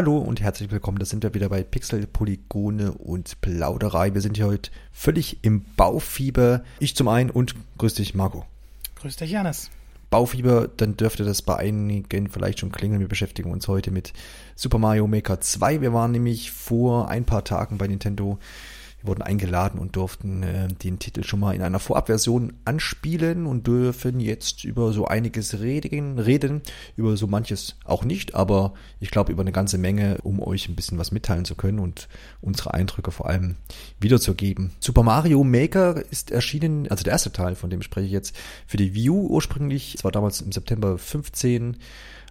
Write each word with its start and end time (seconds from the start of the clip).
Hallo 0.00 0.16
und 0.16 0.40
herzlich 0.40 0.70
willkommen. 0.70 0.98
Da 0.98 1.04
sind 1.04 1.24
wir 1.24 1.34
wieder 1.34 1.50
bei 1.50 1.62
Pixel, 1.62 2.06
Polygone 2.06 2.92
und 2.92 3.38
Plauderei. 3.42 4.14
Wir 4.14 4.22
sind 4.22 4.38
hier 4.38 4.46
heute 4.46 4.70
völlig 4.92 5.44
im 5.44 5.62
Baufieber. 5.76 6.64
Ich 6.78 6.96
zum 6.96 7.06
einen 7.06 7.28
und 7.28 7.54
grüß 7.76 7.92
dich, 7.92 8.14
Marco. 8.14 8.46
Grüß 8.94 9.16
dich, 9.16 9.30
Janis. 9.30 9.68
Baufieber, 10.08 10.68
dann 10.74 10.96
dürfte 10.96 11.24
das 11.24 11.42
bei 11.42 11.56
einigen 11.56 12.30
vielleicht 12.30 12.60
schon 12.60 12.72
klingeln. 12.72 13.02
Wir 13.02 13.08
beschäftigen 13.08 13.52
uns 13.52 13.68
heute 13.68 13.90
mit 13.90 14.14
Super 14.56 14.78
Mario 14.78 15.06
Maker 15.06 15.42
2. 15.42 15.82
Wir 15.82 15.92
waren 15.92 16.12
nämlich 16.12 16.50
vor 16.50 17.10
ein 17.10 17.26
paar 17.26 17.44
Tagen 17.44 17.76
bei 17.76 17.86
Nintendo 17.86 18.38
wir 19.02 19.08
wurden 19.08 19.22
eingeladen 19.22 19.78
und 19.80 19.96
durften 19.96 20.42
äh, 20.42 20.68
den 20.68 20.98
Titel 20.98 21.24
schon 21.24 21.40
mal 21.40 21.54
in 21.54 21.62
einer 21.62 21.78
Vorabversion 21.78 22.52
anspielen 22.64 23.46
und 23.46 23.66
dürfen 23.66 24.20
jetzt 24.20 24.64
über 24.64 24.92
so 24.92 25.06
einiges 25.06 25.60
reden, 25.60 26.18
reden, 26.18 26.62
über 26.96 27.16
so 27.16 27.26
manches 27.26 27.76
auch 27.84 28.04
nicht, 28.04 28.34
aber 28.34 28.74
ich 29.00 29.10
glaube 29.10 29.32
über 29.32 29.42
eine 29.42 29.52
ganze 29.52 29.78
Menge, 29.78 30.18
um 30.22 30.40
euch 30.40 30.68
ein 30.68 30.76
bisschen 30.76 30.98
was 30.98 31.12
mitteilen 31.12 31.44
zu 31.44 31.54
können 31.54 31.78
und 31.78 32.08
unsere 32.40 32.74
Eindrücke 32.74 33.10
vor 33.10 33.26
allem 33.26 33.56
wiederzugeben. 34.00 34.72
Super 34.80 35.02
Mario 35.02 35.44
Maker 35.44 36.02
ist 36.10 36.30
erschienen, 36.30 36.88
also 36.88 37.04
der 37.04 37.12
erste 37.12 37.32
Teil, 37.32 37.54
von 37.54 37.70
dem 37.70 37.82
spreche 37.82 38.06
ich 38.06 38.12
jetzt, 38.12 38.36
für 38.66 38.76
die 38.76 39.08
U 39.08 39.28
ursprünglich, 39.28 39.94
es 39.94 40.04
war 40.04 40.12
damals 40.12 40.40
im 40.40 40.52
September 40.52 40.98
15 40.98 41.76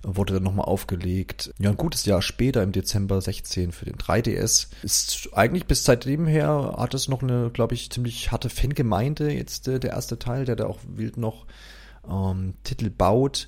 wurde 0.03 0.35
dann 0.35 0.43
nochmal 0.43 0.65
aufgelegt. 0.65 1.53
Ja, 1.59 1.69
ein 1.69 1.77
gutes 1.77 2.05
Jahr 2.05 2.21
später, 2.21 2.63
im 2.63 2.71
Dezember 2.71 3.21
16 3.21 3.71
für 3.71 3.85
den 3.85 3.95
3DS. 3.95 4.67
Ist 4.83 5.29
eigentlich 5.33 5.65
bis 5.65 5.83
seitdem 5.83 6.27
her 6.27 6.75
hat 6.77 6.93
es 6.93 7.07
noch 7.07 7.21
eine, 7.21 7.49
glaube 7.51 7.75
ich, 7.75 7.89
ziemlich 7.89 8.31
harte 8.31 8.49
Fangemeinde, 8.49 9.31
jetzt 9.31 9.67
äh, 9.67 9.79
der 9.79 9.91
erste 9.91 10.19
Teil, 10.19 10.45
der 10.45 10.55
da 10.55 10.65
auch 10.67 10.79
wild 10.87 11.17
noch 11.17 11.45
ähm, 12.09 12.53
Titel 12.63 12.89
baut. 12.89 13.47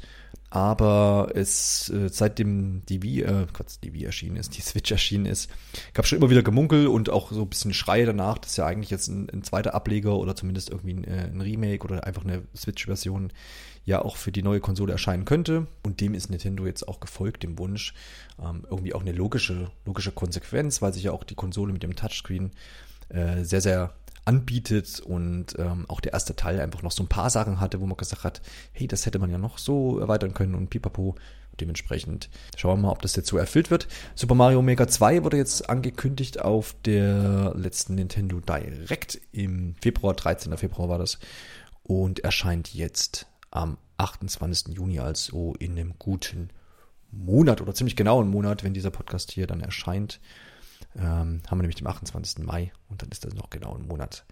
Aber 0.53 1.31
es, 1.33 1.89
äh, 1.91 2.09
seitdem 2.09 2.85
die 2.87 3.01
Wii, 3.01 3.21
äh, 3.21 3.47
Quatsch, 3.53 3.77
die 3.81 3.93
Wii 3.93 4.03
erschienen 4.03 4.35
ist, 4.35 4.57
die 4.57 4.61
Switch 4.61 4.91
erschienen 4.91 5.25
ist, 5.25 5.49
gab 5.93 6.05
schon 6.05 6.17
immer 6.17 6.29
wieder 6.29 6.43
Gemunkel 6.43 6.87
und 6.87 7.09
auch 7.09 7.31
so 7.31 7.43
ein 7.43 7.49
bisschen 7.49 7.73
Schreie 7.73 8.05
danach, 8.05 8.37
dass 8.37 8.57
ja 8.57 8.65
eigentlich 8.65 8.89
jetzt 8.89 9.07
ein, 9.07 9.29
ein 9.29 9.43
zweiter 9.43 9.73
Ableger 9.73 10.17
oder 10.17 10.35
zumindest 10.35 10.69
irgendwie 10.69 10.95
ein, 10.95 11.03
äh, 11.05 11.29
ein 11.31 11.39
Remake 11.39 11.85
oder 11.85 12.05
einfach 12.05 12.25
eine 12.25 12.43
Switch-Version 12.53 13.31
ja 13.85 14.01
auch 14.01 14.15
für 14.15 14.31
die 14.31 14.43
neue 14.43 14.59
Konsole 14.59 14.91
erscheinen 14.91 15.25
könnte. 15.25 15.67
Und 15.83 16.01
dem 16.01 16.13
ist 16.13 16.29
Nintendo 16.29 16.65
jetzt 16.65 16.87
auch 16.87 16.99
gefolgt, 16.99 17.43
dem 17.43 17.57
Wunsch. 17.57 17.93
Ähm, 18.41 18.65
irgendwie 18.69 18.93
auch 18.93 19.01
eine 19.01 19.11
logische, 19.11 19.71
logische 19.85 20.11
Konsequenz, 20.11 20.81
weil 20.81 20.93
sich 20.93 21.03
ja 21.03 21.11
auch 21.11 21.23
die 21.23 21.35
Konsole 21.35 21.73
mit 21.73 21.83
dem 21.83 21.95
Touchscreen 21.95 22.51
äh, 23.09 23.43
sehr, 23.43 23.61
sehr 23.61 23.93
anbietet 24.25 24.99
und 24.99 25.57
ähm, 25.57 25.85
auch 25.87 25.99
der 25.99 26.13
erste 26.13 26.35
Teil 26.35 26.59
einfach 26.59 26.83
noch 26.83 26.91
so 26.91 27.03
ein 27.03 27.09
paar 27.09 27.29
Sachen 27.29 27.59
hatte, 27.59 27.81
wo 27.81 27.87
man 27.87 27.97
gesagt 27.97 28.23
hat, 28.23 28.41
hey, 28.71 28.87
das 28.87 29.05
hätte 29.05 29.19
man 29.19 29.31
ja 29.31 29.37
noch 29.37 29.57
so 29.57 29.99
erweitern 29.99 30.33
können 30.33 30.55
und 30.55 30.69
pipapo. 30.69 31.15
Dementsprechend 31.59 32.29
schauen 32.55 32.79
wir 32.79 32.87
mal, 32.87 32.91
ob 32.91 33.01
das 33.01 33.15
jetzt 33.15 33.27
so 33.27 33.37
erfüllt 33.37 33.71
wird. 33.71 33.87
Super 34.15 34.35
Mario 34.35 34.61
Maker 34.61 34.87
2 34.87 35.23
wurde 35.23 35.37
jetzt 35.37 35.69
angekündigt 35.69 36.39
auf 36.39 36.75
der 36.85 37.53
letzten 37.55 37.95
Nintendo 37.95 38.39
Direct 38.39 39.19
im 39.31 39.75
Februar, 39.81 40.13
13. 40.13 40.55
Februar 40.57 40.87
war 40.87 40.97
das 40.97 41.19
und 41.83 42.19
erscheint 42.19 42.73
jetzt 42.73 43.27
am 43.51 43.77
28. 43.97 44.75
Juni, 44.75 44.99
also 44.99 45.53
in 45.59 45.71
einem 45.71 45.93
guten 45.99 46.49
Monat 47.11 47.61
oder 47.61 47.73
ziemlich 47.73 47.95
genau 47.95 48.21
einen 48.21 48.31
Monat, 48.31 48.63
wenn 48.63 48.73
dieser 48.73 48.91
Podcast 48.91 49.31
hier 49.31 49.47
dann 49.47 49.61
erscheint. 49.61 50.19
Ähm, 50.95 51.41
haben 51.47 51.57
wir 51.57 51.63
nämlich 51.63 51.75
den 51.75 51.87
28. 51.87 52.39
Mai 52.39 52.71
und 52.89 53.01
dann 53.01 53.09
ist 53.09 53.23
das 53.23 53.33
noch 53.33 53.49
genau 53.49 53.75
ein 53.75 53.87
Monat. 53.87 54.25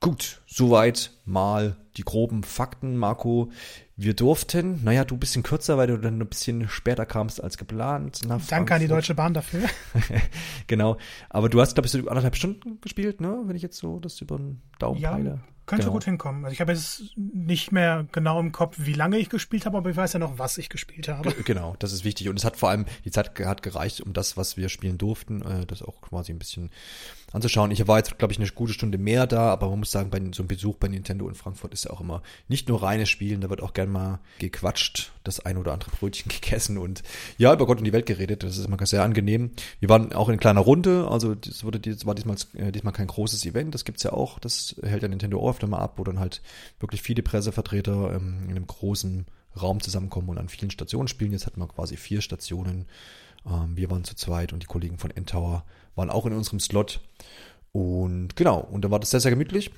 Gut, 0.00 0.40
soweit 0.46 1.10
mal 1.26 1.76
die 1.98 2.02
groben 2.02 2.42
Fakten, 2.42 2.96
Marco. 2.96 3.50
Wir 3.96 4.14
durften, 4.14 4.82
naja, 4.82 5.04
du 5.04 5.16
ein 5.16 5.20
bisschen 5.20 5.42
kürzer, 5.42 5.76
weil 5.76 5.88
du 5.88 5.98
dann 5.98 6.18
ein 6.18 6.26
bisschen 6.26 6.70
später 6.70 7.04
kamst 7.04 7.42
als 7.42 7.58
geplant. 7.58 8.22
Danke 8.48 8.74
an 8.74 8.80
die 8.80 8.88
Deutsche 8.88 9.14
Bahn 9.14 9.34
dafür. 9.34 9.68
genau. 10.68 10.96
Aber 11.28 11.50
du 11.50 11.60
hast, 11.60 11.74
glaube 11.74 11.86
ich, 11.86 11.92
so 11.92 11.98
anderthalb 11.98 12.36
Stunden 12.36 12.80
gespielt, 12.80 13.20
ne? 13.20 13.42
Wenn 13.44 13.56
ich 13.56 13.62
jetzt 13.62 13.76
so 13.76 14.00
das 14.00 14.18
über 14.22 14.38
den 14.38 14.62
Daumen 14.78 15.00
ja, 15.00 15.10
peile. 15.10 15.40
Könnte 15.70 15.84
genau. 15.84 15.92
gut 15.92 16.04
hinkommen. 16.04 16.44
Also 16.44 16.52
ich 16.52 16.60
habe 16.60 16.72
jetzt 16.72 17.16
nicht 17.16 17.70
mehr 17.70 18.04
genau 18.10 18.40
im 18.40 18.50
Kopf, 18.50 18.76
wie 18.80 18.92
lange 18.92 19.18
ich 19.18 19.28
gespielt 19.28 19.66
habe, 19.66 19.78
aber 19.78 19.88
ich 19.88 19.96
weiß 19.96 20.14
ja 20.14 20.18
noch, 20.18 20.36
was 20.36 20.58
ich 20.58 20.68
gespielt 20.68 21.06
habe. 21.06 21.32
Genau, 21.44 21.76
das 21.78 21.92
ist 21.92 22.04
wichtig. 22.04 22.28
Und 22.28 22.36
es 22.40 22.44
hat 22.44 22.56
vor 22.56 22.70
allem, 22.70 22.86
die 23.04 23.12
Zeit 23.12 23.38
hat 23.38 23.62
gereicht, 23.62 24.00
um 24.00 24.12
das, 24.12 24.36
was 24.36 24.56
wir 24.56 24.68
spielen 24.68 24.98
durften, 24.98 25.42
äh, 25.42 25.66
das 25.66 25.82
auch 25.82 26.00
quasi 26.00 26.32
ein 26.32 26.40
bisschen 26.40 26.70
anzuschauen. 27.32 27.70
Ich 27.70 27.86
war 27.86 27.98
jetzt, 27.98 28.18
glaube 28.18 28.32
ich, 28.32 28.38
eine 28.38 28.48
gute 28.48 28.72
Stunde 28.72 28.98
mehr 28.98 29.26
da, 29.26 29.50
aber 29.50 29.70
man 29.70 29.80
muss 29.80 29.90
sagen, 29.90 30.10
bei 30.10 30.18
so 30.32 30.42
einem 30.42 30.48
Besuch 30.48 30.76
bei 30.76 30.88
Nintendo 30.88 31.28
in 31.28 31.34
Frankfurt 31.34 31.72
ist 31.72 31.84
ja 31.84 31.90
auch 31.90 32.00
immer 32.00 32.22
nicht 32.48 32.68
nur 32.68 32.82
reines 32.82 33.08
Spielen, 33.08 33.40
da 33.40 33.50
wird 33.50 33.62
auch 33.62 33.72
gern 33.72 33.90
mal 33.90 34.20
gequatscht, 34.38 35.12
das 35.24 35.40
ein 35.40 35.56
oder 35.56 35.72
andere 35.72 35.90
Brötchen 35.90 36.28
gegessen 36.40 36.78
und 36.78 37.02
ja, 37.38 37.52
über 37.52 37.66
Gott 37.66 37.78
und 37.78 37.84
die 37.84 37.92
Welt 37.92 38.06
geredet. 38.06 38.42
Das 38.42 38.56
ist 38.56 38.66
immer 38.66 38.84
sehr 38.86 39.02
angenehm. 39.02 39.52
Wir 39.78 39.88
waren 39.88 40.12
auch 40.12 40.28
in 40.28 40.38
kleiner 40.38 40.60
Runde, 40.60 41.08
also 41.08 41.34
das 41.34 41.64
wurde, 41.64 41.78
das 41.78 42.06
war 42.06 42.14
diesmal, 42.14 42.36
äh, 42.54 42.72
diesmal 42.72 42.92
kein 42.92 43.06
großes 43.06 43.44
Event, 43.46 43.74
das 43.74 43.84
gibt's 43.84 44.02
ja 44.02 44.12
auch, 44.12 44.38
das 44.38 44.76
hält 44.82 45.02
ja 45.02 45.08
Nintendo 45.08 45.40
auch 45.40 45.50
öfter 45.50 45.66
mal 45.66 45.78
ab, 45.78 45.94
wo 45.96 46.04
dann 46.04 46.18
halt 46.18 46.42
wirklich 46.78 47.02
viele 47.02 47.22
Pressevertreter 47.22 48.14
ähm, 48.14 48.44
in 48.44 48.50
einem 48.50 48.66
großen 48.66 49.26
Raum 49.60 49.80
zusammenkommen 49.80 50.28
und 50.28 50.38
an 50.38 50.48
vielen 50.48 50.70
Stationen 50.70 51.08
spielen. 51.08 51.32
Jetzt 51.32 51.46
hatten 51.46 51.60
wir 51.60 51.68
quasi 51.68 51.96
vier 51.96 52.20
Stationen. 52.20 52.86
Ähm, 53.46 53.76
wir 53.76 53.90
waren 53.90 54.04
zu 54.04 54.14
zweit 54.14 54.52
und 54.52 54.62
die 54.62 54.66
Kollegen 54.66 54.98
von 54.98 55.10
N-Tower 55.10 55.64
waren 55.94 56.10
auch 56.10 56.26
in 56.26 56.32
unserem 56.32 56.60
Slot. 56.60 57.00
Und 57.72 58.36
genau, 58.36 58.60
und 58.60 58.82
dann 58.82 58.90
war 58.90 59.00
das 59.00 59.10
sehr, 59.10 59.20
sehr 59.20 59.30
gemütlich. 59.30 59.70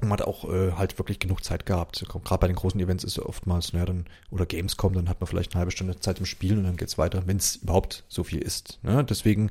Und 0.00 0.08
man 0.08 0.18
hat 0.18 0.26
auch 0.26 0.44
äh, 0.52 0.72
halt 0.72 0.98
wirklich 0.98 1.18
genug 1.18 1.42
Zeit 1.42 1.64
gehabt. 1.64 2.04
Gerade 2.06 2.40
bei 2.40 2.46
den 2.46 2.56
großen 2.56 2.78
Events 2.78 3.02
ist 3.02 3.16
ja 3.16 3.22
oftmals, 3.24 3.72
naja, 3.72 3.86
dann, 3.86 4.04
oder 4.30 4.44
Gamescom, 4.44 4.92
dann 4.92 5.08
hat 5.08 5.20
man 5.20 5.26
vielleicht 5.26 5.52
eine 5.52 5.60
halbe 5.60 5.72
Stunde 5.72 5.98
Zeit 5.98 6.18
zum 6.18 6.26
Spielen 6.26 6.58
und 6.58 6.64
dann 6.64 6.76
geht's 6.76 6.98
weiter, 6.98 7.22
wenn 7.26 7.38
es 7.38 7.56
überhaupt 7.56 8.04
so 8.08 8.22
viel 8.22 8.40
ist. 8.40 8.78
Ne? 8.82 9.04
Deswegen 9.04 9.50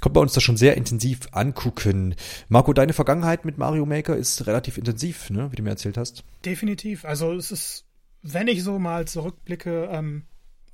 konnten 0.00 0.16
wir 0.16 0.20
uns 0.20 0.34
das 0.34 0.42
schon 0.42 0.58
sehr 0.58 0.76
intensiv 0.76 1.20
angucken. 1.32 2.14
Marco, 2.48 2.74
deine 2.74 2.92
Vergangenheit 2.92 3.46
mit 3.46 3.56
Mario 3.56 3.86
Maker 3.86 4.16
ist 4.16 4.46
relativ 4.46 4.76
intensiv, 4.76 5.30
ne, 5.30 5.50
wie 5.50 5.56
du 5.56 5.62
mir 5.62 5.70
erzählt 5.70 5.96
hast. 5.96 6.24
Definitiv. 6.44 7.06
Also 7.06 7.32
es 7.32 7.50
ist, 7.50 7.84
wenn 8.22 8.48
ich 8.48 8.62
so 8.62 8.78
mal 8.78 9.06
zurückblicke, 9.06 9.88
ähm, 9.90 10.24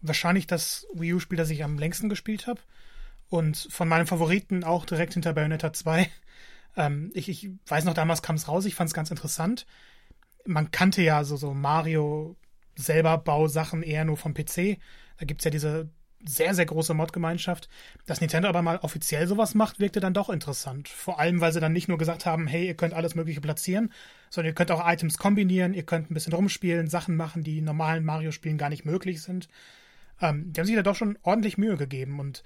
wahrscheinlich 0.00 0.48
das 0.48 0.86
Wii 0.94 1.14
U-Spiel, 1.14 1.38
das 1.38 1.50
ich 1.50 1.62
am 1.62 1.78
längsten 1.78 2.08
gespielt 2.08 2.46
habe. 2.46 2.60
Und 3.30 3.68
von 3.70 3.88
meinen 3.88 4.06
Favoriten 4.06 4.64
auch 4.64 4.84
direkt 4.84 5.14
hinter 5.14 5.32
Bayonetta 5.32 5.72
2. 5.72 6.10
Ähm, 6.76 7.10
ich, 7.14 7.28
ich 7.28 7.50
weiß 7.66 7.84
noch, 7.84 7.94
damals 7.94 8.22
kam 8.22 8.36
es 8.36 8.48
raus, 8.48 8.64
ich 8.64 8.74
fand 8.74 8.88
es 8.88 8.94
ganz 8.94 9.10
interessant. 9.10 9.66
Man 10.44 10.70
kannte 10.70 11.02
ja 11.02 11.24
so, 11.24 11.36
so 11.36 11.54
Mario 11.54 12.36
selber 12.74 13.18
Bausachen 13.18 13.82
eher 13.82 14.04
nur 14.04 14.16
vom 14.16 14.34
PC. 14.34 14.78
Da 15.18 15.26
gibt 15.26 15.40
es 15.40 15.44
ja 15.44 15.50
diese 15.50 15.90
sehr, 16.24 16.54
sehr 16.54 16.66
große 16.66 16.92
Mod-Gemeinschaft. 16.92 17.68
Dass 18.06 18.20
Nintendo 18.20 18.48
aber 18.48 18.62
mal 18.62 18.78
offiziell 18.78 19.26
sowas 19.26 19.54
macht, 19.54 19.80
wirkte 19.80 20.00
dann 20.00 20.14
doch 20.14 20.28
interessant. 20.28 20.88
Vor 20.88 21.18
allem, 21.18 21.40
weil 21.40 21.52
sie 21.52 21.60
dann 21.60 21.72
nicht 21.72 21.88
nur 21.88 21.98
gesagt 21.98 22.26
haben, 22.26 22.46
hey, 22.46 22.66
ihr 22.66 22.76
könnt 22.76 22.94
alles 22.94 23.14
Mögliche 23.14 23.40
platzieren, 23.40 23.92
sondern 24.28 24.50
ihr 24.50 24.54
könnt 24.54 24.70
auch 24.70 24.86
Items 24.86 25.18
kombinieren, 25.18 25.72
ihr 25.72 25.84
könnt 25.84 26.10
ein 26.10 26.14
bisschen 26.14 26.32
rumspielen, 26.32 26.88
Sachen 26.88 27.16
machen, 27.16 27.42
die 27.42 27.58
in 27.58 27.64
normalen 27.64 28.04
Mario-Spielen 28.04 28.58
gar 28.58 28.68
nicht 28.68 28.84
möglich 28.84 29.22
sind. 29.22 29.48
Ähm, 30.20 30.52
die 30.52 30.60
haben 30.60 30.66
sich 30.66 30.76
da 30.76 30.82
doch 30.82 30.96
schon 30.96 31.18
ordentlich 31.22 31.58
Mühe 31.58 31.76
gegeben 31.76 32.20
und 32.20 32.42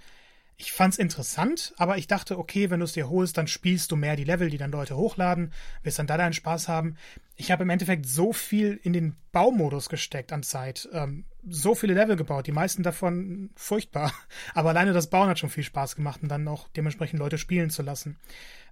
ich 0.56 0.72
fand's 0.72 0.98
interessant, 0.98 1.74
aber 1.78 1.98
ich 1.98 2.06
dachte, 2.06 2.38
okay, 2.38 2.70
wenn 2.70 2.78
du 2.78 2.84
es 2.84 2.92
dir 2.92 3.08
holst, 3.08 3.36
dann 3.36 3.48
spielst 3.48 3.90
du 3.90 3.96
mehr 3.96 4.14
die 4.14 4.24
Level, 4.24 4.50
die 4.50 4.58
dann 4.58 4.70
Leute 4.70 4.96
hochladen, 4.96 5.52
wirst 5.82 5.98
dann 5.98 6.06
da 6.06 6.16
deinen 6.16 6.32
Spaß 6.32 6.68
haben. 6.68 6.96
Ich 7.34 7.50
habe 7.50 7.64
im 7.64 7.70
Endeffekt 7.70 8.06
so 8.06 8.32
viel 8.32 8.78
in 8.82 8.92
den 8.92 9.16
Baumodus 9.32 9.88
gesteckt 9.88 10.32
an 10.32 10.44
Zeit, 10.44 10.88
ähm, 10.92 11.24
so 11.46 11.74
viele 11.74 11.94
Level 11.94 12.14
gebaut, 12.14 12.46
die 12.46 12.52
meisten 12.52 12.84
davon 12.84 13.50
furchtbar. 13.56 14.12
Aber 14.54 14.68
alleine 14.68 14.92
das 14.92 15.10
Bauen 15.10 15.28
hat 15.28 15.40
schon 15.40 15.50
viel 15.50 15.64
Spaß 15.64 15.96
gemacht 15.96 16.22
und 16.22 16.28
dann 16.28 16.46
auch 16.46 16.68
dementsprechend 16.68 17.18
Leute 17.18 17.38
spielen 17.38 17.70
zu 17.70 17.82
lassen. 17.82 18.16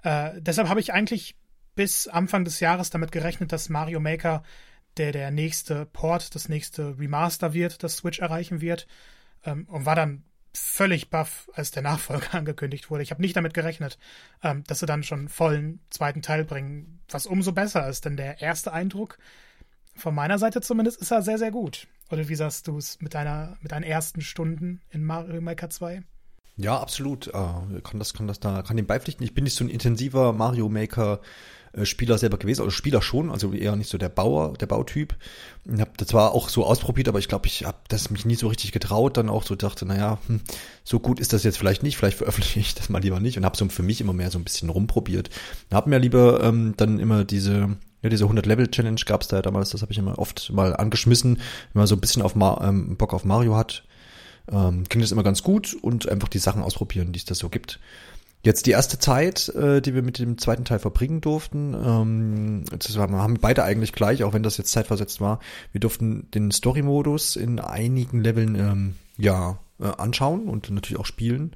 Äh, 0.04 0.40
deshalb 0.40 0.68
habe 0.68 0.80
ich 0.80 0.92
eigentlich 0.92 1.36
bis 1.74 2.06
Anfang 2.06 2.44
des 2.44 2.60
Jahres 2.60 2.90
damit 2.90 3.10
gerechnet, 3.10 3.50
dass 3.50 3.68
Mario 3.68 3.98
Maker 3.98 4.44
der 4.98 5.10
der 5.10 5.30
nächste 5.30 5.86
Port, 5.86 6.34
das 6.34 6.48
nächste 6.48 6.98
Remaster 6.98 7.54
wird, 7.54 7.82
das 7.82 7.96
Switch 7.96 8.20
erreichen 8.20 8.60
wird. 8.60 8.86
Ähm, 9.44 9.66
und 9.68 9.86
war 9.86 9.96
dann 9.96 10.24
völlig 10.54 11.10
baff, 11.10 11.50
als 11.54 11.70
der 11.70 11.82
Nachfolger 11.82 12.34
angekündigt 12.38 12.90
wurde. 12.90 13.02
Ich 13.02 13.10
habe 13.10 13.22
nicht 13.22 13.37
damit 13.37 13.54
gerechnet, 13.54 13.99
ähm, 14.43 14.64
dass 14.64 14.81
sie 14.81 14.87
dann 14.87 15.02
schon 15.02 15.28
vollen 15.28 15.81
zweiten 15.90 16.22
Teil 16.22 16.44
bringen, 16.44 17.00
was 17.08 17.26
umso 17.26 17.52
besser 17.52 17.88
ist, 17.88 18.04
denn 18.04 18.16
der 18.16 18.40
erste 18.40 18.72
Eindruck, 18.72 19.19
von 19.94 20.14
meiner 20.14 20.38
Seite 20.38 20.60
zumindest, 20.60 21.00
ist 21.00 21.10
er 21.10 21.22
sehr, 21.22 21.38
sehr 21.38 21.50
gut. 21.50 21.87
Oder 22.10 22.28
wie 22.28 22.34
sagst 22.34 22.66
du 22.66 22.78
es 22.78 23.00
mit 23.00 23.14
deiner, 23.14 23.56
mit 23.60 23.72
deinen 23.72 23.82
ersten 23.82 24.20
Stunden 24.20 24.81
in 24.90 25.04
Mario 25.04 25.40
Maker 25.40 25.70
2? 25.70 26.02
Ja, 26.56 26.78
absolut. 26.78 27.28
Äh, 27.28 27.81
kann 27.82 27.99
das, 27.99 28.14
kann 28.14 28.26
das 28.26 28.40
da, 28.40 28.62
kann 28.62 28.76
dem 28.76 28.87
beipflichten. 28.87 29.25
Ich 29.25 29.34
bin 29.34 29.44
nicht 29.44 29.56
so 29.56 29.64
ein 29.64 29.70
intensiver 29.70 30.32
Mario 30.32 30.69
Maker 30.69 31.20
äh, 31.72 31.87
Spieler 31.87 32.19
selber 32.19 32.37
gewesen, 32.37 32.62
oder 32.62 32.70
Spieler 32.70 33.00
schon, 33.00 33.31
also 33.31 33.52
eher 33.52 33.76
nicht 33.76 33.88
so 33.88 33.96
der 33.96 34.10
Bauer, 34.10 34.52
der 34.54 34.66
Bautyp. 34.66 35.16
Ich 35.64 35.81
habe 35.81 35.93
das 35.96 36.08
zwar 36.08 36.32
auch 36.32 36.50
so 36.50 36.66
ausprobiert, 36.66 37.08
aber 37.08 37.19
ich 37.19 37.28
glaube, 37.28 37.46
ich 37.46 37.64
habe 37.64 37.78
das 37.88 38.10
mich 38.10 38.26
nie 38.26 38.34
so 38.34 38.49
richtig 38.49 38.72
getraut, 38.72 39.16
dann 39.16 39.31
auch 39.31 39.44
so 39.44 39.54
dachte, 39.54 39.87
naja, 39.87 40.19
hm, 40.26 40.40
so 40.84 41.00
gut 41.00 41.19
ist 41.19 41.32
das 41.32 41.44
jetzt 41.44 41.56
vielleicht 41.56 41.82
nicht, 41.82 41.96
vielleicht 41.96 42.19
veröffentliche 42.19 42.60
ich 42.60 42.75
das 42.75 42.90
mal 42.90 43.00
lieber 43.00 43.20
nicht 43.20 43.38
und 43.38 43.44
habe 43.44 43.56
so 43.56 43.66
für 43.69 43.82
mich 43.82 44.00
immer 44.00 44.12
mehr 44.12 44.31
so 44.31 44.38
ein 44.38 44.44
bisschen 44.44 44.69
rumprobiert. 44.69 45.31
Hab 45.70 45.87
mir 45.87 45.98
lieber 45.98 46.43
ähm, 46.43 46.75
dann 46.76 46.98
immer 46.98 47.25
diese 47.25 47.76
ja, 48.02 48.08
diese 48.08 48.25
100-Level-Challenge 48.25 49.00
gab's 49.06 49.28
da 49.28 49.37
ja 49.37 49.43
damals, 49.43 49.70
das 49.70 49.81
habe 49.81 49.93
ich 49.93 49.98
immer 49.98 50.19
oft 50.19 50.52
mal 50.52 50.75
angeschmissen, 50.75 51.37
wenn 51.37 51.81
man 51.81 51.87
so 51.87 51.94
ein 51.94 52.00
bisschen 52.00 52.20
auf 52.20 52.34
Ma 52.34 52.60
ähm, 52.69 52.96
Bock 52.96 53.14
auf 53.14 53.25
Mario 53.25 53.56
hat 53.56 53.84
Ähm, 54.50 54.84
klingt 54.88 55.04
das 55.04 55.12
immer 55.12 55.22
ganz 55.22 55.42
gut 55.42 55.74
und 55.74 56.08
einfach 56.08 56.28
die 56.28 56.38
Sachen 56.38 56.62
ausprobieren, 56.62 57.12
die 57.12 57.18
es 57.18 57.24
da 57.24 57.34
so 57.34 57.48
gibt. 57.48 57.78
Jetzt 58.44 58.66
die 58.66 58.72
erste 58.72 58.98
Zeit, 58.98 59.50
äh, 59.50 59.80
die 59.80 59.94
wir 59.94 60.02
mit 60.02 60.18
dem 60.18 60.36
zweiten 60.36 60.64
Teil 60.64 60.80
verbringen 60.80 61.20
durften, 61.20 61.74
ähm, 61.74 62.64
wir 62.68 63.00
haben 63.00 63.38
beide 63.40 63.62
eigentlich 63.62 63.92
gleich, 63.92 64.24
auch 64.24 64.32
wenn 64.32 64.42
das 64.42 64.56
jetzt 64.56 64.72
zeitversetzt 64.72 65.20
war. 65.20 65.38
Wir 65.70 65.80
durften 65.80 66.28
den 66.32 66.50
Story-Modus 66.50 67.36
in 67.36 67.60
einigen 67.60 68.20
Leveln 68.20 68.56
ähm, 68.56 68.94
ja 69.16 69.58
äh, 69.78 69.84
anschauen 69.84 70.48
und 70.48 70.70
natürlich 70.70 70.98
auch 70.98 71.06
spielen. 71.06 71.52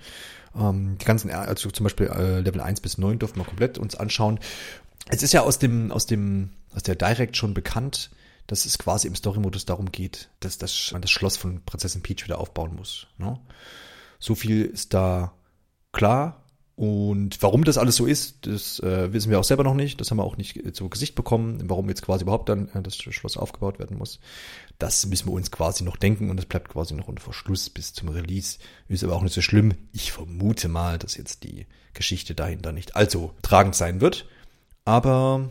Ähm, 0.57 0.97
die 1.01 1.05
ganzen, 1.05 1.31
also 1.31 1.71
zum 1.73 1.85
Beispiel 1.85 2.07
äh, 2.07 2.41
Level 2.41 2.61
1 2.61 2.81
bis 2.81 2.99
9 2.99 3.19
durften 3.19 3.41
wir 3.41 3.45
komplett 3.45 3.79
uns 3.79 3.97
anschauen. 3.97 4.39
Es 5.09 5.25
ist 5.25 5.33
ja 5.33 5.43
aus 5.43 5.59
dem, 5.59 5.91
aus 5.91 6.07
dem, 6.07 6.51
aus 6.75 6.85
der 6.85 6.95
Direct 6.95 7.37
schon 7.37 7.53
bekannt, 7.53 8.11
dass 8.47 8.65
es 8.65 8.79
quasi 8.79 9.09
im 9.09 9.15
Story-Modus 9.15 9.65
darum 9.65 9.91
geht, 9.91 10.31
dass 10.41 10.59
das, 10.59 10.91
man 10.93 11.03
das 11.03 11.11
Schloss 11.11 11.37
von 11.37 11.65
Prinzessin 11.65 12.03
Peach 12.03 12.25
wieder 12.25 12.39
aufbauen 12.39 12.75
muss. 12.77 13.07
Ne? 13.19 13.39
So 14.19 14.35
viel 14.35 14.65
ist 14.65 14.95
da 14.95 15.33
klar 15.93 16.47
und 16.77 17.43
warum 17.43 17.65
das 17.65 17.79
alles 17.79 17.97
so 17.97 18.05
ist, 18.05 18.47
das 18.47 18.81
äh, 18.81 19.11
wissen 19.11 19.31
wir 19.31 19.41
auch 19.41 19.45
selber 19.45 19.65
noch 19.65 19.75
nicht. 19.75 19.99
Das 19.99 20.11
haben 20.11 20.19
wir 20.19 20.25
auch 20.25 20.37
nicht 20.37 20.77
zu 20.77 20.91
Gesicht 20.91 21.15
bekommen, 21.15 21.59
warum 21.65 21.89
jetzt 21.89 22.03
quasi 22.03 22.25
überhaupt 22.25 22.51
dann 22.51 22.69
äh, 22.75 22.83
das 22.83 22.97
Schloss 22.97 23.39
aufgebaut 23.39 23.79
werden 23.79 23.97
muss. 23.97 24.21
Das 24.79 25.07
müssen 25.07 25.29
wir 25.29 25.33
uns 25.33 25.51
quasi 25.51 25.85
noch 25.85 25.97
denken 25.97 26.29
und 26.29 26.37
das 26.37 26.45
bleibt 26.45 26.69
quasi 26.69 26.93
noch 26.93 27.09
unter 27.09 27.23
Verschluss 27.23 27.71
bis 27.71 27.95
zum 27.95 28.11
Release. 28.11 28.59
Ist 28.89 29.03
aber 29.03 29.17
auch 29.17 29.23
nicht 29.23 29.33
so 29.33 29.41
schlimm. 29.41 29.73
Ich 29.93 30.13
vermute 30.13 30.69
mal, 30.69 30.99
dass 30.99 31.17
jetzt 31.17 31.45
die 31.45 31.67
Geschichte 31.95 32.35
dahinter 32.35 32.73
nicht 32.73 32.95
allzu 32.95 33.33
tragend 33.41 33.75
sein 33.75 34.03
wird. 34.03 34.27
Aber 34.85 35.49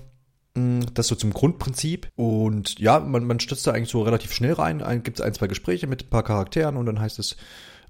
das 0.55 1.07
so 1.07 1.15
zum 1.15 1.33
Grundprinzip. 1.33 2.09
Und 2.15 2.79
ja, 2.79 2.99
man, 2.99 3.25
man 3.25 3.39
stürzt 3.39 3.67
da 3.67 3.71
eigentlich 3.71 3.89
so 3.89 4.01
relativ 4.01 4.33
schnell 4.33 4.53
rein. 4.53 4.81
Ein, 4.81 5.03
Gibt 5.03 5.19
es 5.19 5.25
ein, 5.25 5.33
zwei 5.33 5.47
Gespräche 5.47 5.87
mit 5.87 6.03
ein 6.03 6.09
paar 6.09 6.23
Charakteren 6.23 6.77
und 6.77 6.85
dann 6.85 6.99
heißt 6.99 7.19
es, 7.19 7.35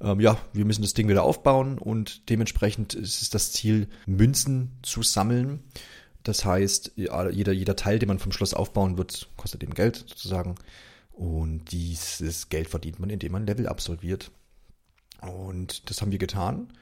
ähm, 0.01 0.19
ja, 0.19 0.37
wir 0.53 0.65
müssen 0.65 0.81
das 0.81 0.93
Ding 0.93 1.07
wieder 1.07 1.23
aufbauen 1.23 1.77
und 1.77 2.29
dementsprechend 2.29 2.95
ist 2.95 3.21
es 3.21 3.29
das 3.29 3.51
Ziel, 3.51 3.87
Münzen 4.05 4.71
zu 4.81 5.03
sammeln. 5.03 5.63
Das 6.23 6.43
heißt, 6.43 6.93
jeder, 6.95 7.51
jeder 7.51 7.75
Teil, 7.75 7.99
den 7.99 8.07
man 8.07 8.19
vom 8.19 8.31
Schloss 8.31 8.55
aufbauen 8.55 8.97
wird, 8.97 9.29
kostet 9.37 9.61
eben 9.61 9.75
Geld 9.75 9.97
sozusagen. 9.97 10.55
Und 11.11 11.71
dieses 11.71 12.49
Geld 12.49 12.67
verdient 12.67 12.99
man, 12.99 13.11
indem 13.11 13.31
man 13.31 13.45
Level 13.45 13.67
absolviert. 13.67 14.31
Und 15.21 15.89
das 15.89 16.01
haben 16.01 16.11
wir 16.11 16.17
getan. 16.17 16.73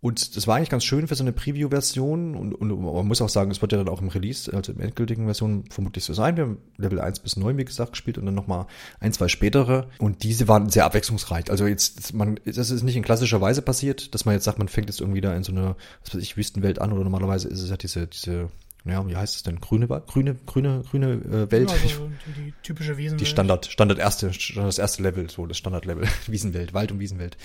Und 0.00 0.36
das 0.36 0.46
war 0.46 0.56
eigentlich 0.56 0.70
ganz 0.70 0.84
schön 0.84 1.08
für 1.08 1.14
so 1.14 1.22
eine 1.22 1.32
Preview-Version 1.32 2.34
und, 2.34 2.54
und 2.54 2.82
man 2.82 3.06
muss 3.06 3.20
auch 3.20 3.28
sagen, 3.28 3.50
es 3.50 3.60
wird 3.60 3.72
ja 3.72 3.78
dann 3.78 3.88
auch 3.88 4.00
im 4.00 4.08
Release, 4.08 4.50
also 4.52 4.72
im 4.72 4.80
endgültigen 4.80 5.26
Version 5.26 5.64
vermutlich 5.70 6.04
so 6.04 6.14
sein. 6.14 6.36
Wir 6.36 6.44
haben 6.44 6.58
Level 6.78 7.00
1 7.00 7.20
bis 7.20 7.36
9, 7.36 7.58
wie 7.58 7.66
gesagt, 7.66 7.92
gespielt 7.92 8.16
und 8.16 8.24
dann 8.24 8.34
nochmal 8.34 8.66
ein, 8.98 9.12
zwei 9.12 9.28
spätere. 9.28 9.88
Und 9.98 10.22
diese 10.22 10.48
waren 10.48 10.70
sehr 10.70 10.86
abwechslungsreich. 10.86 11.50
Also 11.50 11.66
jetzt, 11.66 12.14
man, 12.14 12.40
das 12.46 12.70
ist 12.70 12.82
nicht 12.82 12.96
in 12.96 13.02
klassischer 13.02 13.42
Weise 13.42 13.60
passiert, 13.60 14.14
dass 14.14 14.24
man 14.24 14.34
jetzt 14.34 14.44
sagt, 14.44 14.58
man 14.58 14.68
fängt 14.68 14.88
jetzt 14.88 15.00
irgendwie 15.00 15.20
da 15.20 15.34
in 15.34 15.42
so 15.42 15.52
eine, 15.52 15.76
was 16.02 16.14
weiß 16.14 16.22
ich, 16.22 16.36
Wüstenwelt 16.38 16.80
an 16.80 16.92
oder 16.92 17.04
normalerweise 17.04 17.48
ist 17.48 17.60
es 17.60 17.68
ja 17.68 17.76
diese, 17.76 18.06
diese 18.06 18.48
ja, 18.84 19.06
wie 19.06 19.16
heißt 19.16 19.36
es 19.36 19.42
denn? 19.42 19.60
Grüne, 19.60 19.86
grüne, 19.86 20.34
grüne, 20.46 20.82
grüne 20.88 21.12
äh, 21.12 21.50
Welt. 21.50 21.70
Ja, 21.70 21.76
also 21.76 22.10
die, 22.36 22.54
typische 22.62 22.96
Wiesenwelt. 22.96 23.20
Die 23.20 23.26
Standard, 23.26 23.66
Standard 23.66 23.98
erste, 23.98 24.30
das 24.54 24.78
erste 24.78 25.02
Level, 25.02 25.28
so 25.28 25.46
das 25.46 25.58
Standardlevel, 25.58 26.08
Wiesenwelt, 26.26 26.72
Wald 26.72 26.92
und 26.92 26.98
Wiesenwelt. 26.98 27.36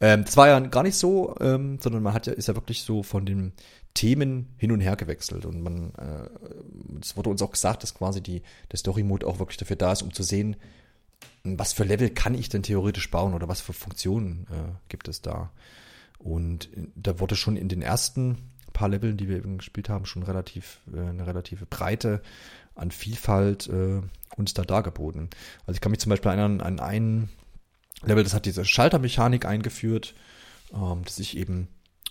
Ähm, 0.00 0.24
das 0.24 0.36
war 0.36 0.48
ja 0.48 0.58
gar 0.60 0.82
nicht 0.82 0.96
so, 0.96 1.36
ähm, 1.40 1.78
sondern 1.80 2.02
man 2.02 2.12
hat 2.12 2.26
ja, 2.26 2.32
ist 2.32 2.48
ja 2.48 2.54
wirklich 2.54 2.82
so 2.82 3.02
von 3.02 3.24
den 3.24 3.52
Themen 3.94 4.54
hin 4.56 4.72
und 4.72 4.80
her 4.80 4.96
gewechselt 4.96 5.46
und 5.46 5.62
man, 5.62 5.92
äh, 5.94 6.28
es 7.00 7.16
wurde 7.16 7.30
uns 7.30 7.40
auch 7.42 7.52
gesagt, 7.52 7.84
dass 7.84 7.94
quasi 7.94 8.20
die, 8.20 8.42
der 8.72 8.78
Story-Mode 8.78 9.26
auch 9.26 9.38
wirklich 9.38 9.58
dafür 9.58 9.76
da 9.76 9.92
ist, 9.92 10.02
um 10.02 10.12
zu 10.12 10.24
sehen, 10.24 10.56
was 11.44 11.72
für 11.72 11.84
Level 11.84 12.10
kann 12.10 12.34
ich 12.34 12.48
denn 12.48 12.64
theoretisch 12.64 13.10
bauen 13.10 13.34
oder 13.34 13.48
was 13.48 13.60
für 13.60 13.72
Funktionen 13.72 14.46
äh, 14.50 14.72
gibt 14.88 15.06
es 15.06 15.22
da. 15.22 15.52
Und 16.18 16.70
da 16.96 17.20
wurde 17.20 17.36
schon 17.36 17.56
in 17.56 17.68
den 17.68 17.82
ersten 17.82 18.38
paar 18.74 18.90
Leveln, 18.90 19.16
die 19.16 19.28
wir 19.28 19.38
eben 19.38 19.56
gespielt 19.56 19.88
haben, 19.88 20.04
schon 20.04 20.22
relativ 20.22 20.80
äh, 20.92 21.00
eine 21.00 21.26
relative 21.26 21.64
Breite 21.64 22.20
an 22.74 22.90
Vielfalt 22.90 23.68
äh, 23.68 24.02
uns 24.36 24.52
da 24.52 24.62
dargeboten. 24.62 25.30
Also 25.66 25.76
ich 25.76 25.80
kann 25.80 25.92
mich 25.92 26.00
zum 26.00 26.10
Beispiel 26.10 26.30
erinnern 26.30 26.60
an 26.60 26.80
ein 26.80 27.30
Level, 28.02 28.24
das 28.24 28.34
hat 28.34 28.44
diese 28.44 28.66
Schaltermechanik 28.66 29.46
eingeführt, 29.46 30.14
ähm, 30.74 31.02
dass 31.04 31.18
ich 31.18 31.38
eben 31.38 31.68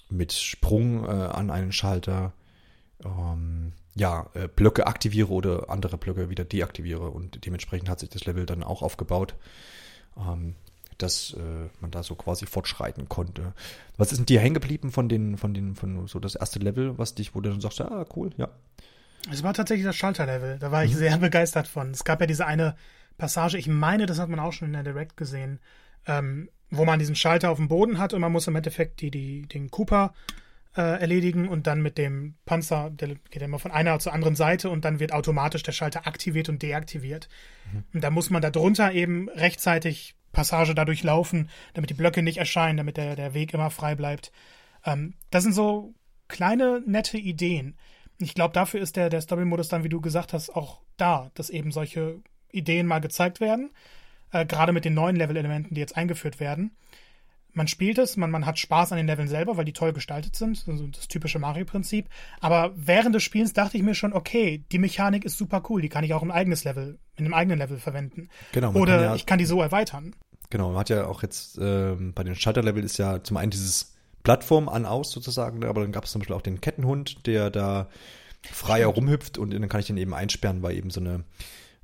mit 0.09 0.33
Sprung 0.33 1.05
äh, 1.05 1.09
an 1.09 1.51
einen 1.51 1.71
Schalter 1.71 2.33
ähm, 3.03 3.73
ja, 3.95 4.29
äh, 4.33 4.47
Blöcke 4.47 4.87
aktiviere 4.87 5.29
oder 5.29 5.69
andere 5.69 5.97
Blöcke 5.97 6.29
wieder 6.29 6.45
deaktiviere 6.45 7.09
und 7.09 7.45
dementsprechend 7.45 7.89
hat 7.89 7.99
sich 7.99 8.09
das 8.09 8.25
Level 8.25 8.45
dann 8.45 8.63
auch 8.63 8.81
aufgebaut. 8.81 9.35
Ähm, 10.17 10.55
dass 10.97 11.33
äh, 11.33 11.69
man 11.79 11.91
da 11.91 12.03
so 12.03 12.15
quasi 12.15 12.45
fortschreiten 12.45 13.09
konnte. 13.09 13.53
Was 13.97 14.11
ist 14.11 14.17
denn 14.19 14.25
dir 14.25 14.39
hängen 14.39 14.53
geblieben 14.53 14.91
von 14.91 15.09
den, 15.09 15.37
von 15.37 15.53
den, 15.53 15.75
von 15.75 16.07
so 16.07 16.19
das 16.19 16.35
erste 16.35 16.59
Level, 16.59 16.97
was 16.97 17.15
dich, 17.15 17.35
wo 17.35 17.41
du 17.41 17.49
dann 17.49 17.61
sagst, 17.61 17.81
ah, 17.81 18.05
cool, 18.15 18.31
ja. 18.37 18.49
Es 19.31 19.43
war 19.43 19.53
tatsächlich 19.53 19.85
das 19.85 19.95
Schalterlevel. 19.95 20.59
Da 20.59 20.71
war 20.71 20.83
ich 20.83 20.93
mhm. 20.93 20.97
sehr 20.97 21.17
begeistert 21.19 21.67
von. 21.67 21.91
Es 21.91 22.03
gab 22.03 22.19
ja 22.21 22.27
diese 22.27 22.45
eine 22.45 22.75
Passage, 23.17 23.57
ich 23.57 23.67
meine, 23.67 24.05
das 24.05 24.19
hat 24.19 24.29
man 24.29 24.39
auch 24.39 24.53
schon 24.53 24.69
in 24.69 24.73
der 24.73 24.83
Direct 24.83 25.17
gesehen, 25.17 25.59
ähm, 26.07 26.49
wo 26.69 26.85
man 26.85 26.99
diesen 26.99 27.15
Schalter 27.15 27.51
auf 27.51 27.57
dem 27.57 27.67
Boden 27.67 27.99
hat 27.99 28.13
und 28.13 28.21
man 28.21 28.31
muss 28.31 28.47
im 28.47 28.55
Endeffekt 28.55 29.01
die, 29.01 29.11
die, 29.11 29.43
den 29.43 29.69
Cooper 29.69 30.13
äh, 30.75 30.99
erledigen 30.99 31.47
und 31.47 31.67
dann 31.67 31.81
mit 31.81 31.97
dem 31.97 32.35
Panzer, 32.45 32.89
der 32.89 33.15
geht 33.29 33.41
immer 33.41 33.59
von 33.59 33.71
einer 33.71 33.99
zur 33.99 34.13
anderen 34.13 34.35
Seite 34.35 34.69
und 34.69 34.85
dann 34.85 34.99
wird 34.99 35.13
automatisch 35.13 35.63
der 35.63 35.71
Schalter 35.71 36.07
aktiviert 36.07 36.49
und 36.49 36.61
deaktiviert. 36.61 37.29
Mhm. 37.71 37.83
Und 37.93 38.03
da 38.03 38.09
muss 38.09 38.29
man 38.29 38.41
da 38.41 38.49
drunter 38.49 38.91
eben 38.91 39.29
rechtzeitig 39.29 40.15
Passage 40.33 40.75
dadurch 40.75 41.03
laufen, 41.03 41.49
damit 41.73 41.89
die 41.89 41.95
Blöcke 41.95 42.21
nicht 42.21 42.37
erscheinen, 42.37 42.77
damit 42.77 42.97
der, 42.97 43.15
der 43.15 43.33
Weg 43.33 43.53
immer 43.53 43.69
frei 43.69 43.95
bleibt. 43.95 44.33
Ähm, 44.85 45.13
das 45.31 45.43
sind 45.43 45.53
so 45.53 45.93
kleine, 46.27 46.81
nette 46.85 47.17
Ideen. 47.17 47.77
Ich 48.17 48.33
glaube, 48.33 48.53
dafür 48.53 48.81
ist 48.81 48.97
der, 48.97 49.09
der 49.09 49.21
Story-Modus 49.21 49.69
dann, 49.69 49.83
wie 49.83 49.89
du 49.89 50.01
gesagt 50.01 50.33
hast, 50.33 50.49
auch 50.49 50.81
da, 50.97 51.31
dass 51.35 51.49
eben 51.49 51.71
solche 51.71 52.21
Ideen 52.51 52.87
mal 52.87 52.99
gezeigt 52.99 53.39
werden. 53.39 53.71
Äh, 54.31 54.45
Gerade 54.45 54.73
mit 54.73 54.83
den 54.83 54.93
neuen 54.93 55.15
Level-Elementen, 55.15 55.73
die 55.75 55.81
jetzt 55.81 55.95
eingeführt 55.95 56.39
werden. 56.39 56.75
Man 57.53 57.67
spielt 57.67 57.99
es, 57.99 58.17
man, 58.17 58.31
man 58.31 58.45
hat 58.45 58.57
Spaß 58.57 58.91
an 58.91 58.97
den 58.97 59.07
Leveln 59.07 59.27
selber, 59.27 59.57
weil 59.57 59.65
die 59.65 59.73
toll 59.73 59.93
gestaltet 59.93 60.35
sind, 60.35 60.63
also 60.67 60.87
das 60.87 61.07
typische 61.07 61.39
Mario-Prinzip. 61.39 62.07
Aber 62.41 62.73
während 62.75 63.13
des 63.13 63.23
Spiels 63.23 63.53
dachte 63.53 63.77
ich 63.77 63.83
mir 63.83 63.95
schon, 63.95 64.13
okay, 64.13 64.63
die 64.71 64.79
Mechanik 64.79 65.23
ist 65.23 65.37
super 65.37 65.61
cool, 65.69 65.81
die 65.81 65.89
kann 65.89 66.03
ich 66.03 66.13
auch 66.13 66.23
im 66.23 66.31
eigenes 66.31 66.63
Level, 66.63 66.97
in 67.15 67.25
einem 67.25 67.33
eigenen 67.33 67.59
Level 67.59 67.77
verwenden. 67.77 68.29
Genau. 68.51 68.73
Oder 68.73 68.97
kann 68.97 69.03
ja, 69.03 69.15
ich 69.15 69.25
kann 69.25 69.39
die 69.39 69.45
so 69.45 69.61
erweitern. 69.61 70.15
Genau, 70.49 70.69
man 70.69 70.79
hat 70.79 70.89
ja 70.89 71.07
auch 71.07 71.21
jetzt 71.23 71.57
ähm, 71.59 72.13
bei 72.13 72.23
den 72.23 72.35
Schalterlevel 72.35 72.83
ist 72.83 72.97
ja 72.97 73.23
zum 73.23 73.37
einen 73.37 73.51
dieses 73.51 73.95
Plattform 74.23 74.69
an 74.69 74.85
aus 74.85 75.11
sozusagen, 75.11 75.59
ne, 75.59 75.67
aber 75.67 75.81
dann 75.81 75.91
gab 75.91 76.05
es 76.05 76.11
zum 76.11 76.19
Beispiel 76.19 76.35
auch 76.35 76.41
den 76.41 76.61
Kettenhund, 76.61 77.25
der 77.27 77.49
da 77.49 77.89
frei 78.51 78.79
herumhüpft 78.79 79.37
und 79.37 79.53
dann 79.53 79.69
kann 79.69 79.79
ich 79.79 79.87
den 79.87 79.97
eben 79.97 80.13
einsperren, 80.13 80.63
weil 80.63 80.75
eben 80.75 80.89
so 80.89 80.99
eine 80.99 81.23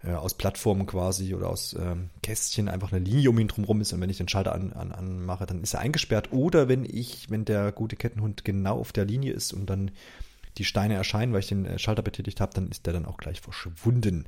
äh, 0.03 0.11
aus 0.11 0.33
Plattformen 0.33 0.85
quasi 0.85 1.33
oder 1.33 1.49
aus 1.49 1.75
ähm, 1.79 2.09
Kästchen 2.23 2.69
einfach 2.69 2.91
eine 2.91 3.03
Linie 3.03 3.29
um 3.29 3.39
ihn 3.39 3.47
drumherum 3.47 3.81
ist 3.81 3.93
und 3.93 4.01
wenn 4.01 4.09
ich 4.09 4.17
den 4.17 4.27
Schalter 4.27 4.53
an, 4.53 4.73
an, 4.73 4.91
anmache, 4.91 5.45
dann 5.45 5.61
ist 5.61 5.73
er 5.73 5.81
eingesperrt. 5.81 6.31
Oder 6.31 6.67
wenn 6.67 6.85
ich, 6.85 7.29
wenn 7.29 7.45
der 7.45 7.71
gute 7.71 7.95
Kettenhund 7.95 8.45
genau 8.45 8.79
auf 8.79 8.91
der 8.91 9.05
Linie 9.05 9.33
ist 9.33 9.53
und 9.53 9.69
dann 9.69 9.91
die 10.57 10.65
Steine 10.65 10.95
erscheinen, 10.95 11.33
weil 11.33 11.41
ich 11.41 11.47
den 11.47 11.65
äh, 11.65 11.79
Schalter 11.79 12.01
betätigt 12.01 12.41
habe, 12.41 12.53
dann 12.53 12.69
ist 12.69 12.85
der 12.85 12.93
dann 12.93 13.05
auch 13.05 13.17
gleich 13.17 13.41
verschwunden. 13.41 14.25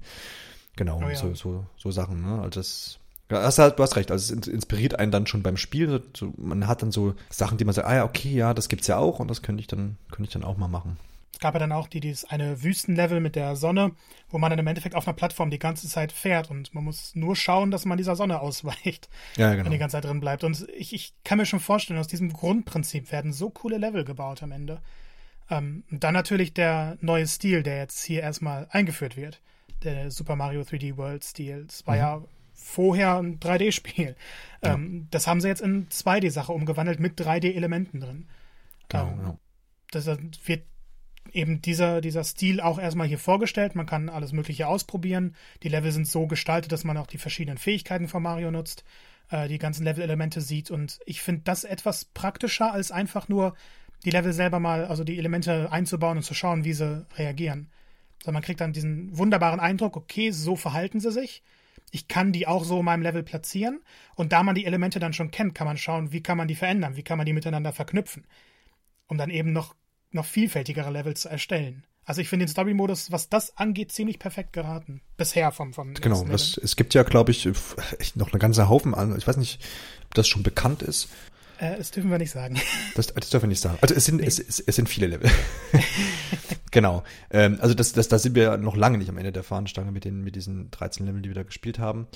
Genau, 0.76 1.02
oh 1.04 1.10
ja. 1.10 1.16
so, 1.16 1.34
so, 1.34 1.66
so 1.78 1.92
Sachen. 1.92 2.22
Ne? 2.22 2.42
Also 2.42 2.60
das 2.60 3.00
ja, 3.30 3.42
hast 3.44 3.60
halt, 3.60 3.80
du 3.80 3.84
hast 3.84 3.96
recht, 3.96 4.12
also 4.12 4.36
es 4.36 4.48
inspiriert 4.48 5.00
einen 5.00 5.12
dann 5.12 5.26
schon 5.26 5.42
beim 5.42 5.56
Spiel. 5.56 6.04
So, 6.16 6.34
man 6.36 6.68
hat 6.68 6.82
dann 6.82 6.92
so 6.92 7.16
Sachen, 7.30 7.58
die 7.58 7.64
man 7.64 7.74
sagt, 7.74 7.88
ah 7.88 7.96
ja, 7.96 8.04
okay, 8.04 8.34
ja, 8.34 8.54
das 8.54 8.68
gibt's 8.68 8.88
ja 8.88 8.98
auch 8.98 9.20
und 9.20 9.30
das 9.30 9.42
könnte 9.42 9.62
ich 9.62 9.68
dann, 9.68 9.98
könnte 10.10 10.24
ich 10.24 10.34
dann 10.34 10.44
auch 10.44 10.58
mal 10.58 10.68
machen. 10.68 10.98
Es 11.42 11.44
gab 11.44 11.56
ja 11.56 11.60
dann 11.60 11.72
auch 11.72 11.88
die, 11.88 12.02
dieses 12.02 12.24
eine 12.26 12.62
Wüstenlevel 12.62 13.20
mit 13.20 13.36
der 13.36 13.56
Sonne, 13.56 13.94
wo 14.30 14.38
man 14.38 14.52
dann 14.52 14.60
im 14.60 14.68
Endeffekt 14.68 14.94
auf 14.94 15.08
einer 15.08 15.16
Plattform 15.16 15.50
die 15.50 15.58
ganze 15.58 15.88
Zeit 15.88 16.12
fährt 16.12 16.52
und 16.52 16.72
man 16.76 16.84
muss 16.84 17.16
nur 17.16 17.36
schauen, 17.36 17.72
dass 17.72 17.84
man 17.84 17.98
dieser 17.98 18.16
Sonne 18.16 18.42
ausweicht, 18.42 19.10
ja, 19.38 19.50
genau. 19.50 19.66
wenn 19.66 19.72
die 19.72 19.80
ganze 19.80 19.98
Zeit 19.98 20.06
drin 20.06 20.20
bleibt. 20.20 20.44
Und 20.44 20.68
ich, 20.78 20.94
ich 20.94 21.16
kann 21.24 21.40
mir 21.40 21.48
schon 21.48 21.60
vorstellen, 21.60 22.00
aus 22.00 22.08
diesem 22.08 22.32
Grundprinzip 22.32 23.12
werden 23.12 23.34
so 23.34 23.50
coole 23.50 23.80
Level 23.80 24.06
gebaut 24.06 24.44
am 24.44 24.52
Ende. 24.52 24.84
Ähm, 25.50 25.84
dann 25.90 26.14
natürlich 26.14 26.54
der 26.54 27.00
neue 27.02 27.26
Stil, 27.26 27.64
der 27.64 27.78
jetzt 27.78 28.04
hier 28.04 28.22
erstmal 28.22 28.68
eingeführt 28.70 29.18
wird. 29.18 29.42
Der 29.82 30.12
Super 30.12 30.36
Mario 30.36 30.62
3D 30.62 30.96
World 30.98 31.24
Stil. 31.24 31.66
Das 31.66 31.88
war 31.88 31.96
mhm. 31.96 32.02
ja 32.02 32.22
vorher 32.54 33.18
ein 33.18 33.40
3D-Spiel. 33.40 34.16
Ja. 34.64 34.76
Ähm, 34.76 35.08
das 35.10 35.26
haben 35.26 35.42
sie 35.42 35.48
jetzt 35.48 35.64
in 35.64 35.90
2D-Sache 35.90 36.52
umgewandelt 36.52 37.00
mit 37.00 37.20
3D-Elementen 37.20 38.00
drin. 38.00 38.28
Genau, 38.90 39.08
ähm, 39.08 39.20
ja. 39.24 39.38
Das 39.90 40.06
wird 40.06 40.66
eben 41.34 41.62
dieser, 41.62 42.02
dieser 42.02 42.24
Stil 42.24 42.62
auch 42.62 42.80
erstmal 42.80 43.08
hier 43.08 43.20
vorgestellt. 43.20 43.76
Man 43.76 43.86
kann 43.86 44.10
alles 44.10 44.32
Mögliche 44.32 44.68
ausprobieren. 44.68 45.36
Die 45.64 45.70
Level 45.70 45.92
sind 45.92 46.08
so 46.08 46.28
gestaltet, 46.28 46.72
dass 46.72 46.84
man 46.84 46.98
auch 46.98 47.08
die 47.08 47.18
verschiedenen 47.18 47.58
Fähigkeiten 47.58 48.08
von 48.08 48.24
Mario 48.24 48.52
nutzt, 48.52 48.84
äh, 49.30 49.48
die 49.48 49.58
ganzen 49.58 49.84
Level-Elemente 49.84 50.42
sieht. 50.42 50.72
Und 50.72 51.00
ich 51.06 51.22
finde 51.22 51.42
das 51.44 51.64
etwas 51.64 52.06
praktischer, 52.06 52.72
als 52.72 52.92
einfach 52.92 53.30
nur 53.30 53.56
die 54.06 54.12
Level 54.12 54.34
selber 54.34 54.60
mal, 54.60 54.86
also 54.86 55.04
die 55.04 55.18
Elemente 55.18 55.72
einzubauen 55.72 56.18
und 56.18 56.24
zu 56.24 56.34
schauen, 56.34 56.64
wie 56.64 56.74
sie 56.74 57.06
reagieren. 57.18 57.70
Also 58.20 58.32
man 58.32 58.42
kriegt 58.42 58.62
dann 58.62 58.74
diesen 58.74 59.18
wunderbaren 59.18 59.60
Eindruck, 59.60 59.98
okay, 59.98 60.32
so 60.32 60.56
verhalten 60.56 61.00
sie 61.00 61.12
sich 61.12 61.44
ich 61.92 62.08
kann 62.08 62.32
die 62.32 62.48
auch 62.48 62.64
so 62.64 62.80
in 62.80 62.86
meinem 62.86 63.04
Level 63.04 63.22
platzieren. 63.22 63.82
Und 64.16 64.32
da 64.32 64.44
man 64.44 64.56
die 64.56 64.66
Elemente 64.66 65.00
dann 65.00 65.14
schon 65.14 65.30
kennt, 65.30 65.54
kann 65.54 65.68
man 65.68 65.78
schauen, 65.78 66.12
wie 66.12 66.24
kann 66.24 66.38
man 66.38 66.48
die 66.48 66.56
verändern, 66.56 66.96
wie 66.96 67.04
kann 67.04 67.18
man 67.18 67.26
die 67.26 67.34
miteinander 67.34 67.74
verknüpfen, 67.74 68.26
um 69.08 69.18
dann 69.18 69.30
eben 69.30 69.52
noch, 69.52 69.76
noch 70.12 70.26
vielfältigere 70.26 70.90
Level 70.92 71.16
zu 71.16 71.30
erstellen. 71.30 71.84
Also 72.04 72.22
ich 72.22 72.30
finde 72.30 72.46
den 72.46 72.52
Story-Modus, 72.52 73.12
was 73.12 73.30
das 73.30 73.58
angeht, 73.58 73.92
ziemlich 73.92 74.20
perfekt 74.20 74.54
geraten. 74.54 75.02
Bisher 75.18 75.52
vom, 75.52 75.74
vom 75.74 75.94
Genau, 75.94 76.26
das, 76.26 76.58
es 76.58 76.76
gibt 76.76 76.94
ja, 76.94 77.04
glaube 77.04 77.32
ich, 77.32 77.46
noch 78.16 78.32
eine 78.32 78.40
ganze 78.40 78.70
Haufen 78.70 78.96
an. 78.96 79.16
Ich 79.18 79.28
weiß 79.28 79.38
nicht, 79.38 79.64
ob 80.06 80.16
das 80.16 80.28
schon 80.28 80.44
bekannt 80.44 80.82
ist. 80.82 81.10
Äh, 81.62 81.78
das 81.78 81.92
dürfen 81.92 82.10
wir 82.10 82.18
nicht 82.18 82.32
sagen. 82.32 82.60
Das, 82.96 83.08
das 83.08 83.30
dürfen 83.30 83.44
wir 83.44 83.50
nicht 83.50 83.62
sagen. 83.62 83.78
Also 83.80 83.96
es 83.96 84.04
sind, 84.04 84.18
nee. 84.18 84.28
es, 84.28 84.38
es, 84.38 84.60
es 84.60 84.76
sind 84.76 84.90
viele 84.90 85.08
Level. 85.08 85.30
genau. 86.72 87.04
Ähm, 87.30 87.58
also 87.62 87.74
das, 87.74 87.94
das, 87.94 88.10
da 88.10 88.20
sind 88.20 88.36
wir 88.36 88.58
noch 88.58 88.76
lange 88.76 88.98
nicht 88.98 89.10
am 89.10 89.18
Ende 89.18 89.32
der 89.32 89.44
Fahnenstange 89.44 89.94
mit, 89.94 90.04
den, 90.04 90.22
mit 90.24 90.36
diesen 90.36 90.70
13 90.72 91.06
Leveln, 91.06 91.24
die 91.24 91.30
wir 91.30 91.36
da 91.36 91.44
gespielt 91.44 91.80
haben. 91.80 92.08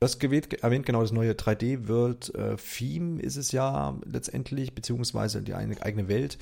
Du 0.00 0.06
hast 0.06 0.22
erwähnt, 0.24 0.86
genau, 0.86 1.02
das 1.02 1.12
neue 1.12 1.32
3D-World 1.32 2.34
äh, 2.34 3.20
ist 3.24 3.36
es 3.36 3.52
ja 3.52 3.96
letztendlich, 4.04 4.74
beziehungsweise 4.74 5.40
die 5.40 5.54
eigene 5.54 6.08
Welt. 6.08 6.38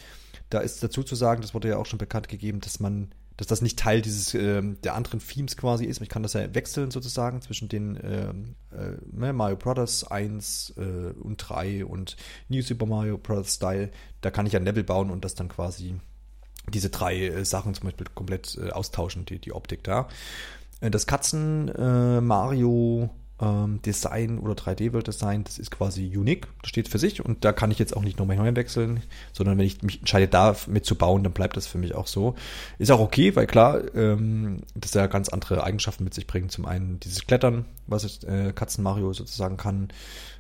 Da 0.49 0.61
ist 0.61 0.83
dazu 0.83 1.03
zu 1.03 1.15
sagen, 1.15 1.43
das 1.43 1.53
wurde 1.53 1.69
ja 1.69 1.77
auch 1.77 1.87
schon 1.87 1.99
bekannt 1.99 2.29
gegeben, 2.29 2.61
dass 2.61 2.81
man 2.81 3.13
dass 3.43 3.49
das 3.49 3.61
nicht 3.61 3.77
Teil 3.77 4.03
dieses 4.03 4.35
ähm, 4.35 4.81
der 4.83 4.95
anderen 4.95 5.19
Themes 5.19 5.57
quasi 5.57 5.85
ist. 5.85 6.01
Ich 6.01 6.09
kann 6.09 6.23
das 6.23 6.35
ja 6.35 6.55
wechseln 6.55 6.93
sozusagen 6.93 7.43
zwischen 7.43 7.69
den 7.69 7.99
ähm, 8.01 8.55
äh, 8.71 8.97
ne, 9.11 9.33
Mario 9.33 9.57
Brothers 9.57 10.05
1 10.05 10.75
äh, 10.77 10.81
und 11.19 11.39
3 11.39 11.85
und 11.85 12.17
New 12.49 12.63
Super 12.63 12.87
Mario 12.87 13.19
Brothers 13.19 13.55
Style. 13.55 13.91
Da 14.21 14.31
kann 14.31 14.47
ich 14.47 14.55
ein 14.55 14.65
Level 14.65 14.85
bauen 14.85 15.11
und 15.11 15.25
das 15.25 15.35
dann 15.35 15.49
quasi 15.49 15.97
diese 16.73 16.91
drei 16.91 17.27
äh, 17.27 17.45
Sachen 17.45 17.75
zum 17.75 17.87
Beispiel 17.87 18.07
komplett 18.15 18.57
äh, 18.63 18.71
austauschen, 18.71 19.25
die, 19.25 19.41
die 19.41 19.53
Optik 19.53 19.83
da. 19.83 20.07
Äh, 20.81 20.93
das 20.93 21.09
Katzen 21.09 21.69
äh, 21.69 22.21
Mario 22.21 23.11
Design 23.85 24.39
oder 24.39 24.55
3D-World-Design, 24.55 25.45
das 25.45 25.59
ist 25.59 25.71
quasi 25.71 26.17
unique, 26.17 26.47
das 26.61 26.69
steht 26.69 26.89
für 26.89 26.99
sich 26.99 27.25
und 27.25 27.45
da 27.45 27.53
kann 27.53 27.73
ich 27.73 27.79
jetzt 27.79 27.97
auch 27.97 28.03
nicht 28.03 28.19
nochmal 28.19 28.37
hinwechseln, 28.37 29.03
sondern 29.33 29.59
wenn 29.59 29.67
ich 29.67 29.83
mich 29.83 29.99
entscheide, 29.99 30.29
da 30.29 30.55
mitzubauen, 30.69 31.25
dann 31.25 31.33
bleibt 31.33 31.57
das 31.57 31.67
für 31.67 31.79
mich 31.79 31.95
auch 31.95 32.07
so. 32.07 32.37
Ist 32.79 32.93
auch 32.93 33.01
okay, 33.01 33.35
weil 33.35 33.47
klar, 33.47 33.81
ähm, 33.97 34.61
das 34.75 34.95
ja 34.95 35.07
ganz 35.09 35.29
andere 35.29 35.65
Eigenschaften 35.65 36.05
mit 36.05 36.15
sich 36.15 36.27
bringt. 36.27 36.53
Zum 36.53 36.67
einen 36.67 37.01
dieses 37.01 37.27
Klettern, 37.27 37.65
was 37.87 38.23
äh, 38.23 38.53
Katzen 38.55 38.85
Mario 38.85 39.13
sozusagen 39.13 39.57
kann 39.57 39.89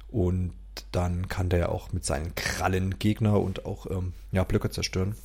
und 0.09 0.53
dann 0.93 1.29
kann 1.29 1.49
der 1.49 1.59
ja 1.59 1.69
auch 1.69 1.93
mit 1.93 2.05
seinen 2.05 2.35
Krallen 2.35 2.99
Gegner 2.99 3.41
und 3.41 3.67
auch 3.67 3.91
ähm, 3.91 4.13
ja, 4.31 4.45
Blöcke 4.45 4.71
zerstören. 4.71 5.17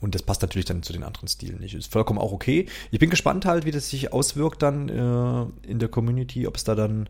Und 0.00 0.14
das 0.14 0.22
passt 0.22 0.42
natürlich 0.42 0.66
dann 0.66 0.82
zu 0.82 0.92
den 0.92 1.02
anderen 1.02 1.28
Stilen 1.28 1.58
nicht. 1.58 1.74
Ist 1.74 1.92
vollkommen 1.92 2.18
auch 2.18 2.32
okay. 2.32 2.66
Ich 2.90 2.98
bin 2.98 3.10
gespannt 3.10 3.44
halt, 3.44 3.64
wie 3.64 3.70
das 3.70 3.90
sich 3.90 4.12
auswirkt 4.12 4.62
dann 4.62 4.88
äh, 4.88 5.68
in 5.68 5.78
der 5.78 5.88
Community, 5.88 6.46
ob 6.46 6.56
es 6.56 6.64
da 6.64 6.74
dann 6.74 7.08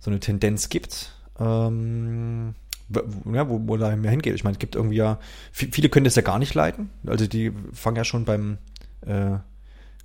so 0.00 0.10
eine 0.10 0.20
Tendenz 0.20 0.68
gibt. 0.68 1.12
Ähm, 1.38 2.54
ja, 2.90 3.48
wo, 3.48 3.60
wo 3.66 3.76
da 3.76 3.94
mehr 3.94 4.10
hingeht. 4.10 4.34
Ich 4.34 4.44
meine, 4.44 4.54
es 4.54 4.58
gibt 4.58 4.74
irgendwie 4.74 4.96
ja, 4.96 5.20
viele 5.52 5.88
können 5.88 6.04
das 6.04 6.16
ja 6.16 6.22
gar 6.22 6.38
nicht 6.38 6.54
leiten. 6.54 6.90
Also 7.06 7.26
die 7.26 7.52
fangen 7.72 7.96
ja 7.96 8.04
schon 8.04 8.24
beim 8.24 8.58
äh, 9.02 9.38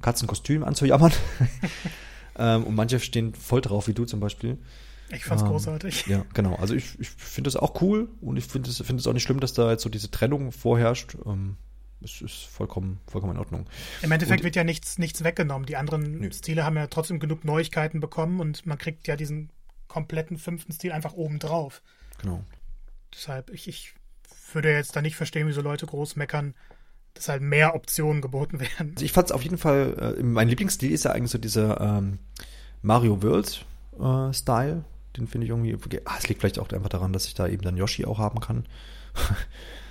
Katzenkostüm 0.02 0.64
an 0.64 0.76
zu 0.76 0.86
jammern. 0.86 1.14
ähm, 2.38 2.64
und 2.66 2.76
manche 2.76 3.00
stehen 3.00 3.34
voll 3.34 3.62
drauf, 3.62 3.88
wie 3.88 3.94
du 3.94 4.06
zum 4.06 4.20
Beispiel. 4.20 4.58
Ich 5.12 5.26
fand's 5.26 5.44
ähm, 5.44 5.50
großartig. 5.50 6.08
Ja, 6.08 6.26
genau. 6.34 6.56
Also 6.56 6.76
ich, 6.76 7.00
ich 7.00 7.10
finde 7.10 7.48
das 7.48 7.56
auch 7.56 7.82
cool 7.82 8.10
und 8.22 8.38
ich 8.38 8.46
finde 8.46 8.70
es 8.70 8.82
find 8.82 9.06
auch 9.08 9.14
nicht 9.14 9.24
schlimm, 9.24 9.40
dass 9.40 9.54
da 9.54 9.72
jetzt 9.72 9.84
so 9.84 9.90
diese 9.90 10.12
Trennung 10.12 10.52
vorherrscht. 10.52 11.16
Ähm, 11.26 11.58
es 12.04 12.22
ist 12.22 12.46
vollkommen, 12.46 13.00
vollkommen 13.08 13.34
in 13.34 13.40
Ordnung. 13.40 13.66
Im 14.02 14.12
Endeffekt 14.12 14.42
und, 14.42 14.46
wird 14.46 14.56
ja 14.56 14.64
nichts, 14.64 14.98
nichts 14.98 15.24
weggenommen. 15.24 15.66
Die 15.66 15.78
anderen 15.78 16.20
nö. 16.20 16.32
Stile 16.32 16.64
haben 16.64 16.76
ja 16.76 16.88
trotzdem 16.88 17.20
genug 17.20 17.44
Neuigkeiten 17.44 18.00
bekommen 18.00 18.40
und 18.40 18.66
man 18.66 18.78
kriegt 18.78 19.08
ja 19.08 19.16
diesen 19.16 19.50
kompletten 19.88 20.38
fünften 20.38 20.74
Stil 20.74 20.92
einfach 20.92 21.14
oben 21.14 21.40
drauf. 21.40 21.82
Genau. 22.22 22.44
Deshalb, 23.14 23.52
ich, 23.52 23.68
ich 23.68 23.94
würde 24.54 24.72
jetzt 24.72 24.96
da 24.96 25.02
nicht 25.02 25.16
verstehen, 25.16 25.48
wieso 25.48 25.62
Leute 25.62 25.86
groß 25.86 26.16
meckern, 26.16 26.56
dass 27.14 27.30
halt 27.30 27.42
mehr 27.42 27.76
Optionen 27.76 28.22
geboten 28.22 28.60
werden. 28.60 28.94
Also 28.96 29.06
ich 29.06 29.12
fand 29.12 29.28
es 29.28 29.32
auf 29.32 29.44
jeden 29.44 29.58
Fall, 29.58 30.16
äh, 30.18 30.24
mein 30.24 30.50
Lieblingsstil 30.50 30.92
ist 30.92 31.06
ja 31.06 31.12
eigentlich 31.12 31.32
so 31.32 31.38
dieser 31.38 31.80
ähm, 31.80 32.20
Mario 32.82 33.22
World 33.22 33.66
äh, 34.00 34.34
Style. 34.34 34.84
Den 35.16 35.28
finde 35.28 35.46
ich 35.46 35.52
irgendwie, 35.52 35.78
ah, 36.06 36.16
es 36.18 36.28
liegt 36.28 36.42
vielleicht 36.42 36.58
auch 36.58 36.70
einfach 36.72 36.90
daran, 36.90 37.14
dass 37.14 37.28
ich 37.28 37.36
da 37.36 37.48
eben 37.48 37.62
dann 37.62 37.78
Yoshi 37.78 38.06
auch 38.06 38.18
haben 38.18 38.40
kann. 38.40 38.66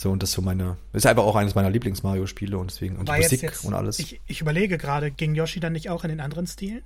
So, 0.00 0.10
und 0.10 0.22
das 0.22 0.30
ist 0.30 0.36
so 0.36 0.40
meine, 0.40 0.78
ist 0.94 1.04
einfach 1.04 1.24
auch 1.24 1.36
eines 1.36 1.54
meiner 1.54 1.68
Lieblings-Mario-Spiele 1.68 2.56
und 2.56 2.70
deswegen, 2.70 2.96
und 2.96 3.06
die 3.06 3.12
Musik 3.12 3.42
jetzt, 3.42 3.66
und 3.66 3.74
alles. 3.74 3.98
Ich, 3.98 4.18
ich 4.26 4.40
überlege 4.40 4.78
gerade, 4.78 5.10
ging 5.10 5.34
Yoshi 5.34 5.60
dann 5.60 5.74
nicht 5.74 5.90
auch 5.90 6.04
in 6.04 6.08
den 6.08 6.20
anderen 6.20 6.46
Stilen? 6.46 6.80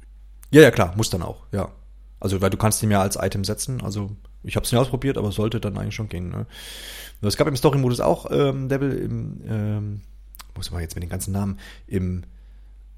Ja, 0.50 0.62
ja, 0.62 0.72
klar, 0.72 0.94
muss 0.96 1.10
dann 1.10 1.22
auch, 1.22 1.46
ja. 1.52 1.70
Also, 2.18 2.40
weil 2.40 2.50
du 2.50 2.56
kannst 2.56 2.82
ihn 2.82 2.90
ja 2.90 3.00
als 3.00 3.14
Item 3.14 3.44
setzen, 3.44 3.82
also 3.82 4.10
ich 4.42 4.56
habe 4.56 4.66
es 4.66 4.72
nicht 4.72 4.80
ausprobiert, 4.80 5.16
aber 5.16 5.30
sollte 5.30 5.60
dann 5.60 5.78
eigentlich 5.78 5.94
schon 5.94 6.08
gehen. 6.08 6.30
Ne? 6.30 6.46
Es 7.22 7.36
gab 7.36 7.46
im 7.46 7.54
Story-Modus 7.54 8.00
auch 8.00 8.26
ähm, 8.32 8.68
Level 8.68 8.92
im, 8.98 9.40
ähm, 9.48 10.00
muss 10.56 10.72
man 10.72 10.80
jetzt 10.80 10.96
mit 10.96 11.04
den 11.04 11.10
ganzen 11.10 11.30
Namen, 11.30 11.60
im 11.86 12.24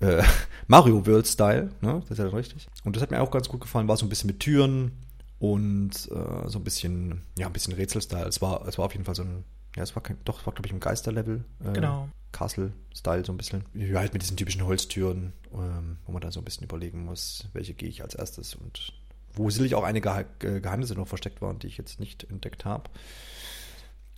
äh, 0.00 0.23
Mario 0.66 1.06
World 1.06 1.26
Style, 1.26 1.73
ne? 1.82 2.00
Das 2.08 2.18
ist 2.18 2.25
ja 2.25 2.28
richtig. 2.28 2.68
Und 2.85 2.96
das 2.96 3.02
hat 3.02 3.11
mir 3.11 3.20
auch 3.20 3.30
ganz 3.30 3.50
gut 3.50 3.61
gefallen, 3.61 3.87
war 3.87 3.99
so 3.99 4.06
ein 4.06 4.08
bisschen 4.08 4.28
mit 4.28 4.40
Türen 4.40 4.92
und 5.40 5.90
äh, 5.90 6.49
so 6.49 6.58
ein 6.58 6.64
bisschen, 6.64 7.20
ja, 7.38 7.49
ein 7.49 7.52
bisschen 7.52 7.75
Rätselstyle. 7.75 8.26
Es 8.26 8.40
war, 8.40 8.66
es 8.66 8.78
war 8.78 8.87
auf 8.87 8.92
jeden 8.92 9.04
Fall 9.04 9.14
so 9.14 9.23
ein 9.23 9.44
ja, 9.76 9.83
es 9.83 9.95
war 9.95 10.02
kein, 10.02 10.16
doch, 10.25 10.40
es 10.40 10.47
war, 10.47 10.54
glaube 10.54 10.66
ich, 10.66 10.73
im 10.73 10.80
Geisterlevel. 10.80 11.45
Äh, 11.64 11.73
genau. 11.73 12.09
Castle-Style 12.33 13.25
so 13.25 13.33
ein 13.33 13.37
bisschen. 13.37 13.64
Ja, 13.75 14.00
halt 14.00 14.12
mit 14.12 14.23
diesen 14.23 14.37
typischen 14.37 14.64
Holztüren, 14.64 15.33
ähm, 15.54 15.99
wo 16.04 16.12
man 16.12 16.21
da 16.21 16.30
so 16.30 16.40
ein 16.40 16.45
bisschen 16.45 16.64
überlegen 16.64 17.04
muss, 17.04 17.49
welche 17.52 17.75
gehe 17.75 17.88
ich 17.88 18.02
als 18.02 18.14
erstes 18.14 18.54
und 18.54 18.92
wo 19.33 19.49
sicherlich 19.50 19.75
auch 19.75 19.85
einige 19.85 20.26
Ge 20.38 20.61
Geheimnisse 20.61 20.95
noch 20.95 21.09
versteckt 21.09 21.40
waren, 21.42 21.59
die 21.59 21.66
ich 21.66 21.76
jetzt 21.76 22.00
nicht 22.00 22.25
entdeckt 22.25 22.64
habe. 22.64 22.90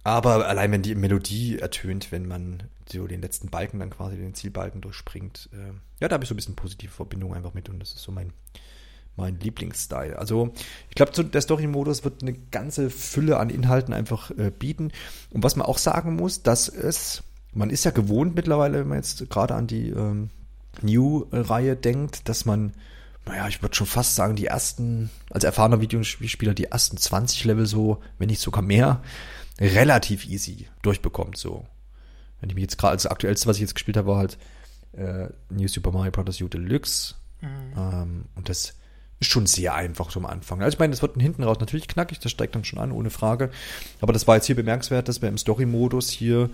Aber 0.04 0.46
allein 0.46 0.72
wenn 0.72 0.82
die 0.82 0.94
Melodie 0.94 1.58
ertönt, 1.58 2.12
wenn 2.12 2.26
man 2.26 2.64
so 2.90 3.06
den 3.06 3.20
letzten 3.20 3.50
Balken 3.50 3.80
dann 3.80 3.90
quasi 3.90 4.16
den 4.16 4.34
Zielbalken 4.34 4.80
durchspringt, 4.80 5.50
äh, 5.52 5.72
ja, 6.00 6.08
da 6.08 6.14
habe 6.14 6.24
ich 6.24 6.28
so 6.28 6.34
ein 6.34 6.36
bisschen 6.36 6.56
positive 6.56 6.90
Verbindung 6.90 7.34
einfach 7.34 7.54
mit 7.54 7.68
und 7.68 7.80
das 7.80 7.92
ist 7.92 8.02
so 8.02 8.12
mein 8.12 8.32
mein 9.18 9.38
Lieblingsstyle. 9.40 10.18
Also 10.18 10.54
ich 10.88 10.94
glaube, 10.94 11.25
der 11.25 11.40
Story-Modus 11.40 12.04
wird 12.04 12.22
eine 12.22 12.32
ganze 12.32 12.88
Fülle 12.88 13.38
an 13.38 13.50
Inhalten 13.50 13.92
einfach 13.92 14.30
äh, 14.30 14.50
bieten. 14.50 14.92
Und 15.30 15.42
was 15.42 15.56
man 15.56 15.66
auch 15.66 15.76
sagen 15.76 16.16
muss, 16.16 16.42
dass 16.42 16.68
es, 16.68 17.25
man 17.52 17.68
ist 17.68 17.84
ja 17.84 17.90
gewohnt 17.90 18.34
mittlerweile, 18.34 18.80
wenn 18.80 18.88
man 18.88 18.98
jetzt 18.98 19.28
gerade 19.28 19.54
an 19.54 19.66
die 19.66 19.90
ähm, 19.90 20.30
New-Reihe 20.80 21.76
denkt, 21.76 22.28
dass 22.28 22.44
man, 22.44 22.72
naja, 23.26 23.48
ich 23.48 23.60
würde 23.60 23.75
schon 23.75 23.88
fast 23.88 24.14
sagen, 24.14 24.37
die 24.37 24.46
ersten, 24.46 25.10
als 25.30 25.44
erfahrener 25.44 25.80
Videospieler, 25.80 26.54
die 26.54 26.66
ersten 26.66 26.96
20 26.96 27.44
Level 27.44 27.66
so, 27.66 28.00
wenn 28.18 28.28
nicht 28.28 28.40
sogar 28.40 28.62
mehr, 28.62 29.02
relativ 29.60 30.26
easy 30.26 30.68
durchbekommt. 30.82 31.37
So. 31.37 31.66
Wenn 32.40 32.50
ich 32.50 32.54
mich 32.54 32.62
jetzt 32.62 32.78
gerade, 32.78 32.96
das 32.96 33.06
aktuellste, 33.06 33.48
was 33.48 33.56
ich 33.56 33.62
jetzt 33.62 33.75
gespielt 33.75 33.96
habe, 33.96 34.08
war 34.08 34.18
halt 34.18 34.38
äh, 34.92 35.26
New 35.50 35.66
Super 35.66 35.90
Mario 35.90 36.12
Bros. 36.12 36.40
U 36.40 36.46
Deluxe. 36.46 37.16
Mhm. 37.40 37.48
Ähm, 37.76 38.25
und 38.37 38.48
das 38.48 38.75
schon 39.20 39.46
sehr 39.46 39.75
einfach 39.75 40.08
zum 40.08 40.26
Anfang. 40.26 40.62
Also 40.62 40.76
ich 40.76 40.78
meine, 40.78 40.92
das 40.92 41.02
wird 41.02 41.20
hinten 41.20 41.42
raus 41.42 41.58
natürlich 41.60 41.88
knackig, 41.88 42.20
das 42.20 42.30
steigt 42.30 42.54
dann 42.54 42.64
schon 42.64 42.78
an, 42.78 42.92
ohne 42.92 43.10
Frage. 43.10 43.50
Aber 44.00 44.12
das 44.12 44.28
war 44.28 44.37
jetzt 44.37 44.46
hier 44.46 44.56
bemerkenswert, 44.56 45.08
dass 45.08 45.22
wir 45.22 45.28
im 45.28 45.38
Story-Modus 45.38 46.10
hier 46.10 46.50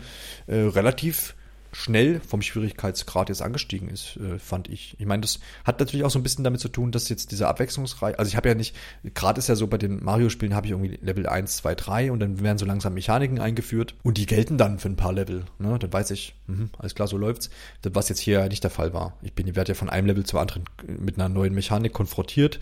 äh, 0.47 0.57
relativ 0.57 1.35
schnell 1.75 2.21
vom 2.21 2.41
Schwierigkeitsgrad 2.43 3.29
jetzt 3.29 3.43
angestiegen 3.43 3.89
ist, 3.89 4.17
äh, 4.17 4.39
fand 4.39 4.69
ich. 4.69 4.97
Ich 4.99 5.07
meine, 5.07 5.23
das 5.23 5.41
hat 5.65 5.81
natürlich 5.81 6.05
auch 6.05 6.11
so 6.11 6.19
ein 6.19 6.23
bisschen 6.23 6.45
damit 6.45 6.61
zu 6.61 6.69
tun, 6.69 6.93
dass 6.93 7.09
jetzt 7.09 7.33
diese 7.33 7.49
Abwechslungsreihe, 7.49 8.19
also 8.19 8.29
ich 8.29 8.37
habe 8.37 8.49
ja 8.49 8.55
nicht, 8.55 8.77
gerade 9.15 9.39
ist 9.39 9.49
ja 9.49 9.57
so 9.57 9.67
bei 9.67 9.79
den 9.79 10.03
Mario-Spielen 10.03 10.55
habe 10.55 10.67
ich 10.67 10.73
irgendwie 10.73 10.99
Level 11.03 11.27
1, 11.27 11.57
2, 11.59 11.75
3 11.75 12.13
und 12.13 12.21
dann 12.21 12.41
werden 12.41 12.59
so 12.59 12.67
langsam 12.67 12.95
Mechaniken 12.95 13.41
eingeführt 13.41 13.95
und 14.03 14.19
die 14.19 14.27
gelten 14.27 14.57
dann 14.57 14.79
für 14.79 14.89
ein 14.89 14.97
paar 14.97 15.13
Level. 15.13 15.45
Ne? 15.59 15.79
Dann 15.79 15.93
weiß 15.93 16.11
ich, 16.13 16.35
mh, 16.47 16.69
alles 16.79 16.95
klar, 16.95 17.09
so 17.09 17.19
läuft's. 17.19 17.51
Das, 17.83 17.95
was 17.95 18.09
jetzt 18.09 18.21
hier 18.21 18.49
nicht 18.49 18.63
der 18.63 18.71
Fall 18.71 18.95
war. 18.95 19.19
Ich 19.23 19.33
bin, 19.33 19.47
ich 19.47 19.57
werde 19.57 19.73
ja 19.73 19.75
von 19.75 19.91
einem 19.91 20.07
Level 20.07 20.25
zum 20.25 20.39
anderen 20.39 20.65
mit 20.87 21.19
einer 21.19 21.29
neuen 21.29 21.55
Mechanik 21.55 21.93
konfrontiert 21.93 22.61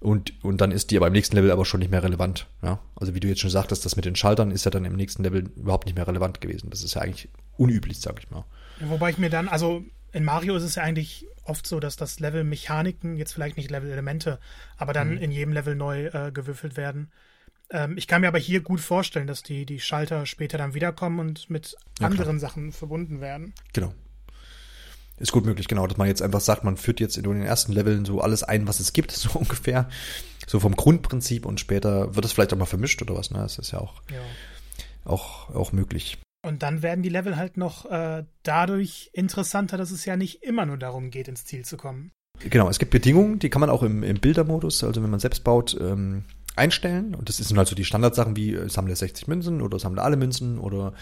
und, 0.00 0.32
und 0.44 0.60
dann 0.60 0.72
ist 0.72 0.90
die 0.90 0.96
aber 0.96 1.06
im 1.06 1.12
nächsten 1.12 1.36
Level 1.36 1.50
aber 1.50 1.64
schon 1.64 1.80
nicht 1.80 1.90
mehr 1.90 2.02
relevant. 2.02 2.46
Ja? 2.62 2.78
Also 2.94 3.14
wie 3.14 3.20
du 3.20 3.28
jetzt 3.28 3.40
schon 3.40 3.50
sagtest, 3.50 3.84
das 3.84 3.96
mit 3.96 4.04
den 4.04 4.16
Schaltern 4.16 4.50
ist 4.50 4.64
ja 4.64 4.70
dann 4.70 4.84
im 4.84 4.94
nächsten 4.94 5.22
Level 5.22 5.50
überhaupt 5.56 5.86
nicht 5.86 5.94
mehr 5.94 6.06
relevant 6.06 6.40
gewesen. 6.40 6.70
Das 6.70 6.82
ist 6.82 6.94
ja 6.94 7.02
eigentlich 7.02 7.28
unüblich, 7.56 8.00
sag 8.00 8.18
ich 8.18 8.30
mal. 8.30 8.44
Wobei 8.80 9.10
ich 9.10 9.18
mir 9.18 9.30
dann, 9.30 9.48
also 9.48 9.84
in 10.12 10.24
Mario 10.24 10.56
ist 10.56 10.62
es 10.62 10.76
ja 10.76 10.82
eigentlich 10.82 11.26
oft 11.44 11.66
so, 11.66 11.80
dass 11.80 11.96
das 11.96 12.20
Level 12.20 12.44
Mechaniken, 12.44 13.16
jetzt 13.16 13.32
vielleicht 13.32 13.56
nicht 13.56 13.70
Level 13.70 13.90
Elemente, 13.90 14.38
aber 14.76 14.92
dann 14.92 15.10
mhm. 15.10 15.18
in 15.18 15.30
jedem 15.30 15.52
Level 15.52 15.74
neu 15.74 16.06
äh, 16.06 16.32
gewürfelt 16.32 16.76
werden. 16.76 17.10
Ähm, 17.70 17.96
ich 17.96 18.06
kann 18.06 18.20
mir 18.20 18.28
aber 18.28 18.38
hier 18.38 18.60
gut 18.60 18.80
vorstellen, 18.80 19.26
dass 19.26 19.42
die, 19.42 19.66
die 19.66 19.80
Schalter 19.80 20.26
später 20.26 20.58
dann 20.58 20.74
wiederkommen 20.74 21.18
und 21.20 21.50
mit 21.50 21.76
ja, 22.00 22.06
anderen 22.06 22.38
klar. 22.38 22.50
Sachen 22.50 22.72
verbunden 22.72 23.20
werden. 23.20 23.54
Genau. 23.72 23.92
Ist 25.18 25.32
gut 25.32 25.46
möglich, 25.46 25.66
genau, 25.66 25.86
dass 25.86 25.96
man 25.96 26.08
jetzt 26.08 26.20
einfach 26.20 26.40
sagt, 26.40 26.62
man 26.62 26.76
führt 26.76 27.00
jetzt 27.00 27.16
in 27.16 27.22
den 27.22 27.42
ersten 27.42 27.72
Leveln 27.72 28.04
so 28.04 28.20
alles 28.20 28.42
ein, 28.42 28.68
was 28.68 28.80
es 28.80 28.92
gibt, 28.92 29.10
so 29.12 29.38
ungefähr. 29.38 29.88
So 30.46 30.60
vom 30.60 30.76
Grundprinzip 30.76 31.44
und 31.44 31.58
später 31.58 32.14
wird 32.14 32.24
es 32.24 32.32
vielleicht 32.32 32.52
auch 32.52 32.58
mal 32.58 32.66
vermischt 32.66 33.02
oder 33.02 33.16
was, 33.16 33.30
ne? 33.30 33.38
Das 33.38 33.58
ist 33.58 33.72
ja 33.72 33.80
auch, 33.80 33.94
ja. 34.12 34.20
auch, 35.04 35.52
auch 35.54 35.72
möglich. 35.72 36.18
Und 36.46 36.62
dann 36.62 36.80
werden 36.80 37.02
die 37.02 37.08
Level 37.08 37.36
halt 37.36 37.56
noch 37.56 37.90
äh, 37.90 38.24
dadurch 38.44 39.10
interessanter, 39.12 39.76
dass 39.76 39.90
es 39.90 40.04
ja 40.04 40.16
nicht 40.16 40.44
immer 40.44 40.64
nur 40.64 40.76
darum 40.76 41.10
geht, 41.10 41.26
ins 41.26 41.44
Ziel 41.44 41.64
zu 41.64 41.76
kommen. 41.76 42.12
Genau, 42.38 42.68
es 42.68 42.78
gibt 42.78 42.92
Bedingungen, 42.92 43.40
die 43.40 43.50
kann 43.50 43.60
man 43.60 43.68
auch 43.68 43.82
im, 43.82 44.04
im 44.04 44.20
Bildermodus, 44.20 44.84
also 44.84 45.02
wenn 45.02 45.10
man 45.10 45.18
selbst 45.18 45.42
baut, 45.42 45.76
ähm, 45.80 46.22
einstellen. 46.54 47.16
Und 47.16 47.28
das 47.28 47.38
sind 47.38 47.58
halt 47.58 47.66
so 47.66 47.74
die 47.74 47.84
Standardsachen 47.84 48.36
wie 48.36 48.54
äh, 48.54 48.68
sammle 48.68 48.94
60 48.94 49.26
Münzen 49.26 49.60
oder 49.60 49.80
sammle 49.80 50.02
alle 50.02 50.16
Münzen 50.16 50.60
oder 50.60 50.92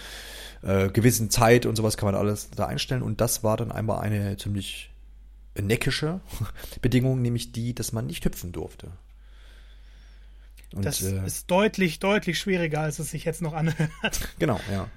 äh, 0.63 0.89
gewissen 0.89 1.29
Zeit 1.29 1.67
und 1.67 1.77
sowas 1.77 1.99
kann 1.99 2.07
man 2.07 2.15
alles 2.15 2.51
da 2.51 2.65
einstellen. 2.65 3.03
Und 3.03 3.21
das 3.21 3.45
war 3.45 3.59
dann 3.59 3.71
einmal 3.71 4.01
eine 4.01 4.39
ziemlich 4.39 4.93
neckische 5.61 6.21
Bedingung, 6.81 7.21
nämlich 7.21 7.53
die, 7.53 7.75
dass 7.75 7.93
man 7.93 8.07
nicht 8.07 8.25
hüpfen 8.25 8.53
durfte. 8.53 8.93
Und, 10.75 10.87
das 10.87 11.03
äh, 11.03 11.25
ist 11.27 11.51
deutlich, 11.51 11.99
deutlich 11.99 12.39
schwieriger, 12.39 12.81
als 12.81 12.99
es 12.99 13.11
sich 13.11 13.25
jetzt 13.25 13.43
noch 13.43 13.53
anhört. 13.53 14.31
Genau, 14.39 14.59
ja. 14.73 14.89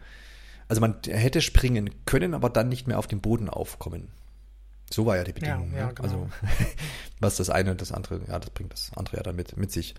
Also 0.68 0.82
man 0.82 0.98
hätte 1.06 1.42
springen 1.42 1.90
können, 2.06 2.34
aber 2.34 2.50
dann 2.50 2.70
nicht 2.70 2.88
mehr 2.88 3.00
auf 3.00 3.08
dem 3.08 3.22
Boden 3.22 3.50
aufkommen. 3.50 4.10
So 4.90 5.06
war 5.06 5.18
ja 5.18 5.24
die 5.24 5.34
Bedingung. 5.34 5.72
Ja, 5.72 5.80
ja, 5.80 5.88
ne? 5.88 5.94
genau. 5.94 6.08
Also 6.08 6.30
was 7.20 7.38
das 7.38 7.50
eine 7.50 7.72
und 7.72 7.82
das 7.82 7.92
andere, 7.92 8.22
ja, 8.28 8.40
das 8.40 8.50
bringt 8.50 8.74
das 8.74 8.92
andere 8.96 9.18
ja 9.18 9.24
dann 9.24 9.36
mit, 9.36 9.58
mit 9.58 9.72
sich. 9.72 9.96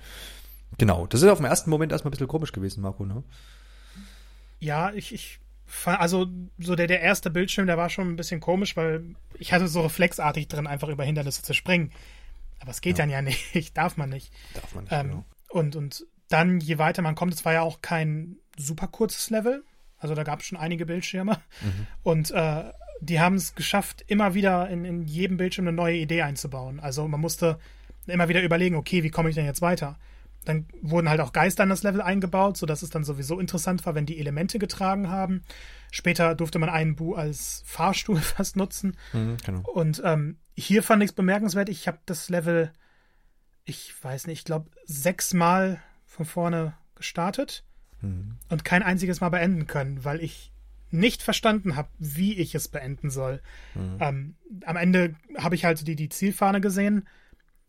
Genau, 0.76 1.06
das 1.06 1.22
ist 1.22 1.28
auf 1.28 1.38
den 1.38 1.46
ersten 1.46 1.70
Moment 1.70 1.92
erstmal 1.92 2.10
ein 2.10 2.12
bisschen 2.12 2.28
komisch 2.28 2.52
gewesen, 2.52 2.82
Marco, 2.82 3.04
ne? 3.04 3.22
Ja, 4.60 4.92
ich, 4.92 5.14
ich 5.14 5.40
also 5.84 6.26
so 6.58 6.74
der, 6.74 6.86
der 6.86 7.00
erste 7.00 7.30
Bildschirm, 7.30 7.66
der 7.66 7.76
war 7.76 7.90
schon 7.90 8.08
ein 8.08 8.16
bisschen 8.16 8.40
komisch, 8.40 8.76
weil 8.76 9.14
ich 9.38 9.52
hatte 9.52 9.68
so 9.68 9.82
reflexartig 9.82 10.48
drin, 10.48 10.66
einfach 10.66 10.88
über 10.88 11.04
Hindernisse 11.04 11.42
zu 11.42 11.52
springen. 11.52 11.92
Aber 12.60 12.70
es 12.70 12.80
geht 12.80 12.98
ja. 12.98 13.04
dann 13.04 13.10
ja 13.10 13.22
nicht, 13.54 13.76
darf 13.76 13.96
man 13.96 14.10
nicht. 14.10 14.32
Darf 14.54 14.74
man 14.74 14.84
nicht, 14.84 14.92
ähm, 14.92 15.08
genau. 15.08 15.24
Und, 15.50 15.76
und 15.76 16.06
dann, 16.28 16.60
je 16.60 16.78
weiter 16.78 17.02
man 17.02 17.14
kommt, 17.14 17.34
es 17.34 17.44
war 17.44 17.52
ja 17.52 17.62
auch 17.62 17.80
kein 17.80 18.36
super 18.56 18.88
kurzes 18.88 19.30
Level. 19.30 19.62
Also 19.98 20.14
da 20.14 20.22
gab 20.22 20.40
es 20.40 20.46
schon 20.46 20.58
einige 20.58 20.86
Bildschirme. 20.86 21.38
Mhm. 21.60 21.86
Und 22.02 22.30
äh, 22.30 22.64
die 23.00 23.20
haben 23.20 23.36
es 23.36 23.54
geschafft, 23.54 24.04
immer 24.06 24.34
wieder 24.34 24.68
in, 24.68 24.84
in 24.84 25.04
jedem 25.04 25.36
Bildschirm 25.36 25.66
eine 25.66 25.76
neue 25.76 25.96
Idee 25.96 26.22
einzubauen. 26.22 26.80
Also 26.80 27.06
man 27.06 27.20
musste 27.20 27.58
immer 28.06 28.28
wieder 28.28 28.42
überlegen, 28.42 28.76
okay, 28.76 29.02
wie 29.02 29.10
komme 29.10 29.28
ich 29.28 29.34
denn 29.34 29.44
jetzt 29.44 29.62
weiter? 29.62 29.98
Dann 30.44 30.66
wurden 30.80 31.08
halt 31.08 31.20
auch 31.20 31.32
Geister 31.32 31.64
in 31.64 31.68
das 31.68 31.82
Level 31.82 32.00
eingebaut, 32.00 32.56
sodass 32.56 32.82
es 32.82 32.90
dann 32.90 33.04
sowieso 33.04 33.38
interessant 33.38 33.84
war, 33.84 33.94
wenn 33.94 34.06
die 34.06 34.18
Elemente 34.18 34.58
getragen 34.58 35.10
haben. 35.10 35.42
Später 35.90 36.34
durfte 36.34 36.58
man 36.58 36.70
einen 36.70 36.96
Bu 36.96 37.14
als 37.14 37.62
Fahrstuhl 37.66 38.16
fast 38.20 38.56
nutzen. 38.56 38.96
Mhm, 39.12 39.36
genau. 39.44 39.60
Und 39.70 40.00
ähm, 40.04 40.38
hier 40.56 40.82
fand 40.82 41.02
ich 41.02 41.10
es 41.10 41.14
bemerkenswert. 41.14 41.68
Ich 41.68 41.86
habe 41.86 41.98
das 42.06 42.30
Level, 42.30 42.72
ich 43.64 43.92
weiß 44.02 44.26
nicht, 44.26 44.38
ich 44.38 44.44
glaube, 44.44 44.70
sechsmal 44.86 45.80
von 46.06 46.24
vorne 46.24 46.74
gestartet 46.94 47.64
mhm. 48.00 48.36
und 48.48 48.64
kein 48.64 48.82
einziges 48.82 49.20
Mal 49.20 49.28
beenden 49.30 49.66
können, 49.66 50.04
weil 50.04 50.20
ich 50.20 50.52
nicht 50.90 51.22
verstanden 51.22 51.76
habe, 51.76 51.88
wie 51.98 52.34
ich 52.34 52.54
es 52.54 52.68
beenden 52.68 53.10
soll. 53.10 53.40
Mhm. 53.74 53.96
Ähm, 54.00 54.34
am 54.64 54.76
Ende 54.76 55.14
habe 55.36 55.54
ich 55.54 55.64
halt 55.64 55.86
die, 55.86 55.96
die 55.96 56.08
Zielfahne 56.08 56.60
gesehen, 56.60 57.06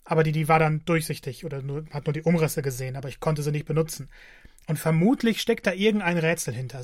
aber 0.05 0.23
die, 0.23 0.31
die 0.31 0.47
war 0.47 0.59
dann 0.59 0.83
durchsichtig 0.85 1.45
oder 1.45 1.61
nur, 1.61 1.85
hat 1.91 2.05
nur 2.05 2.13
die 2.13 2.23
Umrisse 2.23 2.61
gesehen, 2.61 2.95
aber 2.95 3.09
ich 3.09 3.19
konnte 3.19 3.43
sie 3.43 3.51
nicht 3.51 3.65
benutzen. 3.65 4.09
Und 4.67 4.77
vermutlich 4.77 5.41
steckt 5.41 5.67
da 5.67 5.73
irgendein 5.73 6.17
Rätsel 6.17 6.53
hinter. 6.53 6.81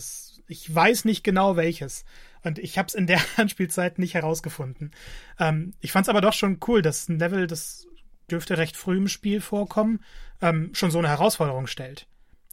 Ich 0.48 0.74
weiß 0.74 1.06
nicht 1.06 1.24
genau 1.24 1.56
welches. 1.56 2.04
Und 2.44 2.60
ich 2.60 2.78
habe 2.78 2.88
es 2.88 2.96
in 2.96 3.08
der 3.08 3.22
Anspielzeit 3.38 4.00
nicht 4.00 4.14
herausgefunden. 4.14 4.92
Ähm, 5.40 5.74
ich 5.82 5.92
fand 5.92 6.06
es 6.06 6.10
aber 6.10 6.22
doch 6.22 6.34
schon 6.34 6.60
cool, 6.68 6.82
dass 6.82 7.08
ein 7.10 7.20
Level, 7.20 7.48
das 7.48 7.88
dürfte 8.30 8.58
recht 8.58 8.76
früh 8.76 8.98
im 8.98 9.08
Spiel 9.08 9.40
vorkommen, 9.40 10.04
ähm, 10.42 10.72
schon 10.74 10.92
so 10.92 11.00
eine 11.00 11.10
Herausforderung 11.10 11.68
stellt. 11.68 12.08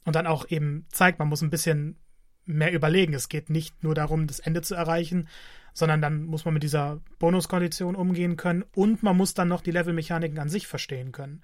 Und 0.04 0.16
dann 0.16 0.26
auch 0.26 0.48
eben 0.48 0.86
zeigt, 0.90 1.18
man 1.18 1.28
muss 1.28 1.42
ein 1.42 1.50
bisschen 1.50 1.96
mehr 2.44 2.72
überlegen. 2.72 3.14
Es 3.14 3.28
geht 3.28 3.50
nicht 3.50 3.82
nur 3.84 3.94
darum, 3.94 4.26
das 4.26 4.40
Ende 4.40 4.62
zu 4.62 4.74
erreichen, 4.74 5.28
sondern 5.74 6.02
dann 6.02 6.24
muss 6.24 6.44
man 6.44 6.54
mit 6.54 6.62
dieser 6.62 7.00
Bonuskondition 7.18 7.94
umgehen 7.94 8.36
können 8.36 8.64
und 8.74 9.02
man 9.02 9.16
muss 9.16 9.34
dann 9.34 9.48
noch 9.48 9.62
die 9.62 9.70
Levelmechaniken 9.70 10.38
an 10.38 10.48
sich 10.48 10.66
verstehen 10.66 11.12
können. 11.12 11.42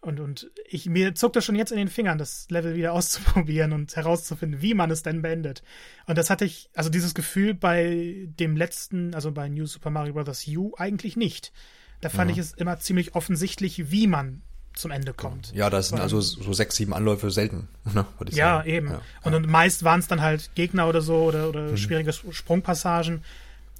Und, 0.00 0.18
und 0.18 0.50
ich, 0.66 0.86
mir 0.86 1.14
zuckt 1.14 1.36
das 1.36 1.44
schon 1.44 1.54
jetzt 1.54 1.70
in 1.70 1.78
den 1.78 1.88
Fingern, 1.88 2.18
das 2.18 2.50
Level 2.50 2.74
wieder 2.74 2.92
auszuprobieren 2.92 3.72
und 3.72 3.94
herauszufinden, 3.94 4.60
wie 4.60 4.74
man 4.74 4.90
es 4.90 5.04
denn 5.04 5.22
beendet. 5.22 5.62
Und 6.06 6.18
das 6.18 6.28
hatte 6.28 6.44
ich, 6.44 6.68
also 6.74 6.90
dieses 6.90 7.14
Gefühl 7.14 7.54
bei 7.54 8.26
dem 8.38 8.56
letzten, 8.56 9.14
also 9.14 9.30
bei 9.30 9.48
New 9.48 9.66
Super 9.66 9.90
Mario 9.90 10.14
Bros. 10.14 10.46
U 10.48 10.72
eigentlich 10.76 11.16
nicht. 11.16 11.52
Da 12.00 12.08
fand 12.08 12.30
ja. 12.30 12.34
ich 12.34 12.40
es 12.40 12.52
immer 12.52 12.80
ziemlich 12.80 13.14
offensichtlich, 13.14 13.92
wie 13.92 14.08
man 14.08 14.42
zum 14.74 14.90
Ende 14.90 15.12
kommt. 15.12 15.52
Ja, 15.54 15.70
das 15.70 15.88
sind 15.88 16.00
also 16.00 16.20
so 16.20 16.52
sechs, 16.52 16.76
sieben 16.76 16.94
Anläufe 16.94 17.30
selten. 17.30 17.68
Ne, 17.92 18.06
ja, 18.30 18.58
sagen. 18.58 18.68
eben. 18.68 18.88
Ja, 18.88 19.02
und, 19.22 19.32
ja. 19.32 19.38
und 19.38 19.48
meist 19.48 19.84
waren 19.84 20.00
es 20.00 20.06
dann 20.06 20.20
halt 20.20 20.54
Gegner 20.54 20.88
oder 20.88 21.02
so 21.02 21.16
oder, 21.24 21.48
oder 21.48 21.72
mhm. 21.72 21.76
schwierige 21.76 22.12
Sprungpassagen. 22.12 23.24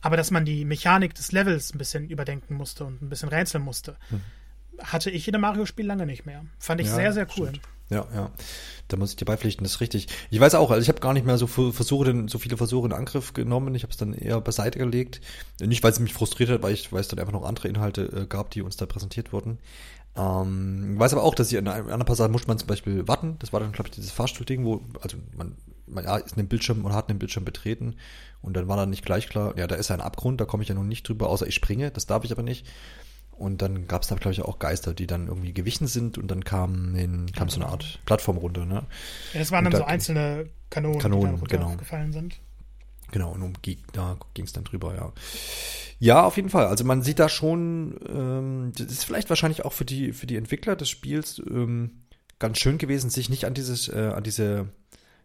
Aber 0.01 0.17
dass 0.17 0.31
man 0.31 0.45
die 0.45 0.65
Mechanik 0.65 1.15
des 1.15 1.31
Levels 1.33 1.73
ein 1.73 1.79
bisschen 1.79 2.09
überdenken 2.09 2.55
musste 2.55 2.85
und 2.85 3.01
ein 3.01 3.09
bisschen 3.09 3.29
rätseln 3.29 3.63
musste, 3.63 3.97
mhm. 4.11 4.21
hatte 4.83 5.11
ich 5.11 5.29
in 5.29 5.35
einem 5.35 5.43
Mario-Spiel 5.43 5.87
lange 5.87 6.05
nicht 6.05 6.27
mehr. 6.27 6.45
Fand 6.59 6.81
ich 6.81 6.89
ja, 6.89 6.95
sehr, 6.95 7.13
sehr 7.13 7.27
cool. 7.37 7.49
Stimmt. 7.51 7.63
Ja, 7.93 8.07
ja. 8.15 8.31
Da 8.89 8.97
muss 8.97 9.11
ich 9.11 9.17
dir 9.17 9.25
beipflichten, 9.25 9.65
das 9.65 9.75
ist 9.75 9.81
richtig. 9.81 10.09
Ich 10.31 10.41
weiß 10.41 10.55
auch, 10.55 10.71
also 10.71 10.83
ich 10.83 10.89
habe 10.89 11.01
gar 11.01 11.13
nicht 11.13 11.27
mehr 11.27 11.39
so 11.39 11.47
Versuche, 11.47 12.25
so 12.27 12.39
viele 12.39 12.57
Versuche 12.57 12.87
in 12.87 12.93
Angriff 12.93 13.33
genommen. 13.35 13.75
Ich 13.75 13.83
habe 13.83 13.91
es 13.91 13.97
dann 13.97 14.15
eher 14.15 14.41
beiseite 14.41 14.79
gelegt. 14.79 15.21
Nicht, 15.61 15.83
weil 15.83 15.93
es 15.93 16.01
mich 16.01 16.15
frustriert 16.15 16.51
hat, 16.51 16.63
weil 16.63 16.73
ich, 16.73 16.93
weil 16.93 17.01
es 17.01 17.09
dann 17.09 17.19
einfach 17.19 17.33
noch 17.33 17.45
andere 17.45 17.69
Inhalte 17.69 18.03
äh, 18.03 18.27
gab, 18.27 18.51
die 18.51 18.63
uns 18.63 18.77
da 18.77 18.87
präsentiert 18.87 19.33
wurden. 19.33 19.59
Ähm, 20.15 20.99
weiß 20.99 21.15
aber 21.15 21.23
auch, 21.23 21.35
dass 21.35 21.51
ich 21.51 21.59
in 21.59 21.67
einer 21.67 21.79
anderen 21.79 22.05
Passage 22.05 22.31
muss 22.31 22.47
man 22.47 22.59
zum 22.59 22.69
Beispiel 22.69 23.09
warten. 23.09 23.37
Das 23.39 23.53
war 23.53 23.61
dann, 23.61 23.73
glaube 23.73 23.89
ich, 23.89 23.95
dieses 23.95 24.11
Fahrstuhlding, 24.11 24.65
wo, 24.65 24.83
also 25.01 25.17
man, 25.37 25.57
man 25.87 26.05
ja, 26.05 26.17
ist 26.19 26.33
in 26.33 26.43
den 26.43 26.49
Bildschirm 26.49 26.85
und 26.85 26.93
hat 26.93 27.09
einen 27.09 27.19
Bildschirm 27.19 27.45
betreten 27.45 27.97
und 28.43 28.55
dann 28.55 28.69
war 28.69 28.77
dann 28.77 28.91
nicht 28.91 29.05
gleich 29.05 29.29
klar, 29.29 29.57
ja, 29.57 29.67
da 29.67 29.77
ist 29.77 29.91
ein 29.91 30.01
Abgrund, 30.01 30.41
da 30.41 30.45
komme 30.45 30.63
ich 30.63 30.69
ja 30.69 30.75
nun 30.75 30.89
nicht 30.89 31.09
drüber, 31.09 31.29
außer 31.29 31.47
ich 31.47 31.55
springe, 31.55 31.91
das 31.91 32.07
darf 32.07 32.25
ich 32.25 32.33
aber 32.33 32.43
nicht. 32.43 32.67
Und 33.31 33.63
dann 33.63 33.89
gab 33.89 34.03
es 34.03 34.09
da, 34.09 34.15
glaube 34.15 34.35
ich, 34.35 34.43
auch 34.43 34.59
Geister, 34.59 34.93
die 34.93 35.07
dann 35.07 35.27
irgendwie 35.27 35.55
gewichen 35.55 35.87
sind 35.87 36.19
und 36.19 36.31
dann 36.31 36.45
kam, 36.45 36.95
in, 36.95 37.33
kam 37.33 37.49
so 37.49 37.61
eine 37.61 37.71
Art 37.71 38.01
Plattform 38.05 38.37
runter. 38.37 38.67
Ne? 38.67 38.85
Ja, 39.33 39.39
das 39.39 39.51
waren 39.51 39.67
und 39.67 39.73
dann 39.73 39.81
da, 39.81 39.87
so 39.87 39.91
einzelne 39.91 40.51
Kanonen, 40.69 40.99
Kanonen 40.99 41.37
die 41.37 41.41
da 41.41 41.57
genau. 41.57 41.77
gefallen 41.77 42.13
sind. 42.13 42.39
Genau, 43.13 43.33
und 43.33 43.43
um 43.43 43.53
da 43.93 44.17
ging 44.35 44.47
es 44.47 44.53
dann 44.53 44.65
drüber, 44.65 44.95
ja. 44.95 45.13
Ja, 46.01 46.25
auf 46.25 46.37
jeden 46.37 46.49
Fall. 46.49 46.67
Also 46.67 46.83
man 46.83 47.03
sieht 47.03 47.21
da 47.21 47.29
schon, 47.29 48.01
ähm, 48.09 48.73
das 48.77 48.91
ist 48.91 49.05
vielleicht 49.05 49.29
wahrscheinlich 49.29 49.65
auch 49.65 49.73
für 49.73 49.85
die, 49.85 50.13
für 50.13 50.27
die 50.27 50.37
Entwickler 50.37 50.75
des 50.75 50.91
Spiels 50.91 51.41
ähm, 51.47 52.03
ganz 52.41 52.59
schön 52.59 52.79
gewesen, 52.79 53.11
sich 53.11 53.29
nicht 53.29 53.45
an 53.45 53.55
dieses, 53.55 53.89
äh, 53.89 54.13
an 54.17 54.25
diese, 54.25 54.69